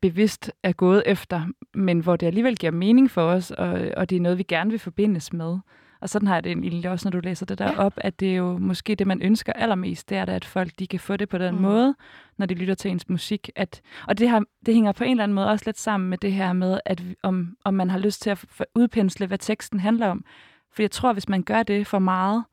bevidst 0.00 0.52
er 0.62 0.72
gået 0.72 1.02
efter, 1.06 1.42
men 1.74 2.00
hvor 2.00 2.16
det 2.16 2.26
alligevel 2.26 2.56
giver 2.56 2.72
mening 2.72 3.10
for 3.10 3.22
os, 3.22 3.50
og, 3.50 3.80
og 3.96 4.10
det 4.10 4.16
er 4.16 4.20
noget, 4.20 4.38
vi 4.38 4.42
gerne 4.42 4.70
vil 4.70 4.78
forbindes 4.78 5.32
med. 5.32 5.58
Og 6.00 6.08
sådan 6.08 6.28
har 6.28 6.34
jeg 6.34 6.44
det 6.44 6.52
egentlig 6.52 6.90
også, 6.90 7.08
når 7.08 7.10
du 7.20 7.20
læser 7.24 7.46
det 7.46 7.58
der 7.58 7.64
Ja. 7.72 7.78
op, 7.78 7.92
at 7.96 8.20
det 8.20 8.30
er 8.32 8.36
jo 8.36 8.58
måske 8.58 8.94
det, 8.94 9.06
man 9.06 9.22
ønsker 9.22 9.52
allermest, 9.52 10.08
det 10.10 10.18
er, 10.18 10.24
da, 10.24 10.32
at 10.34 10.44
folk 10.44 10.70
de 10.78 10.86
kan 10.86 11.00
få 11.00 11.16
det 11.16 11.28
på 11.28 11.38
den 11.38 11.50
Mm. 11.54 11.56
mm. 11.56 11.62
måde, 11.62 11.94
når 12.38 12.46
de 12.46 12.54
lytter 12.54 12.74
til 12.74 12.90
ens 12.90 13.08
musik. 13.08 13.50
At, 13.56 13.80
og 14.08 14.18
det, 14.18 14.28
har, 14.28 14.44
det 14.66 14.74
hænger 14.74 14.92
på 14.92 15.04
en 15.04 15.10
eller 15.10 15.24
anden 15.24 15.34
måde 15.34 15.46
også 15.50 15.62
lidt 15.66 15.78
sammen 15.78 16.10
med 16.10 16.18
det 16.18 16.32
her 16.32 16.52
med, 16.52 16.80
at 16.84 17.02
om, 17.22 17.56
om 17.64 17.74
man 17.74 17.90
har 17.90 17.98
lyst 17.98 18.22
til 18.22 18.30
at 18.30 18.44
udpensle, 18.74 19.26
hvad 19.26 19.38
teksten 19.38 19.80
handler 19.80 20.06
om. 20.08 20.24
For 20.72 20.82
jeg 20.82 20.90
tror, 20.90 21.12
hvis 21.12 21.28
man 21.28 21.42
gør 21.42 21.62
det 21.62 21.86
for 21.86 21.98
meget, 21.98 22.44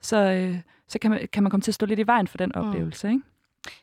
så, 0.00 0.16
øh, 0.32 0.56
så 0.88 0.98
kan, 0.98 1.10
man, 1.10 1.28
kan 1.32 1.42
man 1.42 1.50
komme 1.50 1.62
til 1.62 1.70
at 1.70 1.74
stå 1.74 1.86
lidt 1.86 2.00
i 2.00 2.06
vejen 2.06 2.26
for 2.26 2.38
den 2.38 2.52
Mm. 2.54 2.60
oplevelse. 2.60 3.08
Ikke? 3.08 3.20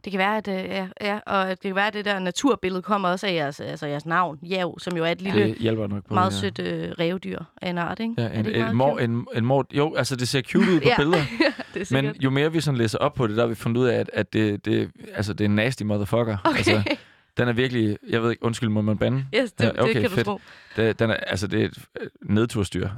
Det 0.06 0.12
kan 0.12 0.18
være, 0.20 0.38
at, 0.38 0.48
øh, 0.48 0.56
ja, 0.56 0.88
ja, 1.02 1.20
og 1.26 1.50
det 1.50 1.60
kan 1.60 1.76
være, 1.76 1.88
at 1.88 1.94
det 1.94 2.06
der 2.06 2.20
naturbillede 2.20 2.82
kommer 2.82 3.10
også 3.10 3.28
af 3.28 3.34
jeres, 3.34 3.60
altså 3.60 3.88
jeres 3.88 4.06
navn, 4.06 4.40
Jav, 4.44 4.80
som 4.80 4.98
jo 4.98 5.04
er 5.04 5.12
et 5.12 5.22
lille, 5.22 5.44
det 5.44 5.56
hjælper 5.56 5.88
nok 5.88 6.06
på 6.08 6.13
meget 6.13 6.32
det, 6.32 6.40
sødt 6.40 6.60
øh, 6.60 6.92
revdyr 7.00 7.40
af 7.62 7.70
en 7.70 7.78
art, 7.78 8.00
ikke? 8.00 8.13
Ja, 8.18 8.24
er 8.24 8.40
en, 8.40 8.48
en, 8.48 8.76
mor, 8.76 9.00
en, 9.00 9.28
en 9.36 9.46
mor, 9.46 9.66
jo, 9.74 9.96
altså 9.96 10.16
det 10.16 10.28
ser 10.28 10.42
cute 10.42 10.72
ud 10.72 10.80
på 10.80 10.88
Ja. 10.90 10.96
billeder, 10.98 11.24
det 11.74 11.92
er 11.92 12.02
men 12.02 12.16
jo 12.24 12.30
mere 12.30 12.52
vi 12.52 12.62
sådan 12.62 12.78
læser 12.78 12.98
op 12.98 13.13
på 13.13 13.28
det, 13.28 13.36
der 13.36 13.42
har 13.44 13.48
vi 13.48 13.56
fundet 13.56 13.82
ud 13.82 13.88
af, 13.88 14.00
at, 14.00 14.10
at 14.13 14.34
det, 14.34 14.66
det, 14.66 14.92
altså, 15.13 15.34
det 15.34 15.42
er 15.42 15.50
en 15.50 15.56
nasty 15.56 15.84
motherfucker. 15.84 16.38
Okay. 16.44 16.58
Altså, 16.58 16.96
den 17.38 17.48
er 17.48 17.54
virkelig, 17.54 17.98
jeg 18.10 18.22
ved 18.24 18.30
ikke, 18.32 18.44
undskyld, 18.46 18.70
må 18.70 18.82
man 18.82 18.98
bande? 18.98 19.26
yes, 19.36 19.52
det, 19.52 19.66
Ja, 19.66 19.84
okay, 19.84 19.94
det 19.94 20.02
kan 20.02 20.10
fedt. 20.12 20.26
du 20.26 20.32
tro. 20.32 20.42
Det, 20.76 21.00
den 21.00 21.10
er, 21.10 21.13
altså, 21.13 21.48
det 21.48 21.62
er 21.62 21.66
et 21.66 21.78
øh, 22.02 22.08
nedturstyr. 22.22 22.90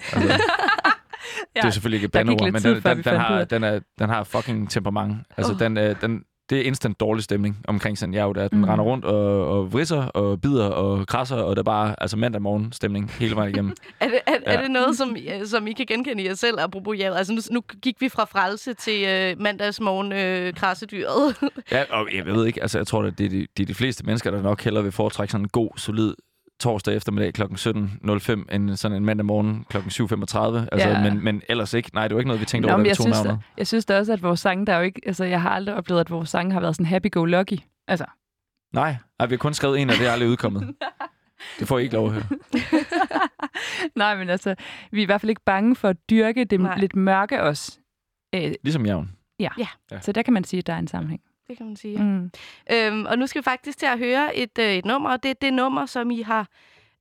Altså, 1.55 1.67
det 1.67 1.67
er 1.67 1.73
selvfølgelig 1.73 1.97
ikke 1.97 2.05
et 2.05 2.11
bandeord, 2.11 2.51
men 2.51 2.63
den, 2.63 2.81
den, 2.83 3.03
den, 3.03 3.15
har, 3.19 3.43
den, 3.43 3.63
er, 3.63 3.79
den 3.99 4.09
har 4.09 4.23
fucking 4.23 4.69
temperament. 4.69 5.17
Altså, 5.37 5.53
Åh. 5.53 5.59
den, 5.59 5.77
øh, 5.77 5.95
den, 6.01 6.23
det 6.49 6.57
er 6.57 6.61
instant 6.63 6.99
dårlig 6.99 7.23
stemning 7.23 7.57
omkring 7.67 7.97
sådan 7.97 8.13
en 8.13 8.35
der. 8.35 8.47
Den 8.47 8.57
Mm. 8.57 8.63
render 8.63 8.85
rundt 8.85 9.05
og, 9.05 9.47
og 9.47 9.73
vrisser 9.73 10.01
og 10.03 10.41
bider 10.41 10.65
og 10.65 11.07
krasser, 11.07 11.35
og 11.35 11.55
det 11.55 11.59
er 11.59 11.63
bare 11.63 11.95
altså 11.97 12.17
mandag 12.17 12.41
morgen 12.41 12.71
stemning 12.71 13.11
hele 13.11 13.35
vejen 13.35 13.49
igennem. 13.53 13.75
Er 13.99 14.07
det, 14.07 14.19
er, 14.27 14.31
ja. 14.47 14.53
er 14.57 14.61
det 14.61 14.71
noget, 14.71 14.97
som, 14.97 15.15
I- 15.15 15.29
som 15.45 15.67
I 15.67 15.73
kan 15.73 15.85
genkende 15.85 16.23
i 16.23 16.27
jer 16.27 16.33
selv, 16.33 16.59
apropos 16.59 16.97
Jav? 16.99 17.13
Altså, 17.13 17.33
nu, 17.33 17.39
nu 17.51 17.61
gik 17.81 17.95
vi 18.01 18.09
fra 18.09 18.25
frelse 18.25 18.73
til 18.73 19.03
øh, 19.07 19.41
mandagsmorgen 19.41 20.11
øh, 20.13 20.53
krassedyret. 20.53 21.35
Ja, 21.71 21.83
og 21.89 22.07
jeg 22.15 22.25
ved 22.25 22.45
ikke, 22.45 22.61
altså 22.61 22.77
jeg 22.79 22.87
tror, 22.87 23.03
at 23.03 23.17
det 23.17 23.25
er 23.25 23.29
de, 23.29 23.47
de, 23.57 23.65
de 23.65 23.73
fleste 23.73 24.05
mennesker, 24.05 24.31
der 24.31 24.41
nok 24.41 24.61
hellere 24.63 24.83
vil 24.83 24.91
foretrække 24.91 25.31
sådan 25.31 25.45
en 25.45 25.49
god, 25.49 25.69
solid 25.77 26.13
torsdag 26.59 26.95
eftermiddag 26.95 27.33
kl. 27.33 27.41
17.05 27.43 28.55
end 28.55 28.75
sådan 28.77 28.97
en 28.97 29.05
mandag 29.05 29.25
morgen 29.25 29.65
kl. 29.69 29.77
7.35. 29.77 30.67
Altså, 30.71 30.89
Ja. 30.89 31.03
men, 31.11 31.23
men 31.23 31.41
ellers 31.49 31.73
ikke. 31.73 31.89
Nej, 31.93 32.07
det 32.07 32.15
var 32.15 32.19
ikke 32.21 32.27
noget, 32.27 32.41
vi 32.41 32.45
tænkte 32.45 32.67
Nå, 32.67 32.73
over, 32.73 32.77
da 32.77 32.81
vi 32.83 32.87
jeg, 32.89 32.97
tog 32.97 33.03
synes, 33.03 33.23
navnet. 33.23 33.41
jeg 33.57 33.67
synes 33.67 33.85
da 33.85 33.97
også, 33.99 34.13
at 34.13 34.21
vores 34.23 34.39
sange, 34.39 34.65
der 34.65 34.73
er 34.73 34.77
jo 34.77 34.83
ikke... 34.83 35.01
Altså, 35.05 35.23
jeg 35.25 35.41
har 35.41 35.49
aldrig 35.49 35.75
oplevet, 35.75 35.99
at 36.01 36.09
vores 36.11 36.29
sange 36.29 36.53
har 36.53 36.59
været 36.59 36.75
sådan 36.75 36.85
happy-go-lucky. 36.85 37.57
Altså, 37.87 38.05
Nej, 38.73 38.95
nej, 39.19 39.27
vi 39.27 39.33
har 39.33 39.37
kun 39.37 39.53
skrevet 39.53 39.79
en, 39.81 39.89
og 39.89 39.95
det 39.95 40.07
er 40.07 40.11
aldrig 40.11 40.29
udkommet. 40.29 40.75
Det 41.59 41.67
får 41.67 41.79
I 41.79 41.81
ikke 41.83 41.95
lov 41.95 42.05
at 42.07 42.11
høre. 42.13 42.23
nej, 43.95 44.17
men 44.17 44.29
altså, 44.29 44.55
vi 44.91 44.99
er 44.99 45.03
i 45.03 45.05
hvert 45.05 45.21
fald 45.21 45.29
ikke 45.29 45.41
bange 45.45 45.75
for 45.75 45.87
at 45.89 45.97
dyrke 46.09 46.43
det 46.45 46.59
Nej. 46.59 46.77
lidt 46.77 46.95
mørke 46.95 47.43
også. 47.43 47.79
Øh, 48.35 48.51
Ligesom 48.63 48.85
jævn. 48.85 49.11
ja. 49.39 49.49
Ja. 49.57 49.67
ja, 49.91 49.99
så 50.01 50.11
der 50.11 50.21
kan 50.21 50.33
man 50.33 50.43
sige, 50.43 50.57
at 50.59 50.67
der 50.67 50.73
er 50.73 50.77
en 50.79 50.87
sammenhæng. 50.87 51.21
Det 51.49 51.57
kan 51.57 51.65
man 51.65 51.75
sige. 51.75 52.03
Mm. 52.03 52.31
Øhm, 52.71 53.05
og 53.05 53.17
nu 53.17 53.27
skal 53.27 53.41
vi 53.41 53.43
faktisk 53.43 53.77
til 53.77 53.85
at 53.85 53.97
høre 53.97 54.35
et, 54.35 54.57
øh, 54.59 54.73
et 54.73 54.85
nummer, 54.85 55.09
og 55.09 55.23
det 55.23 55.29
er 55.29 55.35
det 55.41 55.53
nummer, 55.53 55.85
som 55.85 56.11
I 56.11 56.21
har 56.21 56.47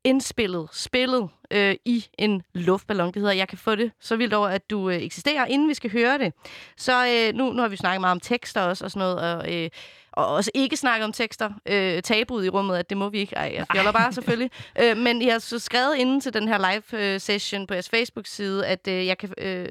indspillet, 0.04 0.68
spillet 0.72 1.28
øh, 1.50 1.74
i 1.84 2.04
en 2.18 2.42
luftballon. 2.54 3.06
Det 3.06 3.16
hedder, 3.16 3.34
jeg 3.34 3.48
kan 3.48 3.58
få 3.58 3.74
det 3.74 3.92
så 4.00 4.16
vildt 4.16 4.34
over, 4.34 4.48
at 4.48 4.70
du 4.70 4.90
øh, 4.90 4.96
eksisterer, 4.96 5.46
inden 5.46 5.68
vi 5.68 5.74
skal 5.74 5.92
høre 5.92 6.18
det. 6.18 6.32
Så 6.76 7.06
øh, 7.06 7.34
nu, 7.34 7.52
nu 7.52 7.62
har 7.62 7.68
vi 7.68 7.76
snakket 7.76 8.00
meget 8.00 8.12
om 8.12 8.20
tekster 8.20 8.62
også 8.62 8.84
og 8.84 8.90
sådan 8.90 9.00
noget, 9.00 9.36
og, 9.36 9.54
øh, 9.54 9.70
og 10.18 10.26
også 10.26 10.50
ikke 10.54 10.76
snakke 10.76 11.04
om 11.04 11.12
tekster. 11.12 11.50
Øh, 11.66 12.02
tabuet 12.02 12.46
i 12.46 12.48
rummet, 12.48 12.76
at 12.76 12.90
det 12.90 12.96
må 12.96 13.08
vi 13.08 13.18
ikke. 13.18 13.36
Ej, 13.36 13.52
jeg 13.54 13.66
fjoller 13.72 13.92
bare 13.92 14.12
selvfølgelig. 14.12 14.50
Øh, 14.82 14.96
men 14.96 15.22
jeg 15.22 15.32
har 15.32 15.38
så 15.38 15.58
skrevet 15.58 15.96
inden 15.96 16.20
til 16.20 16.34
den 16.34 16.48
her 16.48 16.72
live-session 16.72 17.66
på 17.66 17.74
jeres 17.74 17.88
Facebook-side, 17.88 18.66
at 18.66 18.88
øh, 18.88 19.06
jeg 19.06 19.18
kan... 19.18 19.32
Øh, 19.38 19.66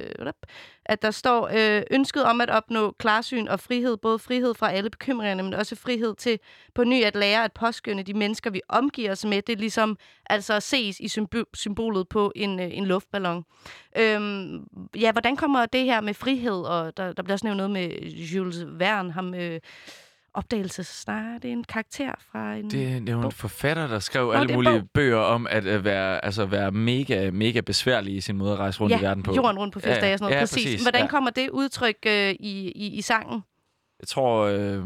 at 0.88 1.02
der 1.02 1.12
står 1.12 1.50
øh, 1.54 1.84
ønsket 1.92 2.24
om 2.24 2.42
at 2.42 2.50
opnå 2.50 2.92
klarsyn 2.92 3.48
og 3.48 3.60
frihed, 3.60 3.98
både 3.98 4.20
frihed 4.20 4.54
fra 4.54 4.72
alle 4.72 4.90
bekymringerne, 4.90 5.44
men 5.44 5.54
også 5.54 5.76
frihed 5.76 6.16
til 6.16 6.40
på 6.76 6.84
ny 6.84 7.04
at 7.04 7.16
lære 7.16 7.44
at 7.44 7.54
påskynde 7.54 8.04
de 8.04 8.14
mennesker, 8.14 8.50
vi 8.50 8.62
omgiver 8.70 9.12
os 9.12 9.26
med. 9.26 9.42
Det 9.42 9.54
er 9.54 9.58
ligesom 9.58 9.98
altså 10.30 10.60
ses 10.60 11.00
i 11.00 11.08
symbo- 11.08 11.52
symbolet 11.54 12.10
på 12.10 12.32
en, 12.36 12.60
øh, 12.60 12.78
en 12.78 12.86
luftballon. 12.86 13.46
Øhm, 13.98 14.68
ja, 14.96 15.12
hvordan 15.12 15.36
kommer 15.36 15.66
det 15.66 15.84
her 15.86 16.02
med 16.02 16.14
frihed, 16.14 16.62
og 16.62 16.98
der, 16.98 17.14
der 17.14 17.24
bliver 17.24 17.34
også 17.36 17.46
nævnt 17.46 17.58
noget 17.58 17.72
med 17.72 18.02
Jules 18.02 18.66
Verne, 18.68 19.12
ham... 19.12 19.34
Øh, 19.34 19.60
opdagelsesnar. 20.38 21.38
Det 21.42 21.48
er 21.48 21.52
en 21.54 21.64
karakter 21.64 22.12
fra 22.32 22.54
en... 22.56 22.64
Det, 22.64 22.72
det 23.02 23.10
er 23.10 23.14
jo 23.14 23.22
en 23.22 23.32
forfatter, 23.32 23.88
der 23.88 24.00
skrev 24.00 24.26
Nå, 24.26 24.32
alle 24.32 24.54
mulige 24.54 24.80
bog. 24.80 24.90
bøger 24.94 25.18
om 25.18 25.48
at 25.50 25.66
uh, 25.78 25.86
være, 25.86 26.26
altså, 26.26 26.46
være 26.46 26.72
mega, 26.72 27.32
mega 27.32 27.60
besværlig 27.62 28.16
i 28.16 28.22
sin 28.22 28.38
måde 28.38 28.54
at 28.54 28.60
rejse 28.60 28.80
rundt 28.82 28.92
ja, 28.92 29.00
i 29.00 29.02
verden 29.02 29.24
på. 29.24 29.36
jorden 29.36 29.58
rundt 29.58 29.74
på 29.74 29.80
80 29.80 29.96
Ja, 29.96 30.02
dage 30.02 30.14
og 30.14 30.20
sådan 30.20 30.30
noget. 30.32 30.36
ja, 30.36 30.42
præcis. 30.42 30.66
præcis, 30.66 30.82
Hvordan 30.82 31.02
ja. 31.02 31.08
kommer 31.08 31.30
det 31.30 31.50
udtryk 31.50 31.96
øh, 32.08 32.30
i, 32.40 32.72
i, 32.76 32.88
i 32.98 33.02
sangen? 33.02 33.44
Jeg 34.00 34.08
tror... 34.08 34.46
Øh, 34.46 34.84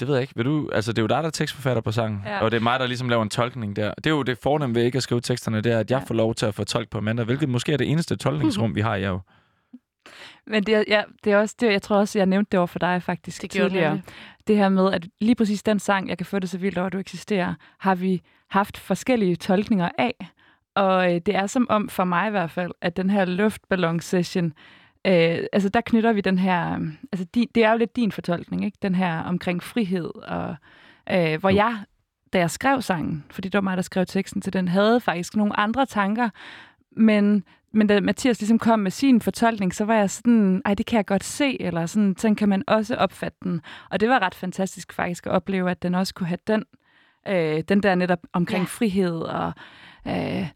det 0.00 0.08
ved 0.08 0.14
jeg 0.14 0.22
ikke. 0.22 0.32
Vil 0.36 0.44
du, 0.44 0.70
altså, 0.72 0.92
det 0.92 0.98
er 0.98 1.02
jo 1.02 1.06
dig, 1.06 1.16
der 1.16 1.26
er 1.26 1.30
tekstforfatter 1.30 1.82
på 1.82 1.92
sangen. 1.92 2.20
Ja. 2.26 2.40
Og 2.40 2.50
det 2.50 2.56
er 2.56 2.60
mig, 2.60 2.80
der 2.80 2.86
ligesom 2.86 3.08
laver 3.08 3.22
en 3.22 3.28
tolkning 3.30 3.76
der. 3.76 3.94
Det 3.94 4.06
er 4.06 4.10
jo 4.10 4.22
det 4.22 4.38
fornemme 4.38 4.74
ved 4.74 4.82
ikke 4.82 4.96
at 4.96 5.02
skrive 5.02 5.20
teksterne, 5.20 5.60
det 5.60 5.72
er, 5.72 5.78
at 5.78 5.90
jeg 5.90 5.98
Ja. 5.98 6.04
får 6.04 6.14
lov 6.14 6.34
til 6.34 6.46
at 6.46 6.54
få 6.54 6.64
tolk 6.64 6.90
på 6.90 6.98
Amanda, 6.98 7.22
hvilket 7.22 7.48
måske 7.48 7.72
er 7.72 7.76
det 7.76 7.90
eneste 7.90 8.16
tolkningsrum, 8.16 8.74
vi 8.76 8.80
har 8.80 8.94
i 8.94 9.00
jer. 9.02 9.18
Men 10.46 10.62
det, 10.62 10.74
er- 10.74 10.84
ja, 10.88 11.02
det 11.24 11.32
er 11.32 11.36
også 11.36 11.54
det, 11.60 11.72
jeg 11.72 11.82
tror 11.82 11.96
også, 11.96 12.18
jeg 12.18 12.26
nævnte 12.26 12.48
det 12.52 12.58
over 12.58 12.66
for 12.66 12.78
dig 12.78 13.02
faktisk 13.02 13.42
Det 13.42 13.50
tidligere. 13.50 14.00
Det 14.46 14.56
her 14.56 14.68
med, 14.68 14.92
at 14.92 15.06
lige 15.20 15.34
præcis 15.34 15.62
den 15.62 15.78
sang, 15.78 16.08
jeg 16.08 16.18
kan 16.18 16.26
få 16.26 16.38
det 16.38 16.50
så 16.50 16.58
vildt 16.58 16.78
over, 16.78 16.86
at 16.86 16.92
du 16.92 16.98
eksisterer, 16.98 17.54
har 17.78 17.94
vi 17.94 18.22
haft 18.50 18.78
forskellige 18.78 19.36
tolkninger 19.36 19.88
af. 19.98 20.14
Og 20.74 21.14
øh, 21.14 21.20
det 21.26 21.34
er 21.36 21.46
som 21.46 21.66
om, 21.70 21.88
for 21.88 22.04
mig 22.04 22.26
i 22.28 22.30
hvert 22.30 22.50
fald, 22.50 22.72
at 22.80 22.96
den 22.96 23.10
her 23.10 23.24
luftballon-session, 23.24 24.46
øh, 25.06 25.38
altså 25.52 25.68
der 25.68 25.80
knytter 25.80 26.12
vi 26.12 26.20
den 26.20 26.38
her, 26.38 26.78
altså 27.12 27.24
di, 27.34 27.46
det 27.54 27.64
er 27.64 27.70
jo 27.72 27.78
lidt 27.78 27.96
din 27.96 28.12
fortolkning, 28.12 28.64
ikke? 28.64 28.78
Den 28.82 28.94
her 28.94 29.18
omkring 29.22 29.62
frihed, 29.62 30.10
og 30.28 30.56
øh, 31.12 31.40
hvor 31.40 31.50
Jo. 31.50 31.56
jeg, 31.56 31.78
da 32.32 32.38
jeg 32.38 32.50
skrev 32.50 32.82
sangen, 32.82 33.24
fordi 33.30 33.48
det 33.48 33.54
var 33.54 33.60
mig, 33.60 33.76
der 33.76 33.82
skrev 33.82 34.06
teksten 34.06 34.40
til 34.40 34.52
den, 34.52 34.68
havde 34.68 35.00
faktisk 35.00 35.36
nogle 35.36 35.58
andre 35.60 35.86
tanker, 35.86 36.28
men 36.96 37.44
men 37.72 37.86
da 37.86 38.00
Mathias 38.00 38.40
ligesom 38.40 38.58
kom 38.58 38.78
med 38.78 38.90
sin 38.90 39.20
fortolkning, 39.20 39.74
så 39.74 39.84
var 39.84 39.94
jeg 39.94 40.10
sådan, 40.10 40.62
ej, 40.64 40.74
det 40.74 40.86
kan 40.86 40.96
jeg 40.96 41.06
godt 41.06 41.24
se, 41.24 41.62
eller 41.62 41.86
sådan, 41.86 42.14
sådan 42.18 42.34
kan 42.34 42.48
man 42.48 42.62
også 42.66 42.94
opfatte 42.96 43.38
den. 43.42 43.60
Og 43.90 44.00
det 44.00 44.08
var 44.08 44.18
ret 44.22 44.34
fantastisk 44.34 44.92
faktisk 44.92 45.26
at 45.26 45.32
opleve, 45.32 45.70
at 45.70 45.82
den 45.82 45.94
også 45.94 46.14
kunne 46.14 46.26
have 46.26 46.38
den, 46.46 46.64
øh, 47.28 47.62
den 47.68 47.82
der 47.82 47.94
netop 47.94 48.18
omkring 48.32 48.62
Ja. 48.62 48.68
frihed 48.68 49.20
og 49.20 49.52
øh, 50.06 50.46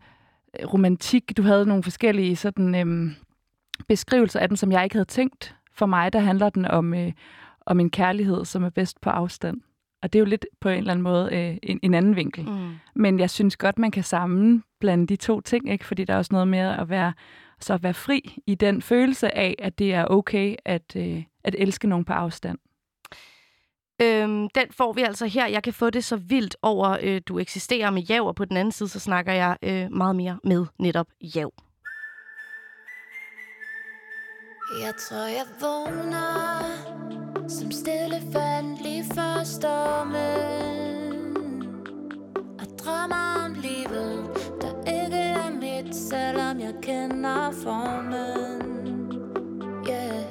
romantik. 0.72 1.36
Du 1.36 1.42
havde 1.42 1.66
nogle 1.66 1.82
forskellige 1.82 2.36
sådan, 2.36 2.74
øh, 2.74 3.12
beskrivelser 3.88 4.40
af 4.40 4.48
den, 4.48 4.56
som 4.56 4.72
jeg 4.72 4.84
ikke 4.84 4.96
havde 4.96 5.08
tænkt. 5.08 5.56
For 5.72 5.86
mig, 5.86 6.12
der 6.12 6.18
handler 6.20 6.48
den 6.48 6.64
om, 6.64 6.94
øh, 6.94 7.12
om 7.66 7.80
en 7.80 7.90
kærlighed, 7.90 8.44
som 8.44 8.64
er 8.64 8.70
bedst 8.70 9.00
på 9.00 9.10
afstand. 9.10 9.60
Og 10.04 10.12
det 10.12 10.18
er 10.18 10.20
jo 10.20 10.26
lidt 10.26 10.46
på 10.60 10.68
en 10.68 10.78
eller 10.78 10.90
anden 10.90 11.02
måde 11.02 11.28
øh, 11.32 11.56
en, 11.62 11.80
en 11.82 11.94
anden 11.94 12.16
vinkel. 12.16 12.44
Mm. 12.44 12.74
Men 12.94 13.20
jeg 13.20 13.30
synes 13.30 13.56
godt, 13.56 13.78
man 13.78 13.90
kan 13.90 14.04
sammenblande 14.04 15.06
de 15.06 15.16
to 15.16 15.40
ting, 15.40 15.70
ikke? 15.70 15.84
fordi 15.84 16.04
der 16.04 16.14
er 16.14 16.18
også 16.18 16.32
noget 16.32 16.48
med 16.48 16.58
at 16.58 16.88
være, 16.88 17.12
så 17.60 17.74
at 17.74 17.82
være 17.82 17.94
fri 17.94 18.38
i 18.46 18.54
den 18.54 18.82
følelse 18.82 19.36
af, 19.36 19.54
at 19.58 19.78
det 19.78 19.94
er 19.94 20.06
okay 20.06 20.54
at, 20.64 20.96
øh, 20.96 21.22
at 21.44 21.56
elske 21.58 21.88
nogen 21.88 22.04
på 22.04 22.12
afstand. 22.12 22.58
Øhm, 24.02 24.48
den 24.54 24.66
får 24.70 24.92
vi 24.92 25.02
altså 25.02 25.26
her. 25.26 25.46
Jeg 25.46 25.62
kan 25.62 25.72
få 25.72 25.90
det 25.90 26.04
så 26.04 26.16
vildt 26.16 26.56
over, 26.62 26.98
øh, 27.02 27.20
du 27.26 27.38
eksisterer 27.38 27.90
med 27.90 28.02
Jav, 28.02 28.26
og 28.26 28.34
på 28.34 28.44
den 28.44 28.56
anden 28.56 28.72
side, 28.72 28.88
så 28.88 29.00
snakker 29.00 29.32
jeg 29.32 29.56
øh, 29.62 29.92
meget 29.92 30.16
mere 30.16 30.38
med 30.44 30.66
netop 30.78 31.06
Jav. 31.20 31.52
Jeg 34.80 34.94
tror, 34.98 35.26
jeg 35.26 35.46
vågner 35.60 37.13
som 37.48 37.70
stille 37.70 38.22
fand 38.32 38.78
lige 38.82 39.04
før 39.14 39.44
stormen. 39.44 40.24
Og 42.36 42.66
drømmer 42.78 43.44
om 43.44 43.54
livet, 43.54 44.28
der 44.60 45.02
ikke 45.02 45.16
er 45.16 45.50
mit, 45.50 45.96
selvom 45.96 46.60
jeg 46.60 46.74
kender 46.82 47.50
formen. 47.50 48.72
Yeah, 49.88 50.24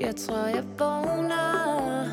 jeg 0.00 0.16
tror, 0.16 0.46
jeg 0.46 0.64
vågner 0.78 2.04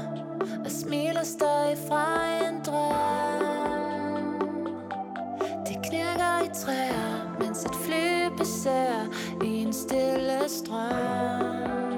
og 0.66 0.72
smiler 0.72 1.24
stadig 1.24 1.78
fra 1.88 2.06
en 2.48 2.62
drøm. 2.66 4.40
Det 5.68 5.78
knirker 5.90 6.44
i 6.46 6.50
træer, 6.56 7.38
mens 7.40 7.66
et 7.66 7.76
fly 7.76 8.38
passerer 8.38 9.06
i 9.44 9.48
en 9.48 9.74
stille 9.74 10.40
strøm. 10.48 11.89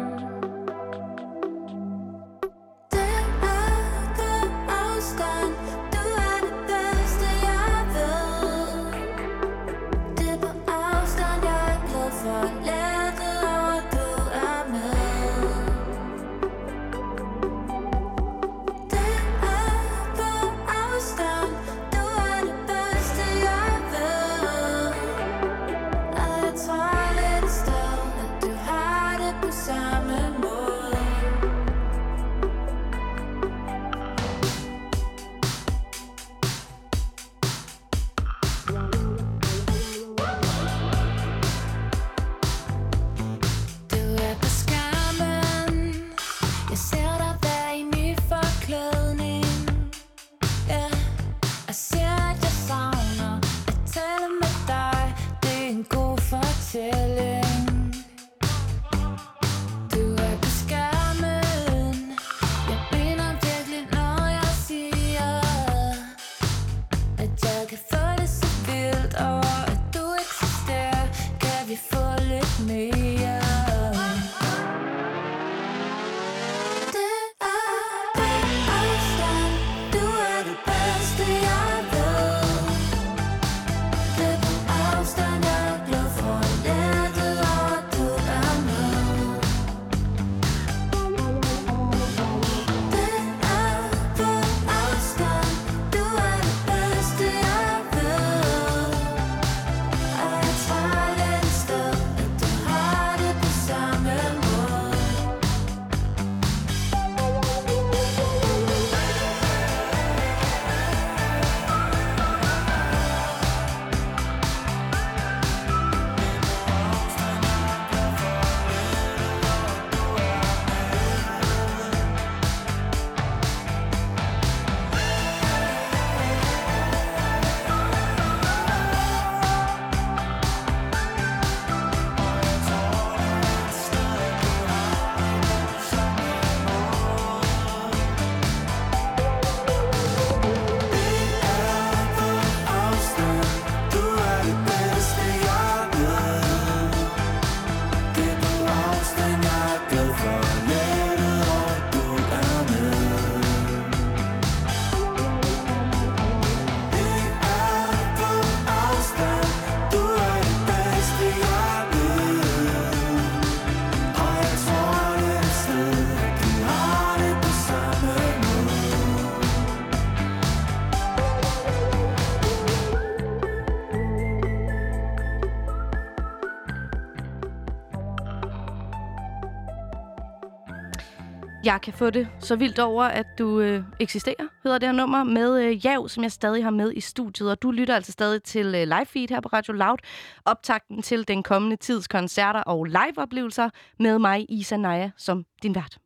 Jeg 181.72 181.82
kan 181.82 181.94
få 181.94 182.10
det 182.10 182.28
så 182.40 182.56
vildt 182.56 182.80
over, 182.80 183.04
at 183.04 183.26
du 183.38 183.60
øh, 183.60 183.84
eksisterer, 184.00 184.48
hedder 184.64 184.78
det 184.78 184.88
her 184.88 184.94
nummer, 184.94 185.24
med 185.24 185.64
øh, 185.64 185.86
Jav, 185.86 186.08
som 186.10 186.24
jeg 186.24 186.32
stadig 186.32 186.64
har 186.64 186.72
med 186.72 186.94
i 186.96 187.02
studiet. 187.02 187.52
Og 187.52 187.62
du 187.62 187.72
lytter 187.72 187.96
altså 187.96 188.12
stadig 188.12 188.44
til 188.44 188.66
øh, 188.66 188.84
live 188.84 189.06
feed 189.06 189.28
her 189.30 189.40
på 189.40 189.50
Radio 189.54 189.74
Loud. 189.74 189.98
Optakten 190.46 191.02
til 191.02 191.28
den 191.28 191.44
kommende 191.44 191.76
tids 191.76 192.08
koncerter 192.08 192.60
og 192.60 192.86
liveoplevelser 192.86 193.70
med 194.00 194.20
mig, 194.20 194.46
Isa 194.50 194.78
Naja, 194.78 195.12
som 195.18 195.46
din 195.64 195.76
vært. 195.76 195.98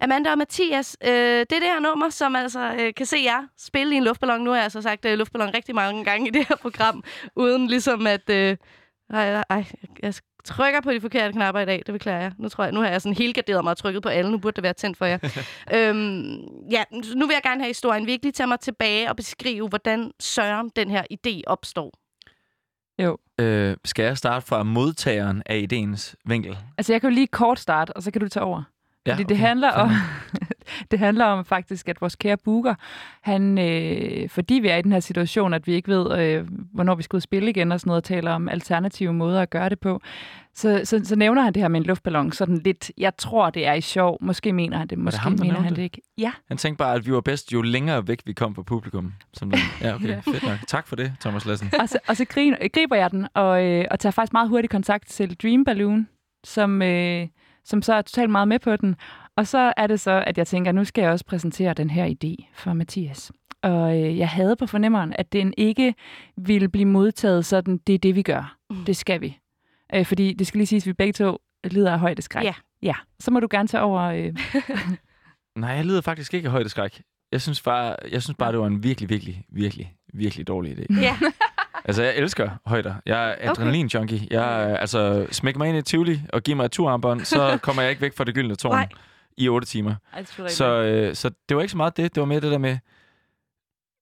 Amanda 0.00 0.30
og 0.30 0.38
Mathias, 0.38 0.96
øh, 1.04 1.10
det 1.10 1.40
er 1.40 1.44
det 1.44 1.62
her 1.62 1.80
nummer, 1.80 2.08
som 2.08 2.36
altså 2.36 2.74
øh, 2.80 2.94
kan 2.94 3.06
se 3.06 3.16
jer 3.24 3.42
spille 3.58 3.94
i 3.94 3.96
en 3.96 4.04
luftballon. 4.04 4.40
Nu 4.40 4.50
har 4.50 4.56
jeg 4.56 4.64
altså 4.64 4.82
sagt 4.82 5.04
øh, 5.04 5.18
luftballon 5.18 5.54
rigtig 5.54 5.74
mange 5.74 6.04
gange 6.04 6.28
i 6.28 6.30
det 6.30 6.48
her 6.48 6.56
program, 6.56 7.04
uden 7.36 7.66
ligesom 7.66 8.06
at... 8.06 8.30
Øh, 8.30 8.56
ej, 9.10 9.42
ej, 9.50 9.64
jeg 10.02 10.14
trykker 10.44 10.80
på 10.80 10.92
de 10.92 11.00
forkerte 11.00 11.32
knapper 11.32 11.60
i 11.60 11.64
dag, 11.64 11.82
det 11.86 11.92
beklager 11.92 12.20
jeg. 12.20 12.32
Nu, 12.38 12.48
tror 12.48 12.64
jeg, 12.64 12.72
nu 12.72 12.80
har 12.80 12.88
jeg 12.88 13.02
sådan 13.02 13.16
helt 13.16 13.34
garderet 13.34 13.64
mig 13.64 13.70
og 13.70 13.76
trykket 13.76 14.02
på 14.02 14.08
alle, 14.08 14.30
nu 14.30 14.38
burde 14.38 14.54
det 14.54 14.62
være 14.62 14.72
tændt 14.72 14.98
for 14.98 15.06
jer. 15.06 15.18
øhm, 15.74 16.38
ja, 16.70 16.84
nu 16.92 17.26
vil 17.26 17.34
jeg 17.34 17.42
gerne 17.42 17.60
have 17.60 17.68
historien 17.68 18.06
virkelig 18.06 18.34
tage 18.34 18.46
mig 18.46 18.60
tilbage 18.60 19.10
og 19.10 19.16
beskrive, 19.16 19.68
hvordan 19.68 20.10
Søren 20.20 20.70
den 20.76 20.90
her 20.90 21.02
idé 21.12 21.40
opstår. 21.46 21.92
Jo. 23.02 23.18
Øh, 23.40 23.76
skal 23.84 24.04
jeg 24.04 24.18
starte 24.18 24.46
fra 24.46 24.62
modtageren 24.62 25.42
af 25.46 25.66
idéens 25.72 26.14
vinkel? 26.24 26.58
Altså, 26.78 26.92
jeg 26.92 27.00
kan 27.00 27.10
jo 27.10 27.14
lige 27.14 27.26
kort 27.26 27.58
starte, 27.58 27.96
og 27.96 28.02
så 28.02 28.10
kan 28.10 28.20
du 28.20 28.28
tage 28.28 28.44
over. 28.44 28.62
Ja, 29.08 29.12
Fordi 29.12 29.22
det 29.22 29.30
okay. 29.36 29.46
handler 29.46 29.70
om, 29.70 29.90
det 30.90 30.98
handler 30.98 31.24
om 31.24 31.44
faktisk, 31.44 31.88
at 31.88 32.00
vores 32.00 32.16
kære 32.16 32.36
booker, 32.36 32.74
han, 33.20 33.58
øh, 33.58 34.28
fordi 34.28 34.54
vi 34.54 34.68
er 34.68 34.76
i 34.76 34.82
den 34.82 34.92
her 34.92 35.00
situation, 35.00 35.54
at 35.54 35.66
vi 35.66 35.72
ikke 35.72 35.88
ved, 35.88 36.18
øh, 36.18 36.46
hvornår 36.72 36.94
vi 36.94 37.02
skal 37.02 37.16
ud 37.16 37.20
spille 37.20 37.50
igen 37.50 37.72
og 37.72 37.80
sådan 37.80 37.88
noget, 37.88 38.00
og 38.00 38.04
taler 38.04 38.32
om 38.32 38.48
alternative 38.48 39.12
måder 39.12 39.42
at 39.42 39.50
gøre 39.50 39.68
det 39.68 39.80
på, 39.80 40.00
så, 40.58 40.80
så, 40.84 41.00
så 41.04 41.16
nævner 41.16 41.42
han 41.42 41.54
det 41.54 41.62
her 41.62 41.68
med 41.68 41.80
en 41.80 41.86
luftballon, 41.86 42.32
sådan 42.32 42.58
lidt, 42.58 42.92
jeg 42.98 43.16
tror, 43.16 43.50
det 43.50 43.66
er 43.66 43.72
i 43.72 43.80
sjov. 43.80 44.18
Måske 44.20 44.52
mener 44.52 44.78
han 44.78 44.88
det, 44.88 44.98
måske 44.98 45.20
ham, 45.20 45.36
der 45.36 45.44
mener 45.44 45.60
han 45.60 45.68
det? 45.68 45.76
det 45.76 45.82
ikke. 45.82 46.02
Ja, 46.18 46.32
Han 46.48 46.56
tænkte 46.56 46.78
bare, 46.78 46.94
at 46.94 47.06
vi 47.06 47.12
var 47.12 47.20
bedst, 47.20 47.52
jo 47.52 47.62
længere 47.62 48.08
væk 48.08 48.20
vi 48.26 48.32
kom 48.32 48.54
fra 48.54 48.62
publikum. 48.62 49.12
Som 49.34 49.50
den. 49.50 49.60
Ja, 49.80 49.94
okay. 49.94 50.08
Ja. 50.18 50.20
Fedt 50.20 50.42
nok. 50.42 50.58
Tak 50.66 50.86
for 50.88 50.96
det, 50.96 51.12
Thomas 51.20 51.46
Lassen. 51.46 51.70
og 51.80 51.88
så, 51.88 51.98
og 52.08 52.16
så 52.16 52.24
griner, 52.24 52.68
griber 52.68 52.96
jeg 52.96 53.10
den, 53.10 53.26
og, 53.34 53.64
øh, 53.64 53.84
og 53.90 54.00
tager 54.00 54.10
faktisk 54.10 54.32
meget 54.32 54.48
hurtigt 54.48 54.70
kontakt 54.70 55.08
til 55.08 55.36
Dream 55.42 55.64
Balloon, 55.64 56.08
som, 56.44 56.82
øh, 56.82 57.26
som 57.68 57.82
så 57.82 57.94
er 57.94 58.02
totalt 58.02 58.30
meget 58.30 58.48
med 58.48 58.58
på 58.58 58.76
den. 58.76 58.96
Og 59.36 59.46
så 59.46 59.72
er 59.76 59.86
det 59.86 60.00
så, 60.00 60.24
at 60.26 60.38
jeg 60.38 60.46
tænker, 60.46 60.72
nu 60.72 60.84
skal 60.84 61.02
jeg 61.02 61.10
også 61.10 61.24
præsentere 61.24 61.74
den 61.74 61.90
her 61.90 62.06
idé 62.06 62.52
for 62.54 62.72
Mathias. 62.72 63.32
Og 63.62 64.00
øh, 64.00 64.18
jeg 64.18 64.28
havde 64.28 64.56
på 64.56 64.66
fornemmeren, 64.66 65.14
at 65.18 65.32
den 65.32 65.54
ikke 65.56 65.94
ville 66.36 66.68
blive 66.68 66.84
modtaget 66.84 67.44
sådan, 67.46 67.78
det 67.78 67.94
er 67.94 67.98
det, 67.98 68.14
vi 68.14 68.22
gør. 68.22 68.56
Mm. 68.70 68.84
Det 68.84 68.96
skal 68.96 69.20
vi. 69.20 69.38
Øh, 69.94 70.06
fordi 70.06 70.32
det 70.32 70.46
skal 70.46 70.58
lige 70.58 70.66
siges, 70.66 70.84
at 70.84 70.86
vi 70.86 70.92
begge 70.92 71.12
to 71.12 71.38
lider 71.64 71.92
af 71.92 71.98
højdeskræk. 71.98 72.44
Ja. 72.44 72.54
Ja, 72.82 72.94
så 73.20 73.30
må 73.30 73.40
du 73.40 73.48
gerne 73.50 73.68
tage 73.68 73.82
over. 73.82 74.02
Øh. 74.02 74.34
Nej, 75.62 75.70
jeg 75.70 75.84
lider 75.84 76.00
faktisk 76.00 76.34
ikke 76.34 76.46
af 76.46 76.52
højdeskræk. 76.52 77.02
Jeg 77.32 77.40
synes 77.42 77.62
bare, 77.62 77.96
jeg 78.10 78.22
synes 78.22 78.36
bare 78.38 78.52
det 78.52 78.60
var 78.60 78.66
en 78.66 78.82
virkelig, 78.82 79.08
virkelig, 79.10 79.44
virkelig, 79.48 79.94
virkelig 80.14 80.46
dårlig 80.46 80.78
idé. 80.78 81.00
Ja. 81.00 81.16
Altså, 81.88 82.02
jeg 82.02 82.16
elsker 82.16 82.50
højder. 82.66 82.94
Jeg 83.06 83.36
er 83.38 83.50
adrenalin-junkie. 83.50 84.26
Jeg, 84.30 84.66
øh, 84.70 84.80
altså, 84.80 85.26
smæk 85.30 85.56
mig 85.56 85.68
ind 85.68 85.78
i 85.78 85.82
Tivoli 85.82 86.20
og 86.32 86.42
giv 86.42 86.56
mig 86.56 86.64
et 86.64 86.72
turarmbånd, 86.72 87.20
så 87.20 87.58
kommer 87.62 87.82
jeg 87.82 87.90
ikke 87.90 88.02
væk 88.02 88.16
fra 88.16 88.24
det 88.24 88.34
gyldne 88.34 88.56
tårn 88.56 88.74
Nej. 88.74 88.88
i 89.36 89.48
otte 89.48 89.66
timer. 89.66 89.94
Så, 90.48 90.82
øh, 90.82 91.14
så 91.14 91.30
det 91.48 91.56
var 91.56 91.62
ikke 91.62 91.70
så 91.70 91.76
meget 91.76 91.96
det. 91.96 92.14
Det 92.14 92.20
var 92.20 92.26
mere 92.26 92.40
det 92.40 92.52
der 92.52 92.58
med, 92.58 92.78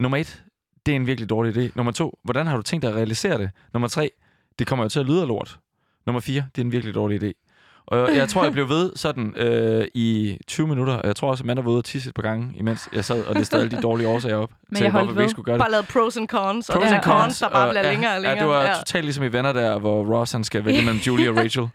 nummer 0.01 0.19
et, 0.19 0.45
det 0.87 0.93
er 0.93 0.97
en 0.97 1.07
virkelig 1.07 1.31
dårlig 1.31 1.57
idé. 1.57 1.73
Nummer 1.75 1.93
to, 1.93 2.19
hvordan 2.25 2.47
har 2.47 2.57
du 2.57 2.63
tænkt 2.63 2.83
dig 2.83 2.91
at 2.91 2.97
realisere 2.97 3.39
det? 3.39 3.51
Nummer 3.73 3.89
tre, 3.89 4.11
det 4.59 4.67
kommer 4.67 4.85
jo 4.85 4.89
til 4.89 5.01
at 5.01 5.07
lyde 5.07 5.23
af 5.23 5.29
lort. 5.29 5.59
Nummer 6.07 6.21
fire, 6.21 6.47
det 6.55 6.61
er 6.63 6.65
en 6.65 6.73
virkelig 6.73 6.95
dårlig 6.95 7.23
idé. 7.23 7.46
Og 7.87 8.17
jeg 8.17 8.29
tror, 8.29 8.43
jeg 8.45 8.53
blev 8.59 8.69
ved 8.69 8.93
sådan 8.97 9.35
øh, 9.37 9.87
i 9.95 10.39
20 10.47 10.69
minutter, 10.69 10.93
og 10.95 11.07
jeg 11.07 11.17
tror 11.17 11.31
også, 11.31 11.43
at 11.43 11.47
man 11.47 11.57
var 11.57 11.71
ude 11.71 11.79
og 11.79 11.85
tisse 11.85 12.09
et 12.09 12.15
par 12.15 12.23
gange, 12.23 12.53
imens 12.57 12.89
jeg 12.93 13.05
sad 13.05 13.25
og 13.25 13.35
listede 13.35 13.63
alle 13.63 13.77
de 13.77 13.83
dårlige 13.83 14.09
årsager 14.09 14.37
op 14.37 14.51
Men 14.69 14.77
til, 14.77 14.85
jeg 14.85 14.93
holdt 14.93 15.05
hvorfor 15.05 15.13
vi 15.13 15.17
ved. 15.17 15.25
ikke 15.25 15.31
skulle 15.31 15.45
gøre 15.45 15.55
det. 15.55 15.61
Bare 15.61 15.71
lavet 15.71 15.89
pros 15.89 16.17
and 16.17 16.29
cons, 16.29 16.69
og 16.71 16.81
Pros 16.81 16.91
er 16.91 16.95
and 16.95 17.03
cons, 17.03 17.39
der 17.39 17.49
bare 17.49 17.69
bliver 17.71 17.85
ja, 17.85 17.91
længere 17.91 18.15
og 18.15 18.21
længere. 18.21 18.53
Ja, 18.53 18.61
det 18.63 18.69
var 18.69 18.79
totalt 18.79 19.05
ligesom 19.05 19.25
i 19.25 19.33
Venner 19.33 19.53
der, 19.53 19.79
hvor 19.79 20.19
Ross 20.19 20.33
han 20.33 20.45
skal 20.45 20.65
vælge 20.65 20.83
mellem 20.85 21.01
Julie 21.01 21.31
og 21.31 21.37
Rachel. 21.43 21.69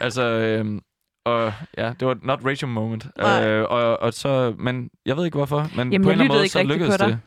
altså, 0.00 0.22
øhm, 0.22 0.80
og 1.26 1.52
ja, 1.78 1.92
det 2.00 2.08
var 2.08 2.16
not 2.22 2.40
Rachel 2.44 2.68
moment. 2.68 3.06
Nej. 3.18 3.48
Øh, 3.48 3.66
og, 3.70 4.00
og 4.02 4.14
så, 4.14 4.54
men 4.58 4.90
jeg 5.06 5.16
ved 5.16 5.24
ikke 5.24 5.36
hvorfor, 5.38 5.68
men 5.76 5.92
Jamen, 5.92 6.04
på 6.04 6.10
en 6.10 6.12
eller 6.12 6.24
anden 6.24 6.38
måde, 6.38 6.48
så 6.48 6.62
lykkedes 6.62 6.96
det. 6.96 7.18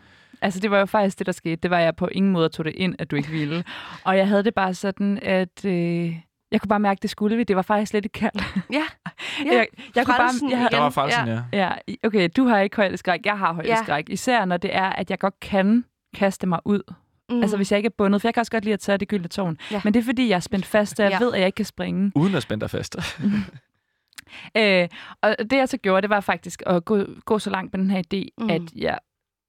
Altså, 0.41 0.59
det 0.59 0.71
var 0.71 0.79
jo 0.79 0.85
faktisk 0.85 1.19
det, 1.19 1.25
der 1.25 1.31
skete. 1.33 1.55
Det 1.55 1.71
var, 1.71 1.79
jeg 1.79 1.95
på 1.95 2.07
ingen 2.11 2.31
måde 2.31 2.49
tog 2.49 2.65
det 2.65 2.73
ind, 2.75 2.95
at 2.99 3.11
du 3.11 3.15
ikke 3.15 3.29
ville. 3.29 3.63
Og 4.03 4.17
jeg 4.17 4.27
havde 4.27 4.43
det 4.43 4.53
bare 4.55 4.73
sådan, 4.73 5.19
at... 5.21 5.65
Øh, 5.65 6.15
jeg 6.51 6.61
kunne 6.61 6.69
bare 6.69 6.79
mærke, 6.79 6.97
at 6.97 7.01
det 7.01 7.09
skulle 7.09 7.37
vi. 7.37 7.43
Det 7.43 7.55
var 7.55 7.61
faktisk 7.61 7.93
lidt 7.93 8.13
koldt. 8.19 8.43
Ja. 8.73 8.75
ja. 9.45 9.55
Jeg, 9.55 9.67
jeg 9.95 10.05
kunne 10.05 10.17
bare, 10.17 10.49
jeg, 10.49 10.59
igen. 10.59 10.71
Der 10.71 10.79
var 10.79 10.89
frelsen, 10.89 11.27
ja. 11.27 11.41
Ja, 11.53 11.71
okay, 12.03 12.29
du 12.37 12.45
har 12.45 12.59
ikke 12.59 12.75
højdeskræk. 12.75 13.25
Jeg 13.25 13.37
har 13.39 13.53
højdeskræk. 13.53 14.09
Især 14.09 14.45
når 14.45 14.57
det 14.57 14.75
er, 14.75 14.89
at 14.89 15.09
jeg 15.09 15.19
godt 15.19 15.39
kan 15.39 15.85
kaste 16.15 16.47
mig 16.47 16.59
ud. 16.65 16.93
Mm. 17.29 17.41
Altså, 17.41 17.57
hvis 17.57 17.71
jeg 17.71 17.77
ikke 17.77 17.87
er 17.87 17.93
bundet. 17.97 18.21
For 18.21 18.27
jeg 18.27 18.33
kan 18.33 18.41
også 18.41 18.51
godt 18.51 18.63
lide 18.63 18.73
at 18.73 18.79
tage 18.79 18.97
det 18.97 19.07
gyldne 19.07 19.27
tårn. 19.27 19.57
Ja. 19.71 19.81
Men 19.83 19.93
det 19.93 19.99
er, 19.99 20.03
fordi 20.03 20.29
jeg 20.29 20.35
er 20.35 20.39
spændt 20.39 20.65
fast, 20.65 20.99
og 20.99 21.03
jeg 21.03 21.11
Ja. 21.11 21.17
ja. 21.19 21.25
ved, 21.25 21.33
at 21.33 21.39
jeg 21.39 21.45
ikke 21.45 21.55
kan 21.55 21.65
springe. 21.65 22.11
Uden 22.15 22.35
at 22.35 22.43
spænde 22.43 22.61
dig 22.61 22.69
fast. 22.69 22.95
Øh, 24.57 24.87
og 25.21 25.35
det, 25.39 25.53
jeg 25.57 25.69
så 25.69 25.77
gjorde, 25.77 26.01
det 26.01 26.09
var 26.09 26.19
faktisk 26.19 26.63
at 26.65 26.85
gå, 26.85 27.03
gå 27.25 27.39
så 27.39 27.49
langt 27.49 27.73
med 27.73 27.79
den 27.83 27.91
her 27.91 28.01
idé, 28.13 28.43
mm. 28.43 28.49
at 28.49 28.61
jeg 28.75 28.99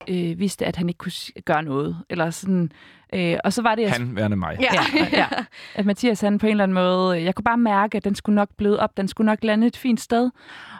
øh, 0.09 0.39
vidste, 0.39 0.67
at 0.67 0.77
han 0.77 0.89
ikke 0.89 0.99
kunne 0.99 1.13
gøre 1.45 1.63
noget. 1.63 1.97
Eller 2.11 2.31
sådan. 2.31 2.73
Øh, 3.15 3.37
og 3.45 3.53
så 3.53 3.63
var 3.63 3.75
det, 3.75 3.83
jeg 3.83 3.93
Han 3.93 4.17
værende 4.17 4.37
mig. 4.37 4.57
Ja. 4.61 4.69
Ja, 4.95 5.07
ja. 5.13 5.27
at 5.75 5.87
Mathias 5.87 6.21
han 6.21 6.39
på 6.39 6.47
en 6.47 6.51
eller 6.51 6.65
anden 6.65 6.75
måde, 6.75 7.23
jeg 7.23 7.35
kunne 7.35 7.45
bare 7.45 7.59
mærke, 7.59 7.97
at 7.97 8.05
den 8.05 8.15
skulle 8.15 8.37
nok 8.37 8.49
bløde 8.57 8.81
op, 8.81 8.97
den 8.97 9.09
skulle 9.09 9.27
nok 9.27 9.45
lande 9.45 9.67
et 9.67 9.77
fint 9.77 10.01
sted. 10.01 10.31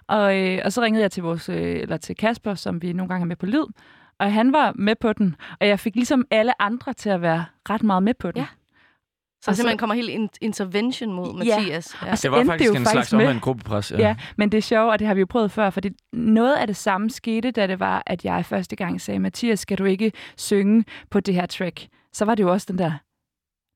Og, 0.07 0.37
øh, 0.39 0.61
og 0.65 0.73
så 0.73 0.83
ringede 0.83 1.03
jeg 1.03 1.11
til 1.11 1.23
vores, 1.23 1.49
øh, 1.49 1.57
eller 1.57 1.97
til 1.97 2.17
Kasper, 2.17 2.55
som 2.55 2.83
vi 2.83 2.93
nogle 2.93 3.09
gange 3.09 3.21
har 3.21 3.27
med 3.27 3.37
på 3.37 3.47
lyd, 3.47 3.65
og 4.19 4.33
han 4.33 4.53
var 4.53 4.73
med 4.75 4.95
på 4.95 5.13
den, 5.13 5.37
og 5.61 5.69
jeg 5.69 5.81
fik 5.81 5.95
ligesom 5.95 6.25
alle 6.31 6.63
andre 6.63 6.93
til 6.93 7.11
at 7.11 7.23
være 7.23 7.45
ret 7.71 7.83
meget 7.83 8.03
med 8.03 8.15
på 8.15 8.31
den. 8.31 8.41
Ja. 8.41 8.47
Så 9.45 9.51
Og 9.51 9.55
så- 9.55 9.57
simpelthen 9.57 9.79
kommer 9.79 9.95
helt 9.95 10.09
in- 10.11 10.29
intervention 10.41 11.13
mod 11.13 11.43
Ja. 11.45 11.57
Mathias. 11.59 11.97
Ja. 12.03 12.11
Og 12.11 12.19
så 12.19 12.23
Det 12.23 12.31
var 12.39 12.45
faktisk 12.45 12.71
jo 12.71 12.75
en 12.75 12.77
faktisk 12.85 12.93
slags 12.93 13.13
med- 13.13 13.21
omvendt 13.27 13.43
gruppepres. 13.43 13.91
Ja. 13.93 13.99
ja, 13.99 14.17
men 14.37 14.53
det 14.53 14.59
er 14.59 14.63
sjovt, 14.63 14.91
og 14.93 14.99
det 14.99 15.07
har 15.07 15.15
vi 15.15 15.21
jo 15.21 15.27
prøvet 15.31 15.51
før, 15.53 15.71
fordi 15.71 15.91
noget 16.13 16.57
af 16.57 16.67
det 16.67 16.77
samme 16.77 17.11
skete, 17.11 17.51
da 17.51 17.67
det 17.67 17.81
var, 17.81 18.03
at 18.07 18.25
jeg 18.25 18.47
første 18.47 18.77
gang 18.77 19.01
sagde, 19.01 19.21
Mathias, 19.21 19.61
skal 19.61 19.79
du 19.79 19.85
ikke 19.85 20.13
synge 20.37 20.85
på 21.11 21.21
det 21.21 21.35
her 21.35 21.47
track? 21.47 21.87
Så 22.13 22.25
var 22.25 22.35
det 22.35 22.43
jo 22.43 22.53
også 22.53 22.67
den 22.71 22.79
der, 22.79 22.93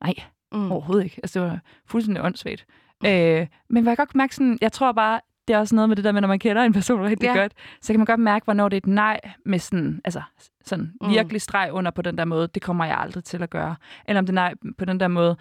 nej, 0.05 0.15
Mm. 0.53 0.73
overhovedet 0.73 1.05
ikke. 1.05 1.21
Altså, 1.23 1.41
det 1.41 1.49
var 1.49 1.61
fuldstændig 1.87 2.25
åndssvagt. 2.25 2.65
Øh, 3.07 3.47
men 3.71 3.83
hvor 3.83 3.91
jeg 3.91 3.97
godt 3.97 4.15
mærke 4.15 4.35
sådan, 4.35 4.59
jeg 4.61 4.73
tror 4.73 4.93
bare, 4.93 5.21
det 5.49 5.55
er 5.55 5.59
også 5.59 5.75
noget 5.75 5.89
med 5.89 5.97
det 5.97 6.05
der 6.05 6.13
med, 6.13 6.21
når 6.21 6.29
man 6.29 6.39
kender 6.39 6.63
en 6.63 6.73
person 6.73 7.03
rigtig 7.03 7.27
Ja. 7.27 7.37
godt, 7.41 7.53
så 7.83 7.93
kan 7.93 8.01
man 8.01 8.07
godt 8.07 8.21
mærke, 8.21 8.45
hvornår 8.45 8.69
det 8.69 8.77
er 8.77 8.81
et 8.81 8.87
nej 8.87 9.21
med 9.47 9.59
sådan, 9.59 10.01
altså, 10.05 10.23
sådan 10.65 10.93
Mm. 11.03 11.11
virkelig 11.11 11.41
streg 11.43 11.69
under 11.73 11.91
på 11.91 12.03
den 12.03 12.19
der 12.19 12.25
måde. 12.25 12.49
Det 12.49 12.63
kommer 12.63 12.85
jeg 12.85 12.99
aldrig 12.99 13.25
til 13.25 13.43
at 13.43 13.51
gøre. 13.51 13.77
Eller 14.09 14.19
om 14.19 14.27
det 14.27 14.31
er 14.33 14.35
nej 14.35 14.55
på 14.79 14.85
den 14.85 15.01
der 15.01 15.09
måde, 15.09 15.37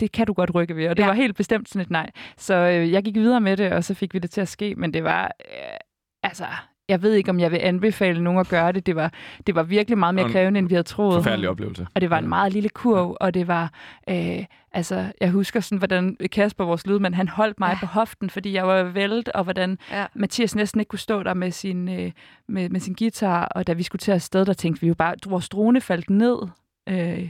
det 0.00 0.12
kan 0.12 0.26
du 0.26 0.32
godt 0.32 0.54
rykke 0.54 0.76
ved. 0.76 0.88
Og 0.88 0.96
det 0.96 1.02
ja. 1.02 1.06
var 1.06 1.14
helt 1.14 1.36
bestemt 1.36 1.68
sådan 1.68 1.82
et 1.82 1.90
nej. 1.90 2.10
Så 2.36 2.54
øh, 2.54 2.92
jeg 2.92 3.02
gik 3.04 3.14
videre 3.14 3.40
med 3.40 3.56
det, 3.56 3.72
og 3.72 3.84
så 3.84 3.94
fik 3.94 4.14
vi 4.14 4.18
det 4.18 4.30
til 4.30 4.40
at 4.40 4.48
ske. 4.48 4.74
Men 4.74 4.94
det 4.94 5.04
var, 5.04 5.24
øh, 5.24 5.76
altså, 6.22 6.44
jeg 6.92 7.02
ved 7.02 7.12
ikke, 7.14 7.30
om 7.30 7.40
jeg 7.40 7.50
vil 7.50 7.58
anbefale 7.62 8.22
nogen 8.22 8.40
at 8.40 8.48
gøre 8.48 8.72
det. 8.72 8.86
Det 8.86 8.96
var, 8.96 9.12
det 9.46 9.54
var 9.54 9.62
virkelig 9.62 9.98
meget 9.98 10.14
mere 10.14 10.30
krævende, 10.30 10.58
end 10.58 10.68
vi 10.68 10.74
havde 10.74 10.82
troet. 10.82 11.14
Forfærdelig 11.14 11.48
oplevelse. 11.48 11.86
Og 11.94 12.00
det 12.00 12.10
var 12.10 12.18
en 12.18 12.28
meget 12.28 12.52
lille 12.52 12.68
kurv, 12.68 13.16
og 13.20 13.34
det 13.34 13.48
var, 13.48 13.72
øh, 14.10 14.44
altså, 14.72 15.04
jeg 15.20 15.30
husker 15.30 15.60
sådan, 15.60 15.78
hvordan 15.78 16.16
Kasper, 16.32 16.64
vores 16.64 16.86
lydmand, 16.86 17.14
han 17.14 17.28
holdt 17.28 17.60
mig 17.60 17.66
Ja. 17.66 17.72
ja. 17.72 17.78
på 17.80 17.86
hoften, 17.86 18.30
fordi 18.30 18.52
jeg 18.52 18.66
var 18.66 18.82
vælt, 18.82 19.28
og 19.28 19.44
hvordan 19.44 19.78
Ja. 19.92 20.04
Mathias 20.14 20.54
næsten 20.54 20.80
ikke 20.80 20.88
kunne 20.88 20.98
stå 20.98 21.22
der 21.22 21.34
med 21.34 21.50
sin, 21.50 21.88
øh, 21.88 22.12
med, 22.48 22.68
med 22.68 22.80
sin 22.80 22.94
guitar, 22.94 23.44
og 23.44 23.66
da 23.66 23.72
vi 23.72 23.82
skulle 23.82 24.00
til 24.00 24.12
afsted, 24.12 24.44
der 24.44 24.52
tænkte 24.52 24.80
vi 24.80 24.88
jo 24.88 24.94
bare, 24.94 25.14
vores 25.26 25.48
drone 25.48 25.80
faldt 25.80 26.10
ned 26.10 26.36
øh, 26.88 27.28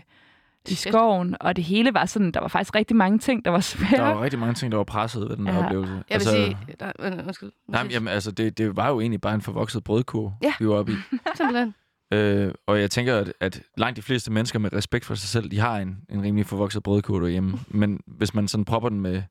i 0.69 0.75
skoven, 0.75 1.37
og 1.41 1.57
det 1.57 1.65
hele 1.65 1.95
var 1.95 2.07
sådan, 2.07 2.31
der 2.33 2.41
var 2.41 2.49
faktisk 2.49 2.75
rigtig 2.75 2.97
mange 2.97 3.19
ting, 3.19 3.45
der 3.45 3.51
var 3.51 3.61
svære. 3.61 3.91
Der 3.97 4.15
var 4.15 4.23
rigtig 4.23 4.41
mange 4.41 4.55
ting, 4.55 4.73
der 4.73 4.77
var 4.77 4.85
presset 4.85 5.29
ved 5.29 5.37
den 5.37 5.47
der 5.47 5.53
Ja. 5.55 5.65
oplevelse. 5.65 5.93
Jeg 6.11 6.15
vil 6.21 6.27
sige... 6.27 6.59
Der, 6.81 6.93
øh, 7.01 7.13
undskyld. 7.27 7.53
Nej, 7.69 7.83
men, 7.83 7.93
jamen, 7.93 8.09
altså, 8.09 8.31
det, 8.31 8.59
det 8.59 8.77
var 8.77 8.89
jo 8.89 9.01
egentlig 9.01 9.21
bare 9.21 9.35
en 9.35 9.41
forvokset 9.43 9.85
brødkurv, 9.85 10.33
Ja. 10.43 10.53
vi 10.59 10.69
var 10.69 10.75
oppe 10.75 10.93
i. 10.93 10.95
Simpelthen. 11.37 11.75
Øh, 12.13 12.53
og 12.67 12.81
jeg 12.81 12.91
tænker, 12.91 13.17
at, 13.17 13.33
at 13.41 13.63
langt 13.77 13.97
de 13.97 14.03
fleste 14.03 14.33
mennesker 14.33 14.59
med 14.59 14.73
respekt 14.73 15.05
for 15.05 15.15
sig 15.15 15.29
selv, 15.29 15.51
de 15.51 15.59
har 15.59 15.79
en, 15.79 15.99
en 16.11 16.23
rimelig 16.23 16.47
forvokset 16.47 16.83
brødkurv 16.83 17.23
derhjemme. 17.23 17.59
Men 17.69 18.01
hvis 18.07 18.35
man 18.35 18.49
sådan 18.49 18.65
propper 18.65 18.89
den 18.89 19.01
med 19.01 19.23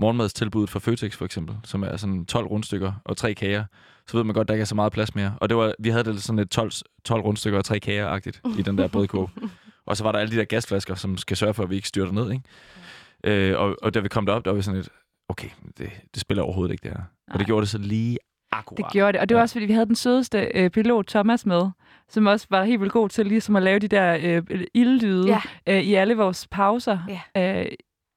morgenmadstilbuddet 0.00 0.70
fra 0.70 0.78
Føtex 0.78 1.16
for 1.16 1.24
eksempel, 1.24 1.56
som 1.64 1.82
er 1.82 1.96
sådan 1.96 2.26
12 2.26 2.46
rundstykker 2.46 2.92
og 3.04 3.16
tre 3.16 3.34
kager, 3.34 3.64
så 4.08 4.16
ved 4.16 4.24
man 4.24 4.34
godt, 4.34 4.44
at 4.44 4.48
der 4.48 4.54
ikke 4.54 4.62
er 4.62 4.66
så 4.66 4.74
meget 4.74 4.92
plads 4.92 5.14
mere. 5.14 5.34
Og 5.40 5.48
det 5.48 5.56
var, 5.56 5.74
vi 5.78 5.88
havde 5.88 6.04
det 6.04 6.22
sådan 6.22 6.38
et 6.38 6.50
12, 6.50 6.72
12 7.04 7.22
rundstykker 7.22 7.58
og 7.58 7.64
tre 7.64 7.78
kager-agtigt 7.80 8.40
i 8.58 8.62
den 8.62 8.78
der 8.78 8.88
brødkurv. 8.88 9.30
Og 9.92 9.96
så 9.96 10.04
var 10.04 10.12
der 10.12 10.18
alle 10.18 10.32
de 10.32 10.36
der 10.38 10.44
gasflasker, 10.44 10.94
som 10.94 11.16
skal 11.16 11.36
sørge 11.36 11.54
for, 11.54 11.62
at 11.62 11.70
vi 11.70 11.76
ikke 11.76 11.88
styrter 11.88 12.12
ned. 12.12 12.30
Ikke? 12.32 13.50
Øh, 13.52 13.60
og, 13.60 13.76
og 13.82 13.94
da 13.94 14.00
vi 14.00 14.08
kom 14.08 14.26
derop, 14.26 14.44
der 14.44 14.50
var 14.50 14.56
vi 14.56 14.62
sådan 14.62 14.76
lidt, 14.80 14.88
okay, 15.28 15.48
det, 15.78 15.90
det 16.14 16.20
spiller 16.20 16.42
overhovedet 16.44 16.72
ikke 16.72 16.82
det 16.82 16.90
her. 16.90 16.98
Og 17.28 17.32
det 17.32 17.38
Nej. 17.40 17.46
gjorde 17.46 17.60
det 17.60 17.68
så 17.68 17.78
lige 17.78 18.18
akkurat. 18.52 18.78
Det 18.78 18.92
gjorde 18.92 19.12
det, 19.12 19.20
og 19.20 19.28
det 19.28 19.34
var 19.34 19.38
Ja. 19.40 19.42
også, 19.42 19.52
fordi 19.54 19.66
vi 19.66 19.72
havde 19.72 19.86
den 19.86 19.94
sødeste 19.94 20.48
øh, 20.54 20.70
pilot, 20.70 21.06
Thomas, 21.06 21.46
med, 21.46 21.62
som 22.08 22.26
også 22.26 22.46
var 22.50 22.64
helt 22.64 22.80
vildt 22.80 22.92
god 22.92 23.08
til 23.08 23.26
ligesom 23.26 23.56
at 23.56 23.62
lave 23.62 23.78
de 23.78 23.88
der 23.88 24.18
øh, 24.22 24.64
ildlyde 24.74 25.26
Ja. 25.28 25.40
øh, 25.68 25.80
i 25.82 25.94
alle 25.94 26.14
vores 26.16 26.46
pauser. 26.50 26.98
Ja. 27.34 27.60
Øh, 27.60 27.66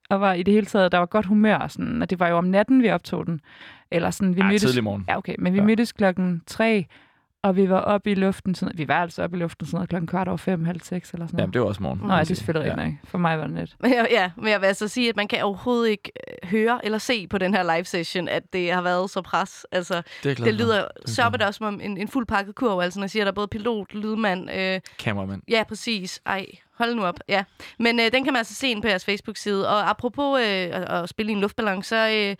og 0.09 0.21
var 0.21 0.33
i 0.33 0.43
det 0.43 0.53
hele 0.53 0.65
taget, 0.65 0.91
der 0.91 0.97
var 0.97 1.05
godt 1.05 1.25
humør. 1.25 1.55
og 1.57 1.71
Sådan, 1.71 2.01
og 2.01 2.09
det 2.09 2.19
var 2.19 2.27
jo 2.27 2.37
om 2.37 2.43
natten, 2.45 2.83
vi 2.83 2.89
optog 2.89 3.25
den. 3.25 3.41
Eller 3.91 4.09
sådan, 4.11 4.35
vi 4.35 4.41
Ja, 4.41 4.47
mødtes, 4.47 4.61
tidlig 4.61 4.83
morgen. 4.83 5.05
Ja, 5.07 5.17
okay. 5.17 5.35
Men 5.39 5.53
vi 5.53 5.59
ja. 5.59 5.65
mødtes 5.65 5.91
klokken 5.93 6.41
tre, 6.47 6.85
og 7.45 7.55
vi 7.55 7.69
var 7.69 7.79
oppe 7.81 8.11
i 8.11 8.15
luften, 8.15 8.55
sådan, 8.55 8.77
vi 8.77 8.87
var 8.87 9.01
altså 9.01 9.23
oppe 9.23 9.37
i 9.37 9.39
luften 9.39 9.65
sådan 9.67 9.77
noget, 9.77 9.89
klokken 9.89 10.07
kvart 10.07 10.27
over 10.27 10.37
fem, 10.37 10.65
halv 10.65 10.81
seks 10.81 11.11
eller 11.11 11.27
sådan 11.27 11.39
Jamen, 11.39 11.41
noget. 11.41 11.53
det 11.53 11.61
var 11.61 11.67
også 11.67 11.83
morgen. 11.83 11.99
Nå, 12.03 12.13
ja, 12.13 12.19
det 12.19 12.31
er 12.31 12.35
selvfølgelig 12.35 12.75
nok. 12.75 12.93
For 13.03 13.17
mig 13.17 13.39
var 13.39 13.47
det 13.47 13.53
net. 13.55 13.75
Ja, 14.11 14.31
men 14.37 14.47
jeg 14.47 14.61
vil 14.61 14.67
altså 14.67 14.87
sige, 14.87 15.09
at 15.09 15.15
man 15.15 15.27
kan 15.27 15.43
overhovedet 15.43 15.89
ikke 15.89 16.11
øh, 16.43 16.49
høre 16.49 16.85
eller 16.85 16.97
se 16.97 17.27
på 17.27 17.37
den 17.37 17.53
her 17.53 17.75
live 17.75 17.85
session, 17.85 18.27
at 18.27 18.53
det 18.53 18.71
har 18.71 18.81
været 18.81 19.09
så 19.09 19.21
pres. 19.21 19.65
Altså, 19.71 20.01
Det 20.23 20.39
er 20.39 20.43
det 20.43 20.53
lyder 20.53 20.87
er 21.19 21.25
op 21.25 21.33
det 21.33 21.41
også 21.41 21.57
som 21.57 21.67
om 21.67 21.81
en, 21.83 21.97
en 21.97 22.07
fuld 22.07 22.25
pakket 22.25 22.55
kurv. 22.55 22.79
Altså, 22.79 22.99
når 22.99 23.03
jeg 23.03 23.09
siger, 23.11 23.23
der 23.23 23.31
er 23.31 23.35
både 23.35 23.47
pilot, 23.47 23.93
lydmand, 23.93 24.49
øh, 24.51 24.79
Kameramand. 24.99 25.41
Ja, 25.49 25.63
præcis. 25.67 26.21
Ej, 26.25 26.45
hold 26.77 26.95
nu 26.95 27.03
op. 27.05 27.19
Ja. 27.29 27.43
Men 27.79 27.99
øh, 27.99 28.11
den 28.13 28.23
kan 28.23 28.33
man 28.33 28.37
altså 28.37 28.55
se 28.55 28.67
ind 28.67 28.81
på 28.81 28.87
jeres 28.87 29.05
Facebook-side. 29.05 29.69
Og 29.69 29.89
apropos 29.89 30.39
øh, 30.39 30.45
at, 30.47 30.73
at 30.73 31.09
spille 31.09 31.31
i 31.31 31.35
en 31.35 31.41
luftballon, 31.41 31.83
så, 31.83 32.09
øh, 32.09 32.35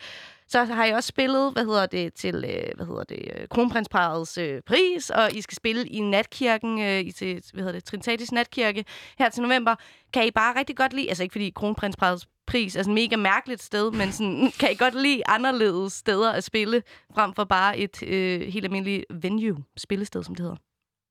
så 0.48 0.64
har 0.64 0.86
jeg 0.86 0.96
også 0.96 1.08
spillet, 1.08 1.54
hvad 1.54 1.66
hedder 1.66 1.86
det, 1.86 2.14
til, 2.14 2.36
øh, 2.36 2.76
hvad 2.76 2.86
hedder 2.86 3.04
det, 3.04 3.32
øh, 3.38 3.48
kronprinsparets 3.48 4.38
øh, 4.38 4.62
pris, 4.66 5.10
og 5.10 5.34
I 5.34 5.41
skal 5.41 5.56
spille 5.56 5.88
i 5.88 6.00
natkirken, 6.00 6.82
øh, 6.82 7.00
i 7.00 7.12
til, 7.12 7.43
hvad 7.54 7.64
hedder 7.64 7.80
det, 7.80 7.84
Trinitatis 7.84 8.32
natkirke 8.32 8.86
her 9.18 9.30
til 9.30 9.43
november. 9.43 9.76
Kan 10.14 10.28
I 10.28 10.32
bare 10.32 10.60
rigtig 10.60 10.78
godt 10.78 10.93
lide, 10.93 11.10
altså 11.10 11.24
ikke 11.24 11.34
fordi 11.34 11.50
kronprinsparets 11.50 12.28
pris 12.48 12.76
er 12.76 12.84
sådan 12.84 12.93
mega 12.93 13.16
mærkeligt 13.16 13.62
sted, 13.62 13.91
men 13.91 14.12
sådan, 14.12 14.52
kan 14.60 14.72
I 14.72 14.76
godt 14.76 15.02
lide 15.02 15.22
anderledes 15.28 15.93
steder 15.93 16.32
at 16.32 16.43
spille, 16.43 16.84
frem 17.16 17.34
for 17.34 17.43
bare 17.43 17.78
et 17.78 18.04
øh, 18.04 18.41
helt 18.41 18.66
almindeligt 18.66 19.06
venue, 19.10 19.64
spillested, 19.78 20.24
som 20.24 20.36
det 20.36 20.43
hedder? 20.43 20.58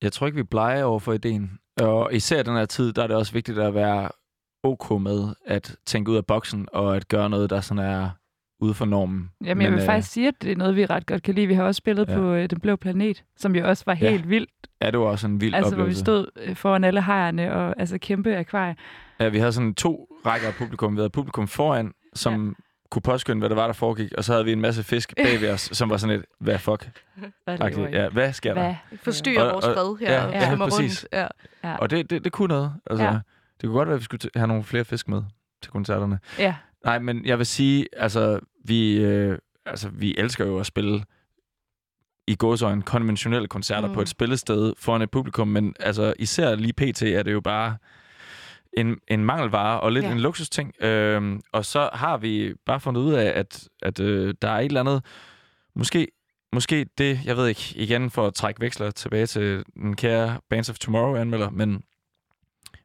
Jeg 0.03 0.13
tror 0.13 0.27
ikke, 0.27 0.37
vi 0.37 0.43
plejer 0.43 0.85
over 0.85 0.99
for 0.99 1.13
ideen. 1.13 1.59
Og 1.81 2.15
især 2.15 2.43
den 2.43 2.57
her 2.57 2.67
tid, 2.67 2.93
der 2.93 3.03
er 3.03 3.07
det 3.07 3.17
også 3.17 3.33
vigtigt 3.33 3.59
at 3.59 3.75
være 3.75 4.09
ok 4.63 5.03
med 5.03 5.35
at 5.47 5.77
tænke 5.87 6.11
ud 6.11 6.17
af 6.17 6.27
boksen, 6.27 6.69
og 6.73 6.97
at 6.97 7.09
gøre 7.09 7.31
noget, 7.31 7.51
der 7.51 7.61
sådan 7.61 7.85
er 7.85 8.11
ude 8.61 8.75
for 8.75 8.85
normen. 8.85 9.31
Jamen, 9.45 9.63
jeg 9.63 9.73
vil 9.73 9.81
øh, 9.81 9.87
faktisk 9.87 10.13
sige, 10.13 10.29
at 10.29 10.35
det 10.43 10.53
er 10.53 10.57
noget, 10.57 10.77
vi 10.77 10.87
ret 10.87 11.07
godt 11.07 11.23
kan 11.23 11.35
lide. 11.35 11.47
Vi 11.47 11.55
har 11.55 11.63
også 11.65 11.79
spillet 11.79 12.09
Ja. 12.09 12.13
ja. 12.13 12.19
på 12.19 12.33
øh, 12.35 12.51
Den 12.51 12.61
Blå 12.61 12.77
Planet, 12.77 13.25
som 13.37 13.57
jo 13.57 13.69
også 13.69 13.83
var 13.87 13.97
Ja. 14.01 14.11
helt 14.11 14.29
vildt. 14.29 14.51
Ja, 14.83 14.91
det 14.91 14.99
var 14.99 15.07
også 15.07 15.27
en 15.27 15.41
vild 15.41 15.55
Altså, 15.55 15.69
hvor 15.71 15.77
vi 15.77 15.83
oplevelse. 15.83 16.01
stod 16.01 16.27
øh, 16.37 16.57
foran 16.57 16.85
alle 16.85 17.03
hejerne 17.03 17.53
og 17.55 17.75
altså 17.81 17.99
kæmpe 17.99 18.37
akvarie. 18.37 18.77
Ja, 19.21 19.29
vi 19.29 19.39
havde 19.39 19.53
sådan 19.53 19.75
to 19.75 20.09
rækker 20.27 20.49
af 20.49 20.55
publikum. 20.55 20.97
Vi 20.97 21.01
havde 21.01 21.11
publikum 21.11 21.49
foran, 21.49 21.93
som 22.15 22.49
ja. 22.49 22.53
kunne 22.91 23.03
påskynde, 23.03 23.39
hvad 23.39 23.49
der 23.49 23.55
var, 23.55 23.67
der 23.67 23.73
foregik. 23.73 24.13
Og 24.19 24.25
så 24.25 24.33
havde 24.33 24.45
vi 24.45 24.53
en 24.53 24.61
masse 24.61 24.83
fisk 24.85 25.15
bag 25.17 25.41
ved 25.41 25.51
os, 25.51 25.61
som 25.73 25.91
var 25.91 25.97
sådan 25.97 26.17
et, 26.19 26.25
hvad 26.41 26.59
fuck? 26.59 26.91
Hvad? 27.45 27.59
Ja, 27.93 28.09
hvad 28.09 28.33
sker 28.33 28.55
der? 28.55 28.63
Hvad? 28.63 28.99
Forstyrrer 29.03 29.43
Og- 29.45 29.53
vores 29.53 29.65
fred 29.65 29.97
her, 30.09 30.13
ja, 30.15 30.29
ja, 30.31 30.47
svømmer 30.49 30.65
præcis. 30.69 31.05
rundt. 31.05 31.07
Ja. 31.13 31.27
Ja. 31.71 31.77
Og 31.77 31.91
det, 31.91 32.11
det, 32.11 32.25
det 32.25 32.33
kunne 32.33 32.49
noget. 32.49 32.73
Altså, 32.91 33.05
Ja. 33.05 33.11
Det 33.61 33.69
kunne 33.69 33.73
godt 33.79 33.89
være, 33.89 33.95
at 33.95 34.01
vi 34.01 34.05
skulle 34.05 34.31
have 34.37 34.47
nogle 34.49 34.65
flere 34.65 34.85
fisk 34.85 35.09
med 35.09 35.23
til 35.63 35.73
koncerterne. 35.73 36.19
Ja. 36.39 36.55
Nej, 36.85 36.99
men 36.99 37.27
jeg 37.27 37.39
vil 37.39 37.47
sige, 37.47 37.87
altså, 37.97 38.41
vi, 38.65 38.97
øh, 38.97 39.39
altså, 39.67 39.89
vi 39.89 40.15
elsker 40.19 40.47
jo 40.47 40.59
at 40.59 40.67
spille 40.67 41.05
i 42.27 42.35
gåsøjne 42.35 42.83
konventionelle 42.83 43.49
koncerter 43.49 43.83
Mm. 43.89 43.89
mm. 43.89 43.95
på 43.95 44.01
et 44.01 44.09
spillested 44.09 44.73
foran 44.79 45.03
et 45.03 45.11
publikum, 45.11 45.49
men 45.49 45.75
altså, 45.81 46.15
især 46.19 46.55
lige 46.55 46.73
pt. 46.73 47.03
er 47.03 47.23
det 47.23 47.33
jo 47.33 47.41
bare 47.41 47.77
en, 48.77 48.97
en 49.09 49.25
mangelvare 49.25 49.81
og 49.81 49.93
lidt 49.93 50.05
ja. 50.05 50.13
en 50.13 50.21
luksusting. 50.21 50.83
Øhm, 50.83 51.41
og 51.53 51.65
så 51.65 51.91
har 51.93 52.17
vi 52.17 52.55
bare 52.67 52.81
fundet 52.81 53.01
ud 53.01 53.13
af, 53.13 53.33
at, 53.39 53.69
at 53.83 54.01
øh, 54.01 54.35
der 54.43 54.49
er 54.49 54.59
et 54.59 54.65
eller 54.65 54.81
andet, 54.81 55.05
måske, 55.77 56.09
måske 56.53 56.87
det, 56.99 57.21
jeg 57.25 57.37
ved 57.37 57.47
ikke, 57.49 57.73
igen 57.77 58.11
for 58.11 58.27
at 58.27 58.35
trække 58.35 58.61
veksler 58.61 58.91
tilbage 58.91 59.27
til 59.27 59.65
den 59.75 59.97
kære 59.97 60.39
Bands 60.51 60.71
of 60.71 60.79
Tomorrow 60.79 61.15
anmelder, 61.17 61.51
men 61.51 61.83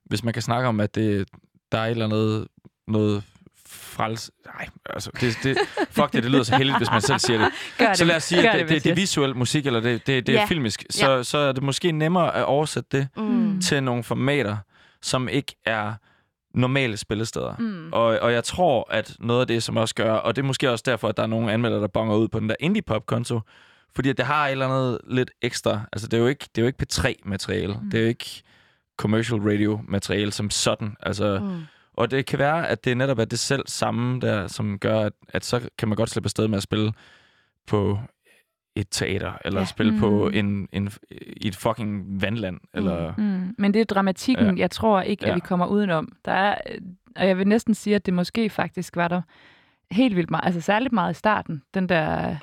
hvis 0.05 0.23
man 0.23 0.33
kan 0.33 0.41
snakke 0.41 0.67
om, 0.69 0.79
at 0.79 0.95
det, 0.95 1.27
der 1.71 1.77
er 1.77 1.85
et 1.85 1.91
eller 1.91 2.05
andet 2.05 2.47
noget 2.87 3.23
frels... 3.69 4.31
Nej, 4.45 4.67
altså, 4.89 5.11
det, 5.21 5.37
det, 5.43 5.57
fuck 5.91 6.13
det, 6.13 6.23
det 6.23 6.31
lyder 6.31 6.43
så 6.43 6.55
heldigt, 6.57 6.77
hvis 6.77 6.91
man 6.91 7.01
selv 7.01 7.19
siger 7.19 7.39
det. 7.39 7.47
Gør 7.79 7.93
Så 7.93 8.05
lad 8.05 8.15
os 8.15 8.23
sige, 8.23 8.49
at 8.49 8.59
det, 8.59 8.61
det, 8.61 8.69
det 8.69 8.75
er 8.75 8.75
Mathias. 8.91 8.97
visuel 8.97 9.35
musik, 9.35 9.65
eller 9.65 9.79
det, 9.79 10.07
det, 10.07 10.27
det 10.27 10.35
er 10.35 10.39
Ja. 10.39 10.45
filmisk. 10.45 10.83
Så, 10.89 11.23
så 11.23 11.37
er 11.37 11.51
det 11.51 11.63
måske 11.63 11.91
nemmere 11.91 12.35
at 12.35 12.43
oversætte 12.45 12.89
det 12.97 13.07
Mm. 13.17 13.61
til 13.61 13.83
nogle 13.83 14.03
formater, 14.03 14.57
som 15.01 15.27
ikke 15.29 15.55
er 15.65 15.93
normale 16.53 16.97
spillesteder. 16.97 17.55
Mm. 17.59 17.89
Og, 17.93 18.05
og 18.05 18.33
jeg 18.33 18.43
tror, 18.43 18.87
at 18.91 19.15
noget 19.19 19.41
af 19.41 19.47
det, 19.47 19.63
som 19.63 19.77
også 19.77 19.95
gør, 19.95 20.13
og 20.13 20.35
det 20.35 20.41
er 20.41 20.45
måske 20.45 20.71
også 20.71 20.83
derfor, 20.87 21.07
at 21.07 21.17
der 21.17 21.23
er 21.23 21.27
nogle 21.27 21.51
anmeldere, 21.51 21.81
der 21.81 21.87
bonger 21.87 22.15
ud 22.15 22.27
på 22.27 22.39
den 22.39 22.49
der 22.49 22.55
indie-pop-konto, 22.59 23.41
fordi 23.95 24.13
det 24.13 24.25
har 24.25 24.45
et 24.47 24.51
eller 24.51 24.67
andet 24.67 24.99
lidt 25.07 25.31
ekstra. 25.41 25.81
Altså, 25.93 26.07
det 26.07 26.17
er 26.17 26.21
jo 26.21 26.27
ikke, 26.27 26.45
det 26.55 26.61
er 26.61 26.61
jo 26.61 26.67
ikke 26.67 26.85
P3-materiale. 26.93 27.73
Mm. 27.81 27.89
Det 27.89 27.97
er 27.97 28.01
jo 28.01 28.07
ikke 28.07 28.41
commercial 28.97 29.39
radio-materiale 29.41 30.31
som 30.31 30.49
sådan. 30.49 30.95
Altså, 30.99 31.39
Mm. 31.39 31.61
Og 31.99 32.11
det 32.11 32.25
kan 32.25 32.39
være, 32.39 32.67
at 32.67 32.85
det 32.85 32.97
netop 32.97 33.19
er 33.19 33.25
det 33.25 33.39
selv 33.39 33.63
samme 33.67 34.19
der, 34.19 34.47
som 34.47 34.79
gør, 34.79 34.99
at, 34.99 35.13
at 35.29 35.45
så 35.45 35.69
kan 35.77 35.87
man 35.87 35.95
godt 35.95 36.09
slippe 36.09 36.27
afsted 36.27 36.47
med 36.47 36.57
at 36.57 36.63
spille 36.63 36.93
på 37.67 37.99
et 38.75 38.87
teater, 38.91 39.33
eller 39.45 39.59
Ja. 39.59 39.65
spille 39.65 39.91
mm. 39.93 39.99
på 39.99 40.29
en, 40.29 40.67
en, 40.71 40.91
i 41.37 41.47
et 41.47 41.55
fucking 41.55 42.21
vandland. 42.21 42.55
Mm. 42.55 42.69
Eller, 42.73 43.13
Mm. 43.17 43.55
Men 43.57 43.73
det 43.73 43.79
er 43.81 43.85
dramatikken, 43.85 44.45
Ja. 44.45 44.51
ja. 44.51 44.59
jeg 44.59 44.71
tror 44.71 45.01
ikke, 45.01 45.23
at 45.25 45.29
Ja. 45.29 45.33
vi 45.33 45.39
kommer 45.39 45.65
udenom. 45.65 46.11
Der 46.25 46.31
er, 46.31 46.57
øh, 46.71 46.81
og 47.15 47.27
jeg 47.27 47.37
vil 47.37 47.47
næsten 47.47 47.73
sige, 47.73 47.95
at 47.95 48.05
det 48.05 48.13
måske 48.13 48.49
faktisk 48.49 48.95
var 48.95 49.07
der 49.07 49.21
helt 49.91 50.15
vildt 50.15 50.29
meget, 50.31 50.45
altså 50.45 50.61
særligt 50.61 50.93
meget 50.93 51.11
i 51.11 51.17
starten, 51.17 51.61
den 51.73 51.89
der, 51.89 52.35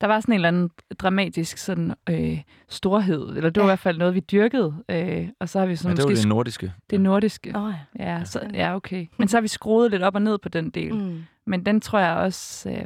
der 0.00 0.06
var 0.06 0.20
sådan 0.20 0.32
en 0.32 0.34
eller 0.34 0.48
anden 0.48 0.70
dramatisk 0.98 1.58
sådan, 1.58 1.94
øh, 2.10 2.38
storhed, 2.68 3.28
eller 3.36 3.50
det 3.50 3.56
var 3.56 3.62
Ja. 3.62 3.66
i 3.66 3.70
hvert 3.70 3.78
fald 3.78 3.98
noget, 3.98 4.14
vi 4.14 4.20
dyrkede, 4.20 4.74
øh, 4.88 5.28
og 5.40 5.48
så 5.48 5.58
har 5.58 5.66
vi 5.66 5.76
så 5.76 5.88
ja, 5.88 5.94
det 5.94 6.02
var 6.02 6.08
måske 6.10 6.20
det 6.20 6.28
nordiske. 6.28 6.72
det 6.90 7.00
nordiske. 7.00 7.52
Oh, 7.56 7.72
ja. 7.98 8.16
Ja, 8.18 8.24
så, 8.24 8.50
ja, 8.54 8.74
okay. 8.76 9.06
Men 9.18 9.28
så 9.28 9.36
har 9.36 9.40
vi 9.42 9.48
skruet 9.48 9.90
lidt 9.90 10.02
op 10.02 10.14
og 10.14 10.22
ned 10.22 10.38
på 10.38 10.48
den 10.48 10.70
del. 10.70 10.94
Mm. 10.94 11.24
Men 11.46 11.66
den 11.66 11.80
tror 11.80 11.98
jeg 11.98 12.16
også... 12.16 12.70
Øh, 12.70 12.84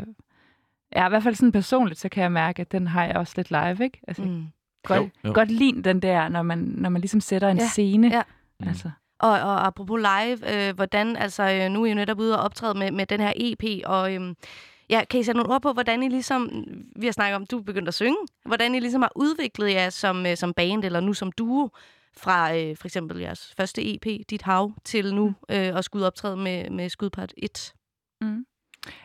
ja, 0.97 1.07
i 1.07 1.09
hvert 1.09 1.23
fald 1.23 1.35
sådan 1.35 1.53
personligt, 1.53 2.01
så 2.01 2.09
kan 2.09 2.23
jeg 2.23 2.33
mærke, 2.33 2.61
at 2.61 2.73
den 2.73 2.87
har 2.87 3.05
jeg 3.05 3.17
også 3.17 3.33
lidt 3.37 3.51
live, 3.51 3.85
ikke? 3.85 4.01
Altså, 4.09 4.23
mm. 4.23 4.47
Godt, 4.85 5.01
Jo, 5.01 5.09
jo. 5.25 5.33
godt 5.35 5.51
lide 5.51 5.83
den 5.83 6.01
der, 6.03 6.29
når 6.29 6.43
man, 6.43 6.59
når 6.59 6.89
man 6.91 7.01
ligesom 7.01 7.21
sætter 7.21 7.49
en 7.49 7.57
Ja, 7.59 7.67
scene. 7.67 8.09
ja. 8.09 8.23
Mm. 8.61 8.69
Altså, 8.69 8.91
Og, 9.19 9.31
og 9.31 9.67
apropos 9.67 10.01
live, 10.01 10.69
øh, 10.69 10.75
hvordan, 10.75 11.17
altså 11.17 11.43
øh, 11.43 11.71
nu 11.71 11.83
er 11.83 11.87
I 11.87 11.89
jo 11.89 11.95
netop 11.95 12.19
ude 12.19 12.39
og 12.39 12.45
optræde 12.45 12.79
med, 12.79 12.91
med 12.91 13.07
den 13.07 13.21
her 13.21 13.33
EP, 13.37 13.65
og 13.87 14.15
øhm, 14.15 14.35
ja, 14.93 15.05
kan 15.11 15.21
I 15.21 15.23
sætte 15.23 15.39
nogle 15.39 15.55
ord 15.55 15.63
på, 15.63 15.73
hvordan 15.73 16.03
I 16.03 16.09
ligesom, 16.09 16.65
vi 16.97 17.07
har 17.07 17.13
snakket 17.13 17.37
om, 17.37 17.47
du 17.47 17.59
er 17.59 17.63
begyndt 17.63 17.89
at 17.89 17.95
synge, 17.95 18.17
hvordan 18.45 18.75
I 18.75 18.81
ligesom 18.81 19.03
har 19.03 19.13
udviklet 19.17 19.73
jer 19.73 19.91
som, 19.91 20.27
øh, 20.27 20.37
som 20.37 20.53
band, 20.55 20.85
eller 20.85 21.01
nu 21.01 21.13
som 21.13 21.33
duo, 21.33 21.69
fra 22.17 22.57
øh, 22.57 22.77
for 22.77 22.87
eksempel 22.87 23.19
jeres 23.19 23.55
første 23.57 23.95
EP, 23.95 24.05
Dit 24.31 24.43
Hav, 24.43 24.73
til 24.85 25.15
nu 25.15 25.35
øh, 25.49 25.77
at 25.79 25.85
skulle 25.85 26.07
optræde 26.07 26.37
med, 26.37 26.71
med 26.71 26.89
Skudpart 26.89 27.33
1. 27.37 27.75
mm. 28.21 28.45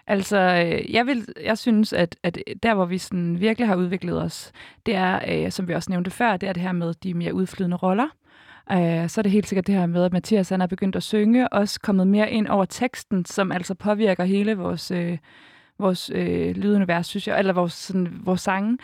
altså 0.07 0.37
øh, 0.37 0.93
jeg, 0.93 1.05
vil, 1.05 1.25
jeg 1.43 1.57
synes, 1.57 1.93
at, 1.93 2.15
at 2.23 2.39
der, 2.63 2.73
hvor 2.73 2.85
vi 2.85 2.97
sådan 2.97 3.39
virkelig 3.39 3.67
har 3.67 3.75
udviklet 3.75 4.21
os, 4.21 4.51
det 4.85 4.95
er, 4.95 5.45
øh, 5.45 5.51
som 5.51 5.67
vi 5.67 5.73
også 5.73 5.91
nævnte 5.91 6.11
før, 6.11 6.37
det 6.37 6.49
er 6.49 6.53
det 6.53 6.63
her 6.63 6.71
med 6.71 6.93
de 6.93 7.13
mere 7.13 7.33
udflydende 7.33 7.77
roller. 7.77 8.07
Uh, 8.71 9.07
så 9.07 9.21
er 9.21 9.23
det 9.23 9.31
helt 9.31 9.47
sikkert 9.47 9.67
det 9.67 9.75
her 9.75 9.85
med, 9.85 10.03
at 10.03 10.13
Mathias 10.13 10.49
han 10.49 10.61
er 10.61 10.67
begyndt 10.67 10.95
at 10.95 11.03
synge, 11.03 11.53
også 11.53 11.79
kommet 11.79 12.07
mere 12.07 12.31
ind 12.31 12.47
over 12.47 12.65
teksten, 12.65 13.25
som 13.25 13.51
altså 13.51 13.73
påvirker 13.73 14.23
hele 14.23 14.57
vores, 14.57 14.91
øh, 14.91 15.17
vores 15.79 16.11
øh, 16.15 16.55
lydunivers, 16.55 17.07
synes 17.07 17.27
jeg, 17.27 17.39
eller 17.39 17.53
vores, 17.53 17.73
sådan, 17.73 18.19
vores 18.23 18.41
sange. 18.41 18.77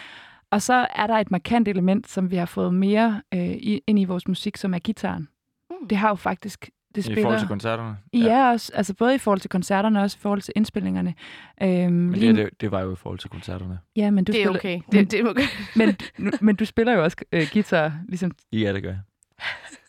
Og 0.51 0.61
så 0.61 0.87
er 0.95 1.07
der 1.07 1.15
et 1.15 1.31
markant 1.31 1.67
element, 1.67 2.09
som 2.09 2.31
vi 2.31 2.35
har 2.35 2.45
fået 2.45 2.73
mere 2.73 3.21
øh, 3.33 3.39
i, 3.49 3.81
ind 3.87 3.99
i 3.99 4.03
vores 4.05 4.27
musik, 4.27 4.57
som 4.57 4.73
er 4.73 4.79
gitaren. 4.79 5.27
Mm. 5.69 5.87
Det 5.87 5.97
har 5.97 6.09
jo 6.09 6.15
faktisk... 6.15 6.69
Det 6.95 6.99
I 7.01 7.01
spiller, 7.01 7.21
forhold 7.23 7.39
til 7.39 7.47
koncerterne. 7.47 7.97
Ja, 8.13 8.49
også, 8.51 8.71
altså 8.75 8.93
både 8.93 9.15
i 9.15 9.17
forhold 9.17 9.39
til 9.39 9.49
koncerterne 9.49 9.99
og 9.99 10.03
også 10.03 10.17
i 10.19 10.21
forhold 10.21 10.41
til 10.41 10.53
indspillingerne. 10.55 11.13
Øhm, 11.61 11.93
Men 11.93 12.13
lige, 12.13 12.33
det, 12.33 12.37
det, 12.45 12.61
det 12.61 12.71
var 12.71 12.81
jo 12.81 12.93
i 12.93 12.95
forhold 12.95 13.19
til 13.19 13.29
koncerterne. 13.29 13.79
ja, 13.95 14.11
men 14.11 14.23
du 14.25 14.31
Det 14.31 14.39
er 14.41 14.43
spiller, 14.45 14.59
okay. 14.59 14.79
Men, 14.91 15.03
Det, 15.05 15.11
det 15.11 15.19
er 15.19 15.29
okay. 15.29 15.43
men, 15.75 15.95
men 16.41 16.55
du 16.55 16.65
spiller 16.65 16.93
jo 16.93 17.03
også 17.03 17.17
øh, 17.31 17.47
guitar, 17.53 17.93
ligesom, 18.09 18.31
Ja, 18.51 18.73
det 18.73 18.83
gør 18.83 18.89
jeg. 18.89 18.99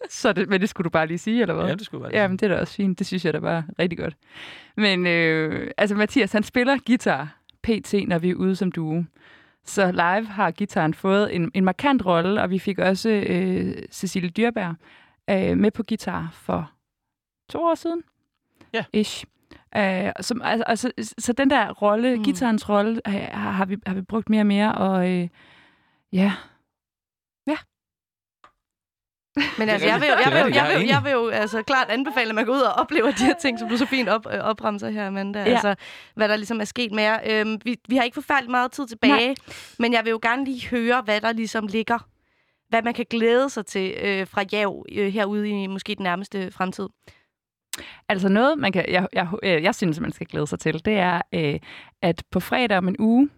så 0.11 0.32
det, 0.32 0.48
men 0.48 0.61
det 0.61 0.68
skulle 0.68 0.84
du 0.84 0.90
bare 0.90 1.07
lige 1.07 1.18
sige, 1.18 1.42
eller 1.42 1.55
hvad? 1.55 1.66
Ja, 1.66 1.74
det 1.74 1.84
skulle 1.86 2.02
være 2.02 2.12
Ja, 2.14 2.28
men 2.28 2.36
det 2.36 2.50
er 2.50 2.55
da 2.55 2.61
også 2.61 2.74
fint. 2.74 2.98
Det 2.98 3.07
synes 3.07 3.24
jeg 3.24 3.32
da 3.34 3.38
bare 3.38 3.64
rigtig 3.78 3.98
godt. 3.98 4.16
Men 4.76 5.07
øh, 5.07 5.70
altså 5.78 5.94
Mathias, 5.96 6.32
han 6.32 6.42
spiller 6.42 6.78
guitar 6.86 7.36
pt, 7.62 7.94
når 8.09 8.18
vi 8.18 8.30
er 8.30 8.34
ude 8.34 8.57
som 8.57 8.72
duo. 8.72 9.05
Så 9.66 9.90
live 9.92 10.26
har 10.26 10.50
gitaren 10.50 10.94
fået 10.94 11.34
en, 11.34 11.50
en 11.55 11.64
markant 11.64 12.07
rolle, 12.07 12.42
og 12.42 12.50
vi 12.50 12.59
fik 12.59 12.78
også 12.78 13.11
øh, 13.11 13.74
Cecilie 13.90 14.30
Dyrberg 14.30 14.74
øh, 15.30 15.59
med 15.59 15.70
på 15.70 15.82
guitar 15.88 16.28
for 16.32 16.70
to 17.48 17.62
år 17.62 17.74
siden. 17.74 18.02
Ja. 18.72 18.84
Ish. 18.92 19.24
Øh, 19.76 20.12
som, 20.20 20.42
altså, 20.44 20.64
altså, 20.66 20.92
så 21.18 21.32
den 21.32 21.50
der 21.50 21.70
rolle, 21.72 22.16
Mm. 22.16 22.24
guitarens 22.24 22.68
rolle, 22.68 23.00
har, 23.07 23.50
har, 23.50 23.64
vi, 23.64 23.76
har 23.86 23.94
vi 23.94 24.02
brugt 24.02 24.30
mere 24.30 24.42
og 24.42 24.46
mere, 24.46 24.74
og 24.74 25.11
øh, 25.11 25.28
ja, 26.12 26.32
Men 29.59 29.68
altså, 29.68 29.89
jeg 29.89 30.01
vil, 30.01 30.09
jo- 30.09 30.14
jeg, 30.24 30.45
vil, 30.45 30.55
jeg, 30.55 30.66
Jeg 30.70 30.78
vil, 30.78 30.87
jeg 30.89 31.01
vil 31.05 31.12
jo 31.12 31.28
altså, 31.28 31.62
klart 31.62 31.89
anbefale, 31.91 32.28
at 32.28 32.35
man 32.35 32.45
går 32.47 32.53
ud 32.53 32.61
og 32.61 32.72
oplever 32.72 33.11
de 33.11 33.24
her 33.24 33.35
ting, 33.41 33.59
som 33.59 33.68
du 33.68 33.76
så 33.76 33.87
fint 33.87 34.09
op, 34.09 34.26
øh, 34.32 34.39
opremser 34.41 34.91
her, 34.91 35.07
Amanda. 35.07 35.39
Ja. 35.39 35.45
Ja. 35.45 35.51
Altså, 35.53 35.74
hvad 36.14 36.28
der 36.28 36.37
ligesom 36.37 36.61
er 36.61 36.64
sket 36.64 36.93
med 36.93 37.03
jer. 37.05 37.18
Øhm, 37.26 37.61
vi, 37.64 37.76
vi 37.89 37.97
har 37.97 38.03
ikke 38.03 38.14
forfærdeligt 38.14 38.51
meget 38.51 38.72
tid 38.72 38.87
tilbage, 38.87 39.26
Nej. 39.26 39.35
men 39.78 39.93
jeg 39.93 40.05
vil 40.05 40.11
jo 40.11 40.18
gerne 40.22 40.45
lige 40.45 40.68
høre, 40.68 41.03
hvad 41.05 41.20
der 41.20 41.32
ligesom 41.32 41.66
ligger. 41.66 41.99
Hvad 42.68 42.82
man 42.82 42.95
kan 42.95 43.07
glæde 43.11 43.51
sig 43.51 43.66
til 43.66 43.95
øh, 44.03 44.26
fra 44.26 44.43
Jav 44.53 44.85
øh, 44.93 45.12
herude 45.12 45.49
i 45.49 45.66
måske 45.66 45.95
den 45.95 46.03
nærmeste 46.03 46.51
fremtid. 46.51 46.89
Altså 48.09 48.28
noget, 48.28 48.59
man 48.59 48.72
kan, 48.72 48.85
jeg, 48.89 49.09
jeg, 49.12 49.28
jeg, 49.43 49.62
jeg 49.62 49.74
synes, 49.74 50.01
man 50.01 50.12
skal 50.12 50.26
glæde 50.26 50.47
sig 50.47 50.59
til, 50.59 50.85
det 50.85 50.95
er, 50.99 51.20
øh, 51.35 51.61
at 52.03 52.22
på 52.30 52.41
fredag 52.41 52.78
om 52.78 52.89
en 52.89 52.97
uge, 52.99 53.28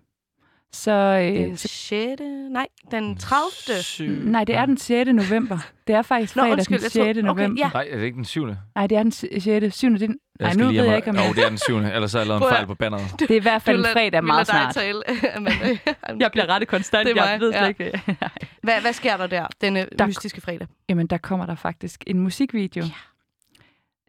så... 0.77 0.91
Øh, 0.93 1.35
Den 1.35 1.57
6. 1.57 2.21
Nej, 2.51 2.67
den 2.91 3.17
30. 3.17 3.83
Syv. 3.83 4.09
nej, 4.11 4.45
det 4.45 4.55
er 4.55 4.67
den 4.67 4.77
6. 4.79 5.11
november. 5.13 5.59
Det 5.87 5.95
er 5.95 6.03
faktisk 6.03 6.37
Nå, 6.37 6.43
fredag 6.43 6.53
undskyld, 6.53 6.79
den 6.79 6.83
jeg 6.85 6.91
6. 6.91 6.95
tror- 6.95 7.31
okay, 7.31 7.43
november. 7.43 7.63
ja. 7.65 7.71
Nej, 7.75 7.89
er 7.91 7.97
det 7.97 8.05
ikke 8.05 8.17
den 8.17 8.25
syvende? 8.25 8.59
Nej, 8.75 8.87
det 8.87 8.99
er 8.99 9.03
den 9.03 9.13
6. 9.13 9.77
7. 9.77 9.91
Det, 9.99 10.11
nej, 10.41 10.55
nu 10.55 10.67
ved 10.67 10.85
jeg 10.85 10.97
ikke, 10.97 11.11
om 11.11 11.17
jeg... 11.17 11.29
Jo, 11.29 11.33
det 11.35 11.45
er 11.45 11.49
den 11.49 11.59
syvende. 11.59 11.93
Ellers 11.93 12.13
har 12.13 12.21
jeg 12.21 12.27
lavet 12.29 12.43
en 12.43 12.49
fejl 12.49 12.67
på 12.67 12.75
banneret. 12.75 13.05
Det 13.19 13.31
er 13.31 13.35
i 13.35 13.39
hvert 13.39 13.63
fald 13.63 13.79
en 13.79 13.85
fredag 13.93 14.23
vi 14.23 14.27
meget 14.27 14.49
lader 14.53 14.65
dig 14.65 14.73
snart. 14.73 14.85
tale, 14.85 15.03
Amanda. 15.37 15.79
Jeg 16.25 16.31
bliver 16.33 16.49
rettet 16.49 16.69
konstant. 16.69 17.07
Det 17.09 17.19
er 17.19 17.25
Jeg 17.25 17.31
mig, 17.33 17.41
ved 17.41 17.53
ja. 17.53 17.67
ikke. 17.67 18.03
Hvad, 18.63 18.81
hvad 18.81 18.93
sker 18.93 19.17
der 19.17 19.27
der, 19.27 19.47
denne 19.61 19.87
Der- 19.99 20.07
mystiske 20.07 20.41
fredag? 20.41 20.67
Jamen, 20.89 21.07
der 21.07 21.19
kommer 21.19 21.47
der 21.47 21.55
faktisk 21.55 22.05
en 22.07 22.19
musikvideo. 22.19 22.85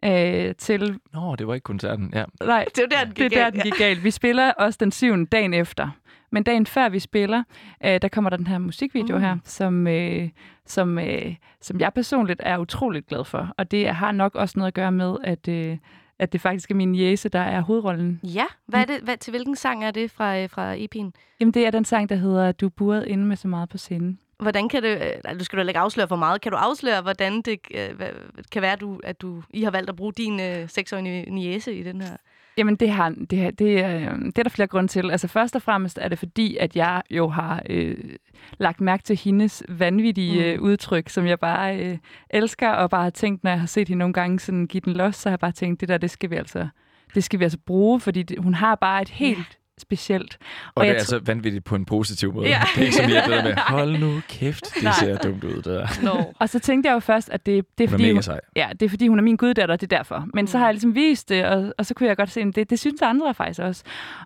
Øh, 0.04 0.54
til... 0.58 0.98
Nå, 1.14 1.36
det 1.36 1.46
var 1.46 1.54
ikke 1.54 1.64
koncerten. 1.64 2.10
Ja. 2.14 2.24
Nej, 2.44 2.64
Det 2.64 2.78
er 2.78 2.82
jo 2.82 2.88
der, 2.90 3.04
den 3.04 3.14
det 3.16 3.24
er 3.24 3.28
gik 3.28 3.36
der, 3.38 3.42
galt, 3.42 3.54
den 3.54 3.62
gik 3.62 3.72
galt. 3.78 4.04
Vi 4.04 4.10
spiller 4.10 4.52
også 4.52 4.76
den 4.80 4.92
syvende 4.92 5.26
dagen 5.26 5.54
efter. 5.54 5.90
Men 6.30 6.42
dagen 6.42 6.66
før 6.66 6.88
vi 6.88 6.98
spiller, 6.98 7.42
øh, 7.84 8.02
der 8.02 8.08
kommer 8.08 8.30
der 8.30 8.36
den 8.36 8.46
her 8.46 8.58
musikvideo 8.58 9.16
Mm. 9.16 9.22
mm. 9.22 9.26
her, 9.28 9.36
som, 9.44 9.86
øh, 9.86 10.28
som, 10.66 10.98
øh, 10.98 11.34
som 11.60 11.80
jeg 11.80 11.92
personligt 11.94 12.40
er 12.44 12.58
utroligt 12.58 13.06
glad 13.06 13.24
for. 13.24 13.54
Og 13.58 13.70
det 13.70 13.88
har 13.88 14.12
nok 14.12 14.34
også 14.34 14.58
noget 14.58 14.68
at 14.68 14.74
gøre 14.74 14.92
med, 14.92 15.16
at, 15.24 15.48
øh, 15.48 15.78
at 16.18 16.32
det 16.32 16.40
faktisk 16.40 16.70
er 16.70 16.74
min 16.74 16.94
jæse, 16.94 17.28
der 17.28 17.40
er 17.40 17.60
hovedrollen. 17.60 18.20
Ja, 18.22 18.44
hvad 18.66 18.80
er 18.80 18.84
det, 18.84 19.00
hvad, 19.00 19.16
til 19.16 19.30
hvilken 19.30 19.56
sang 19.56 19.84
er 19.84 19.90
det 19.90 20.10
fra, 20.10 20.38
øh, 20.38 20.50
fra 20.50 20.74
EP'en? 20.76 21.10
Jamen, 21.40 21.54
det 21.54 21.66
er 21.66 21.70
den 21.70 21.84
sang, 21.84 22.08
der 22.08 22.16
hedder 22.16 22.52
Du 22.52 22.68
burde 22.68 23.08
inde 23.08 23.24
med 23.24 23.36
så 23.36 23.48
meget 23.48 23.68
på 23.68 23.78
scenen. 23.78 24.18
Hvordan 24.38 24.68
kan 24.68 24.82
det, 24.82 25.20
øh, 25.32 25.38
du 25.38 25.44
skal 25.44 25.58
da 25.58 25.68
ikke 25.68 25.78
afsløre 25.80 26.08
for 26.08 26.16
meget, 26.16 26.40
kan 26.40 26.52
du 26.52 26.58
afsløre, 26.58 27.02
hvordan 27.02 27.42
det 27.42 27.58
øh, 27.74 27.88
kan 28.52 28.62
være, 28.62 28.72
at 28.72 28.80
du, 28.80 29.00
at 29.04 29.20
du 29.20 29.42
I 29.50 29.62
har 29.62 29.70
valgt 29.70 29.90
at 29.90 29.96
bruge 29.96 30.12
din 30.12 30.40
øh, 30.40 30.68
seksårige 30.68 31.30
niece 31.30 31.74
i 31.74 31.82
den 31.82 32.00
her? 32.00 32.16
Jamen, 32.58 32.76
det, 32.76 32.90
har, 32.90 33.14
det, 33.30 33.38
har, 33.38 33.50
det, 33.50 33.80
er, 33.80 34.16
det 34.16 34.38
er 34.38 34.42
der 34.42 34.50
flere 34.50 34.66
grunde 34.66 34.88
til. 34.88 35.10
Altså, 35.10 35.28
først 35.28 35.56
og 35.56 35.62
fremmest 35.62 35.98
er 36.02 36.08
det 36.08 36.18
fordi, 36.18 36.56
at 36.56 36.76
jeg 36.76 37.02
jo 37.10 37.28
har 37.28 37.62
øh, 37.70 37.96
lagt 38.58 38.80
mærke 38.80 39.02
til 39.02 39.16
hendes 39.16 39.62
vanvittige 39.68 40.38
Mm. 40.38 40.44
øh, 40.44 40.60
udtryk, 40.60 41.08
som 41.08 41.26
jeg 41.26 41.38
bare 41.38 41.78
øh, 41.78 41.98
elsker, 42.30 42.68
og 42.70 42.90
bare 42.90 43.02
har 43.02 43.10
tænkt, 43.10 43.44
når 43.44 43.50
jeg 43.50 43.60
har 43.60 43.66
set 43.66 43.88
hende 43.88 43.98
nogle 43.98 44.14
gange 44.14 44.40
sådan 44.40 44.66
give 44.66 44.80
den 44.84 44.92
los, 44.92 45.16
så 45.16 45.28
har 45.28 45.32
jeg 45.32 45.38
bare 45.38 45.52
tænkt, 45.52 45.80
det 45.80 45.88
der, 45.88 45.98
det 45.98 46.10
skal 46.10 46.30
vi 46.30 46.36
altså, 46.36 46.68
det 47.14 47.24
skal 47.24 47.38
vi 47.38 47.44
altså 47.44 47.58
bruge, 47.66 48.00
fordi 48.00 48.22
det, 48.22 48.38
hun 48.38 48.54
har 48.54 48.74
bare 48.74 49.02
et 49.02 49.08
helt 49.08 49.57
specielt. 49.80 50.38
Og, 50.74 50.82
det 50.84 50.86
jeg 50.88 50.94
er 50.94 50.96
tr- 50.96 50.98
altså 51.00 51.18
vanvittigt 51.24 51.64
på 51.64 51.74
en 51.74 51.84
positiv 51.84 52.34
måde. 52.34 52.48
Ja. 52.48 52.62
Det 52.74 52.80
er 52.80 52.84
ikke 52.84 52.96
som 52.96 53.04
at 53.04 53.10
det 53.10 53.32
der 53.32 53.42
med, 53.44 53.54
hold 53.78 53.98
nu 53.98 54.20
kæft, 54.28 54.74
det 54.74 54.82
Nej. 54.82 54.92
ser 54.92 55.16
dumt 55.16 55.44
ud, 55.44 55.54
det 55.54 55.64
der. 55.64 55.86
Nå. 56.02 56.32
Og 56.38 56.48
så 56.48 56.58
tænkte 56.58 56.88
jeg 56.88 56.94
jo 56.94 57.00
først, 57.00 57.30
at 57.30 57.46
det, 57.46 57.64
det 57.78 57.84
er 57.84 57.88
Hun 57.88 57.94
er 57.94 57.98
fordi, 57.98 58.02
mega 58.02 58.12
hun, 58.14 58.22
sej. 58.22 58.40
ja, 58.56 58.68
det 58.80 58.82
er 58.86 58.90
fordi, 58.90 59.08
hun 59.08 59.18
er 59.18 59.22
min 59.22 59.36
guddatter, 59.36 59.76
det 59.76 59.92
er 59.92 59.96
derfor. 59.96 60.26
Men 60.34 60.46
så 60.46 60.58
har 60.58 60.64
jeg 60.64 60.74
ligesom 60.74 60.94
vist 60.94 61.28
det, 61.28 61.44
og, 61.44 61.72
og 61.78 61.86
så 61.86 61.94
kunne 61.94 62.08
jeg 62.08 62.16
godt 62.16 62.30
se, 62.30 62.40
at 62.40 62.54
det, 62.56 62.70
det 62.70 62.78
synes 62.78 63.02
andre 63.02 63.34
faktisk 63.34 63.60
også. 63.60 63.82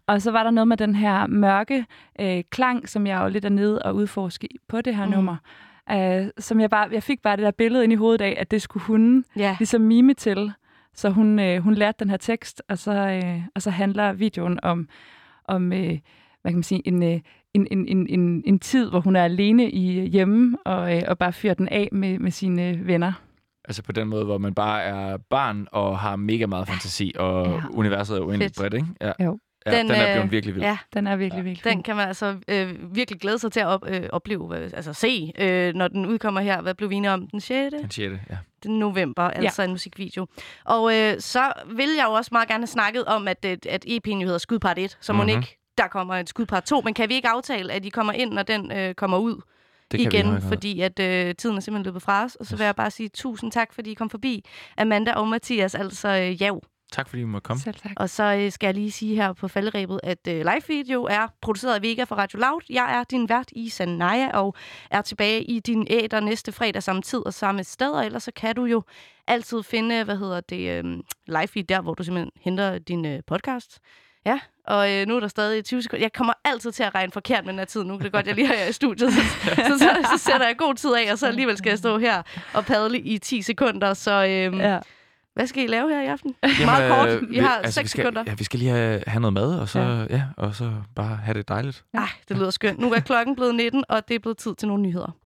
Og 0.06 0.22
så 0.22 0.30
var 0.30 0.42
der 0.42 0.50
noget 0.50 0.68
med 0.68 0.76
den 0.76 0.94
her 0.94 1.26
mørke 1.26 1.84
øh, 2.20 2.42
klang, 2.50 2.88
som 2.88 3.06
jeg 3.06 3.20
jo 3.22 3.28
lidt 3.28 3.44
er 3.44 3.48
nede 3.48 3.82
og 3.82 3.94
udforske 3.94 4.48
på 4.68 4.80
det 4.80 4.96
her 4.96 5.04
Mm. 5.04 5.10
mm. 5.10 5.14
nummer. 5.16 5.36
Øh, 5.92 6.26
som 6.38 6.60
jeg 6.60 6.70
bare, 6.70 6.88
jeg 6.92 7.02
fik 7.02 7.22
bare 7.22 7.36
det 7.36 7.42
der 7.44 7.50
billede 7.50 7.84
ind 7.84 7.92
i 7.92 7.96
hovedet 7.96 8.20
af, 8.20 8.36
at 8.40 8.50
det 8.50 8.62
skulle 8.62 8.82
hun 8.84 9.24
Ja. 9.36 9.56
ligesom 9.58 9.80
mime 9.80 10.14
til. 10.14 10.52
Så 10.94 11.10
hun, 11.10 11.38
øh, 11.38 11.62
hun 11.62 11.74
lærte 11.74 11.96
den 12.00 12.10
her 12.10 12.16
tekst, 12.16 12.62
og 12.68 12.78
så, 12.78 12.92
øh, 12.92 13.40
og 13.54 13.62
så 13.62 13.70
handler 13.70 14.12
videoen 14.12 14.58
om, 14.62 14.88
om 15.44 15.72
øh, 15.72 15.98
hvad 16.42 16.52
kan 16.52 16.54
man 16.54 16.62
sige, 16.62 16.82
en, 16.88 17.02
øh, 17.02 17.20
en, 17.54 17.66
en, 17.70 17.88
en, 17.88 18.06
en, 18.20 18.42
en 18.46 18.58
tid, 18.58 18.90
hvor 18.90 19.00
hun 19.00 19.16
er 19.16 19.24
alene 19.24 19.70
i 19.70 20.08
hjemme, 20.08 20.58
og, 20.64 20.96
øh, 20.96 21.02
og 21.08 21.18
bare 21.18 21.32
fyrer 21.32 21.54
den 21.54 21.68
af 21.68 21.88
med, 21.92 22.18
med 22.18 22.30
sine 22.30 22.86
venner. 22.86 23.12
Altså 23.64 23.82
på 23.82 23.92
den 23.92 24.08
måde, 24.08 24.24
hvor 24.24 24.38
man 24.38 24.54
bare 24.54 24.82
er 24.82 25.16
barn 25.16 25.66
og 25.72 25.98
har 25.98 26.16
mega 26.16 26.46
meget 26.46 26.68
fantasi, 26.68 27.12
og 27.18 27.46
Ja. 27.46 27.52
ja. 27.52 27.60
universet 27.70 28.16
er 28.16 28.20
uendeligt 28.20 28.56
bredt, 28.58 28.74
ikke? 28.74 28.86
Ja. 29.00 29.12
Jo. 29.24 29.38
Ja, 29.66 29.78
den, 29.78 29.88
den 29.88 29.96
er 29.96 30.12
blevet 30.12 30.24
øh, 30.24 30.30
virkelig 30.30 30.54
vild. 30.54 30.64
Ja, 30.64 30.78
Den 30.94 31.06
er 31.06 31.16
virkelig, 31.16 31.44
virkelig 31.44 31.72
den 31.72 31.82
kan 31.82 31.96
man 31.96 32.08
altså 32.08 32.36
øh, 32.48 32.94
virkelig 32.96 33.20
glæde 33.20 33.38
sig 33.38 33.52
til 33.52 33.60
at 33.60 33.66
op, 33.66 33.84
øh, 33.88 34.02
opleve, 34.12 34.58
øh, 34.58 34.70
altså 34.74 34.92
se, 34.92 35.32
øh, 35.38 35.74
når 35.74 35.88
den 35.88 36.06
udkommer 36.06 36.40
her. 36.40 36.62
Hvad 36.62 36.74
blev 36.74 36.90
vi 36.90 36.94
enige 36.94 37.10
om? 37.10 37.26
Den 37.26 37.40
6. 37.40 37.74
Den 37.82 37.90
6. 37.90 38.14
Ja. 38.30 38.36
November, 38.66 39.22
altså 39.22 39.62
en 39.62 39.70
musikvideo. 39.70 40.26
Og 40.64 40.96
øh, 40.98 41.20
så 41.20 41.52
vil 41.66 41.88
jeg 41.96 42.04
jo 42.08 42.12
også 42.12 42.28
meget 42.32 42.48
gerne 42.48 42.62
have 42.62 42.66
snakket 42.66 43.04
om, 43.04 43.28
at, 43.28 43.44
øh, 43.46 43.56
at 43.68 43.84
EP'en 43.88 44.10
jo 44.10 44.24
hedder 44.24 44.38
Skudpart 44.38 44.78
1, 44.78 44.98
så 45.00 45.12
må 45.12 45.22
Mhm. 45.22 45.28
ikke 45.28 45.58
der 45.78 45.88
kommer 45.88 46.14
et 46.14 46.28
Skudpart 46.28 46.64
2. 46.64 46.80
Men 46.80 46.94
kan 46.94 47.08
vi 47.08 47.14
ikke 47.14 47.28
aftale, 47.28 47.72
at 47.72 47.82
de 47.82 47.90
kommer 47.90 48.12
ind, 48.12 48.32
når 48.32 48.42
den 48.42 48.72
øh, 48.72 48.94
kommer 48.94 49.18
ud? 49.18 49.40
Det 49.90 50.00
kan 50.00 50.12
vi 50.12 50.16
i 50.16 50.20
igen, 50.20 50.30
grad. 50.32 50.40
fordi 50.48 50.80
at 50.80 50.98
øh, 51.00 51.34
tiden 51.34 51.56
er 51.56 51.60
simpelthen 51.60 51.84
løbet 51.84 52.02
fra 52.02 52.24
os. 52.24 52.34
Og 52.34 52.46
så 52.46 52.56
vil 52.56 52.62
Yes. 52.62 52.66
jeg 52.66 52.76
bare 52.76 52.90
sige 52.90 53.08
tusind 53.08 53.52
tak, 53.52 53.72
fordi 53.74 53.90
I 53.90 53.94
kom 53.94 54.10
forbi. 54.10 54.44
Amanda 54.78 55.12
og 55.12 55.28
Mathias, 55.28 55.74
altså 55.74 56.08
øh, 56.08 56.42
jav. 56.42 56.62
Tak 56.92 57.08
fordi 57.08 57.22
I 57.22 57.24
måtte 57.24 57.44
komme. 57.46 57.60
Selv 57.60 57.74
tak. 57.74 57.92
Og 57.96 58.10
så 58.10 58.22
øh, 58.24 58.52
skal 58.52 58.66
jeg 58.66 58.74
lige 58.74 58.92
sige 58.92 59.14
her 59.14 59.32
på 59.32 59.48
falderæbet, 59.48 60.00
at 60.02 60.18
øh, 60.28 60.34
live 60.34 60.62
video 60.68 61.04
er 61.04 61.26
produceret 61.42 61.74
af 61.74 61.82
Vega 61.82 62.04
for 62.04 62.14
Radio 62.16 62.38
Loud. 62.38 62.60
Jeg 62.70 62.98
er 62.98 63.04
din 63.04 63.28
vært 63.28 63.48
i 63.52 63.68
Sanaya 63.68 64.30
og 64.38 64.54
er 64.90 65.02
tilbage 65.02 65.42
i 65.42 65.60
din 65.60 65.86
æder 65.90 66.20
næste 66.20 66.52
fredag 66.52 66.82
samme 66.82 67.02
tid 67.02 67.26
og 67.26 67.34
samme 67.34 67.64
sted. 67.64 67.90
Og 67.90 68.06
ellers 68.06 68.22
så 68.22 68.30
kan 68.36 68.54
du 68.54 68.64
jo 68.64 68.82
altid 69.26 69.62
finde, 69.62 70.04
hvad 70.04 70.16
hedder 70.16 70.40
det, 70.40 70.70
øh, 70.70 70.84
live 71.26 71.48
feed 71.48 71.64
der, 71.64 71.80
hvor 71.80 71.94
du 71.94 72.02
simpelthen 72.04 72.30
henter 72.40 72.78
din 72.78 73.04
øh, 73.06 73.20
podcast. 73.26 73.78
Ja, 74.26 74.40
og 74.66 74.92
øh, 74.92 75.06
nu 75.06 75.16
er 75.16 75.20
der 75.20 75.28
stadig 75.28 75.64
20 75.64 75.82
sekunder. 75.82 76.04
Jeg 76.04 76.12
kommer 76.12 76.32
altid 76.44 76.72
til 76.72 76.82
at 76.82 76.94
regne 76.94 77.12
forkert 77.12 77.44
med 77.44 77.52
den 77.52 77.58
her 77.58 77.66
tid. 77.66 77.84
Nu 77.84 77.96
kan 77.96 78.04
det 78.04 78.12
godt, 78.12 78.26
jeg 78.26 78.34
lige 78.34 78.46
har 78.46 78.54
i 78.68 78.72
studiet. 78.72 79.12
Så, 79.12 79.20
så, 79.56 79.78
så, 79.78 80.08
så 80.12 80.18
sætter 80.18 80.46
jeg 80.46 80.56
god 80.58 80.74
tid 80.74 80.90
af, 80.94 81.12
og 81.12 81.18
så 81.18 81.26
alligevel 81.26 81.56
skal 81.56 81.70
jeg 81.70 81.78
stå 81.78 81.98
her 81.98 82.22
og 82.54 82.64
padle 82.64 82.98
i 83.00 83.18
10 83.18 83.42
sekunder. 83.42 83.94
Så 83.94 84.12
øh, 84.24 84.58
Ja. 84.58 84.78
Hvad 85.34 85.46
skal 85.46 85.64
I 85.64 85.66
lave 85.66 85.88
her 85.90 86.02
i 86.02 86.06
aften? 86.06 86.34
Jamen, 86.42 86.66
Meget 86.66 86.92
kort. 86.92 87.08
øh, 87.08 87.22
I 87.22 87.26
vi- 87.26 87.38
har 87.38 87.50
altså, 87.56 87.72
6 87.72 87.84
vi 87.84 87.88
skal, 87.88 88.02
sekunder. 88.02 88.24
Ja, 88.26 88.34
vi 88.34 88.44
skal 88.44 88.58
lige 88.58 88.70
have, 88.70 89.02
have 89.06 89.20
noget 89.20 89.32
mad, 89.34 89.58
og 89.58 89.68
så, 89.68 89.78
Ja. 89.80 90.06
ja. 90.16 90.22
Og 90.36 90.54
så 90.54 90.72
bare 90.94 91.16
have 91.16 91.34
det 91.38 91.48
dejligt. 91.48 91.84
Ej, 91.94 92.08
det 92.28 92.36
lyder 92.38 92.50
skønt. 92.50 92.78
Nu 92.78 92.92
er 92.92 93.00
klokken 93.00 93.36
blevet 93.36 93.54
19, 93.54 93.84
og 93.88 94.08
det 94.08 94.14
er 94.14 94.18
blevet 94.18 94.38
tid 94.38 94.54
til 94.54 94.68
nogle 94.68 94.82
nyheder. 94.82 95.16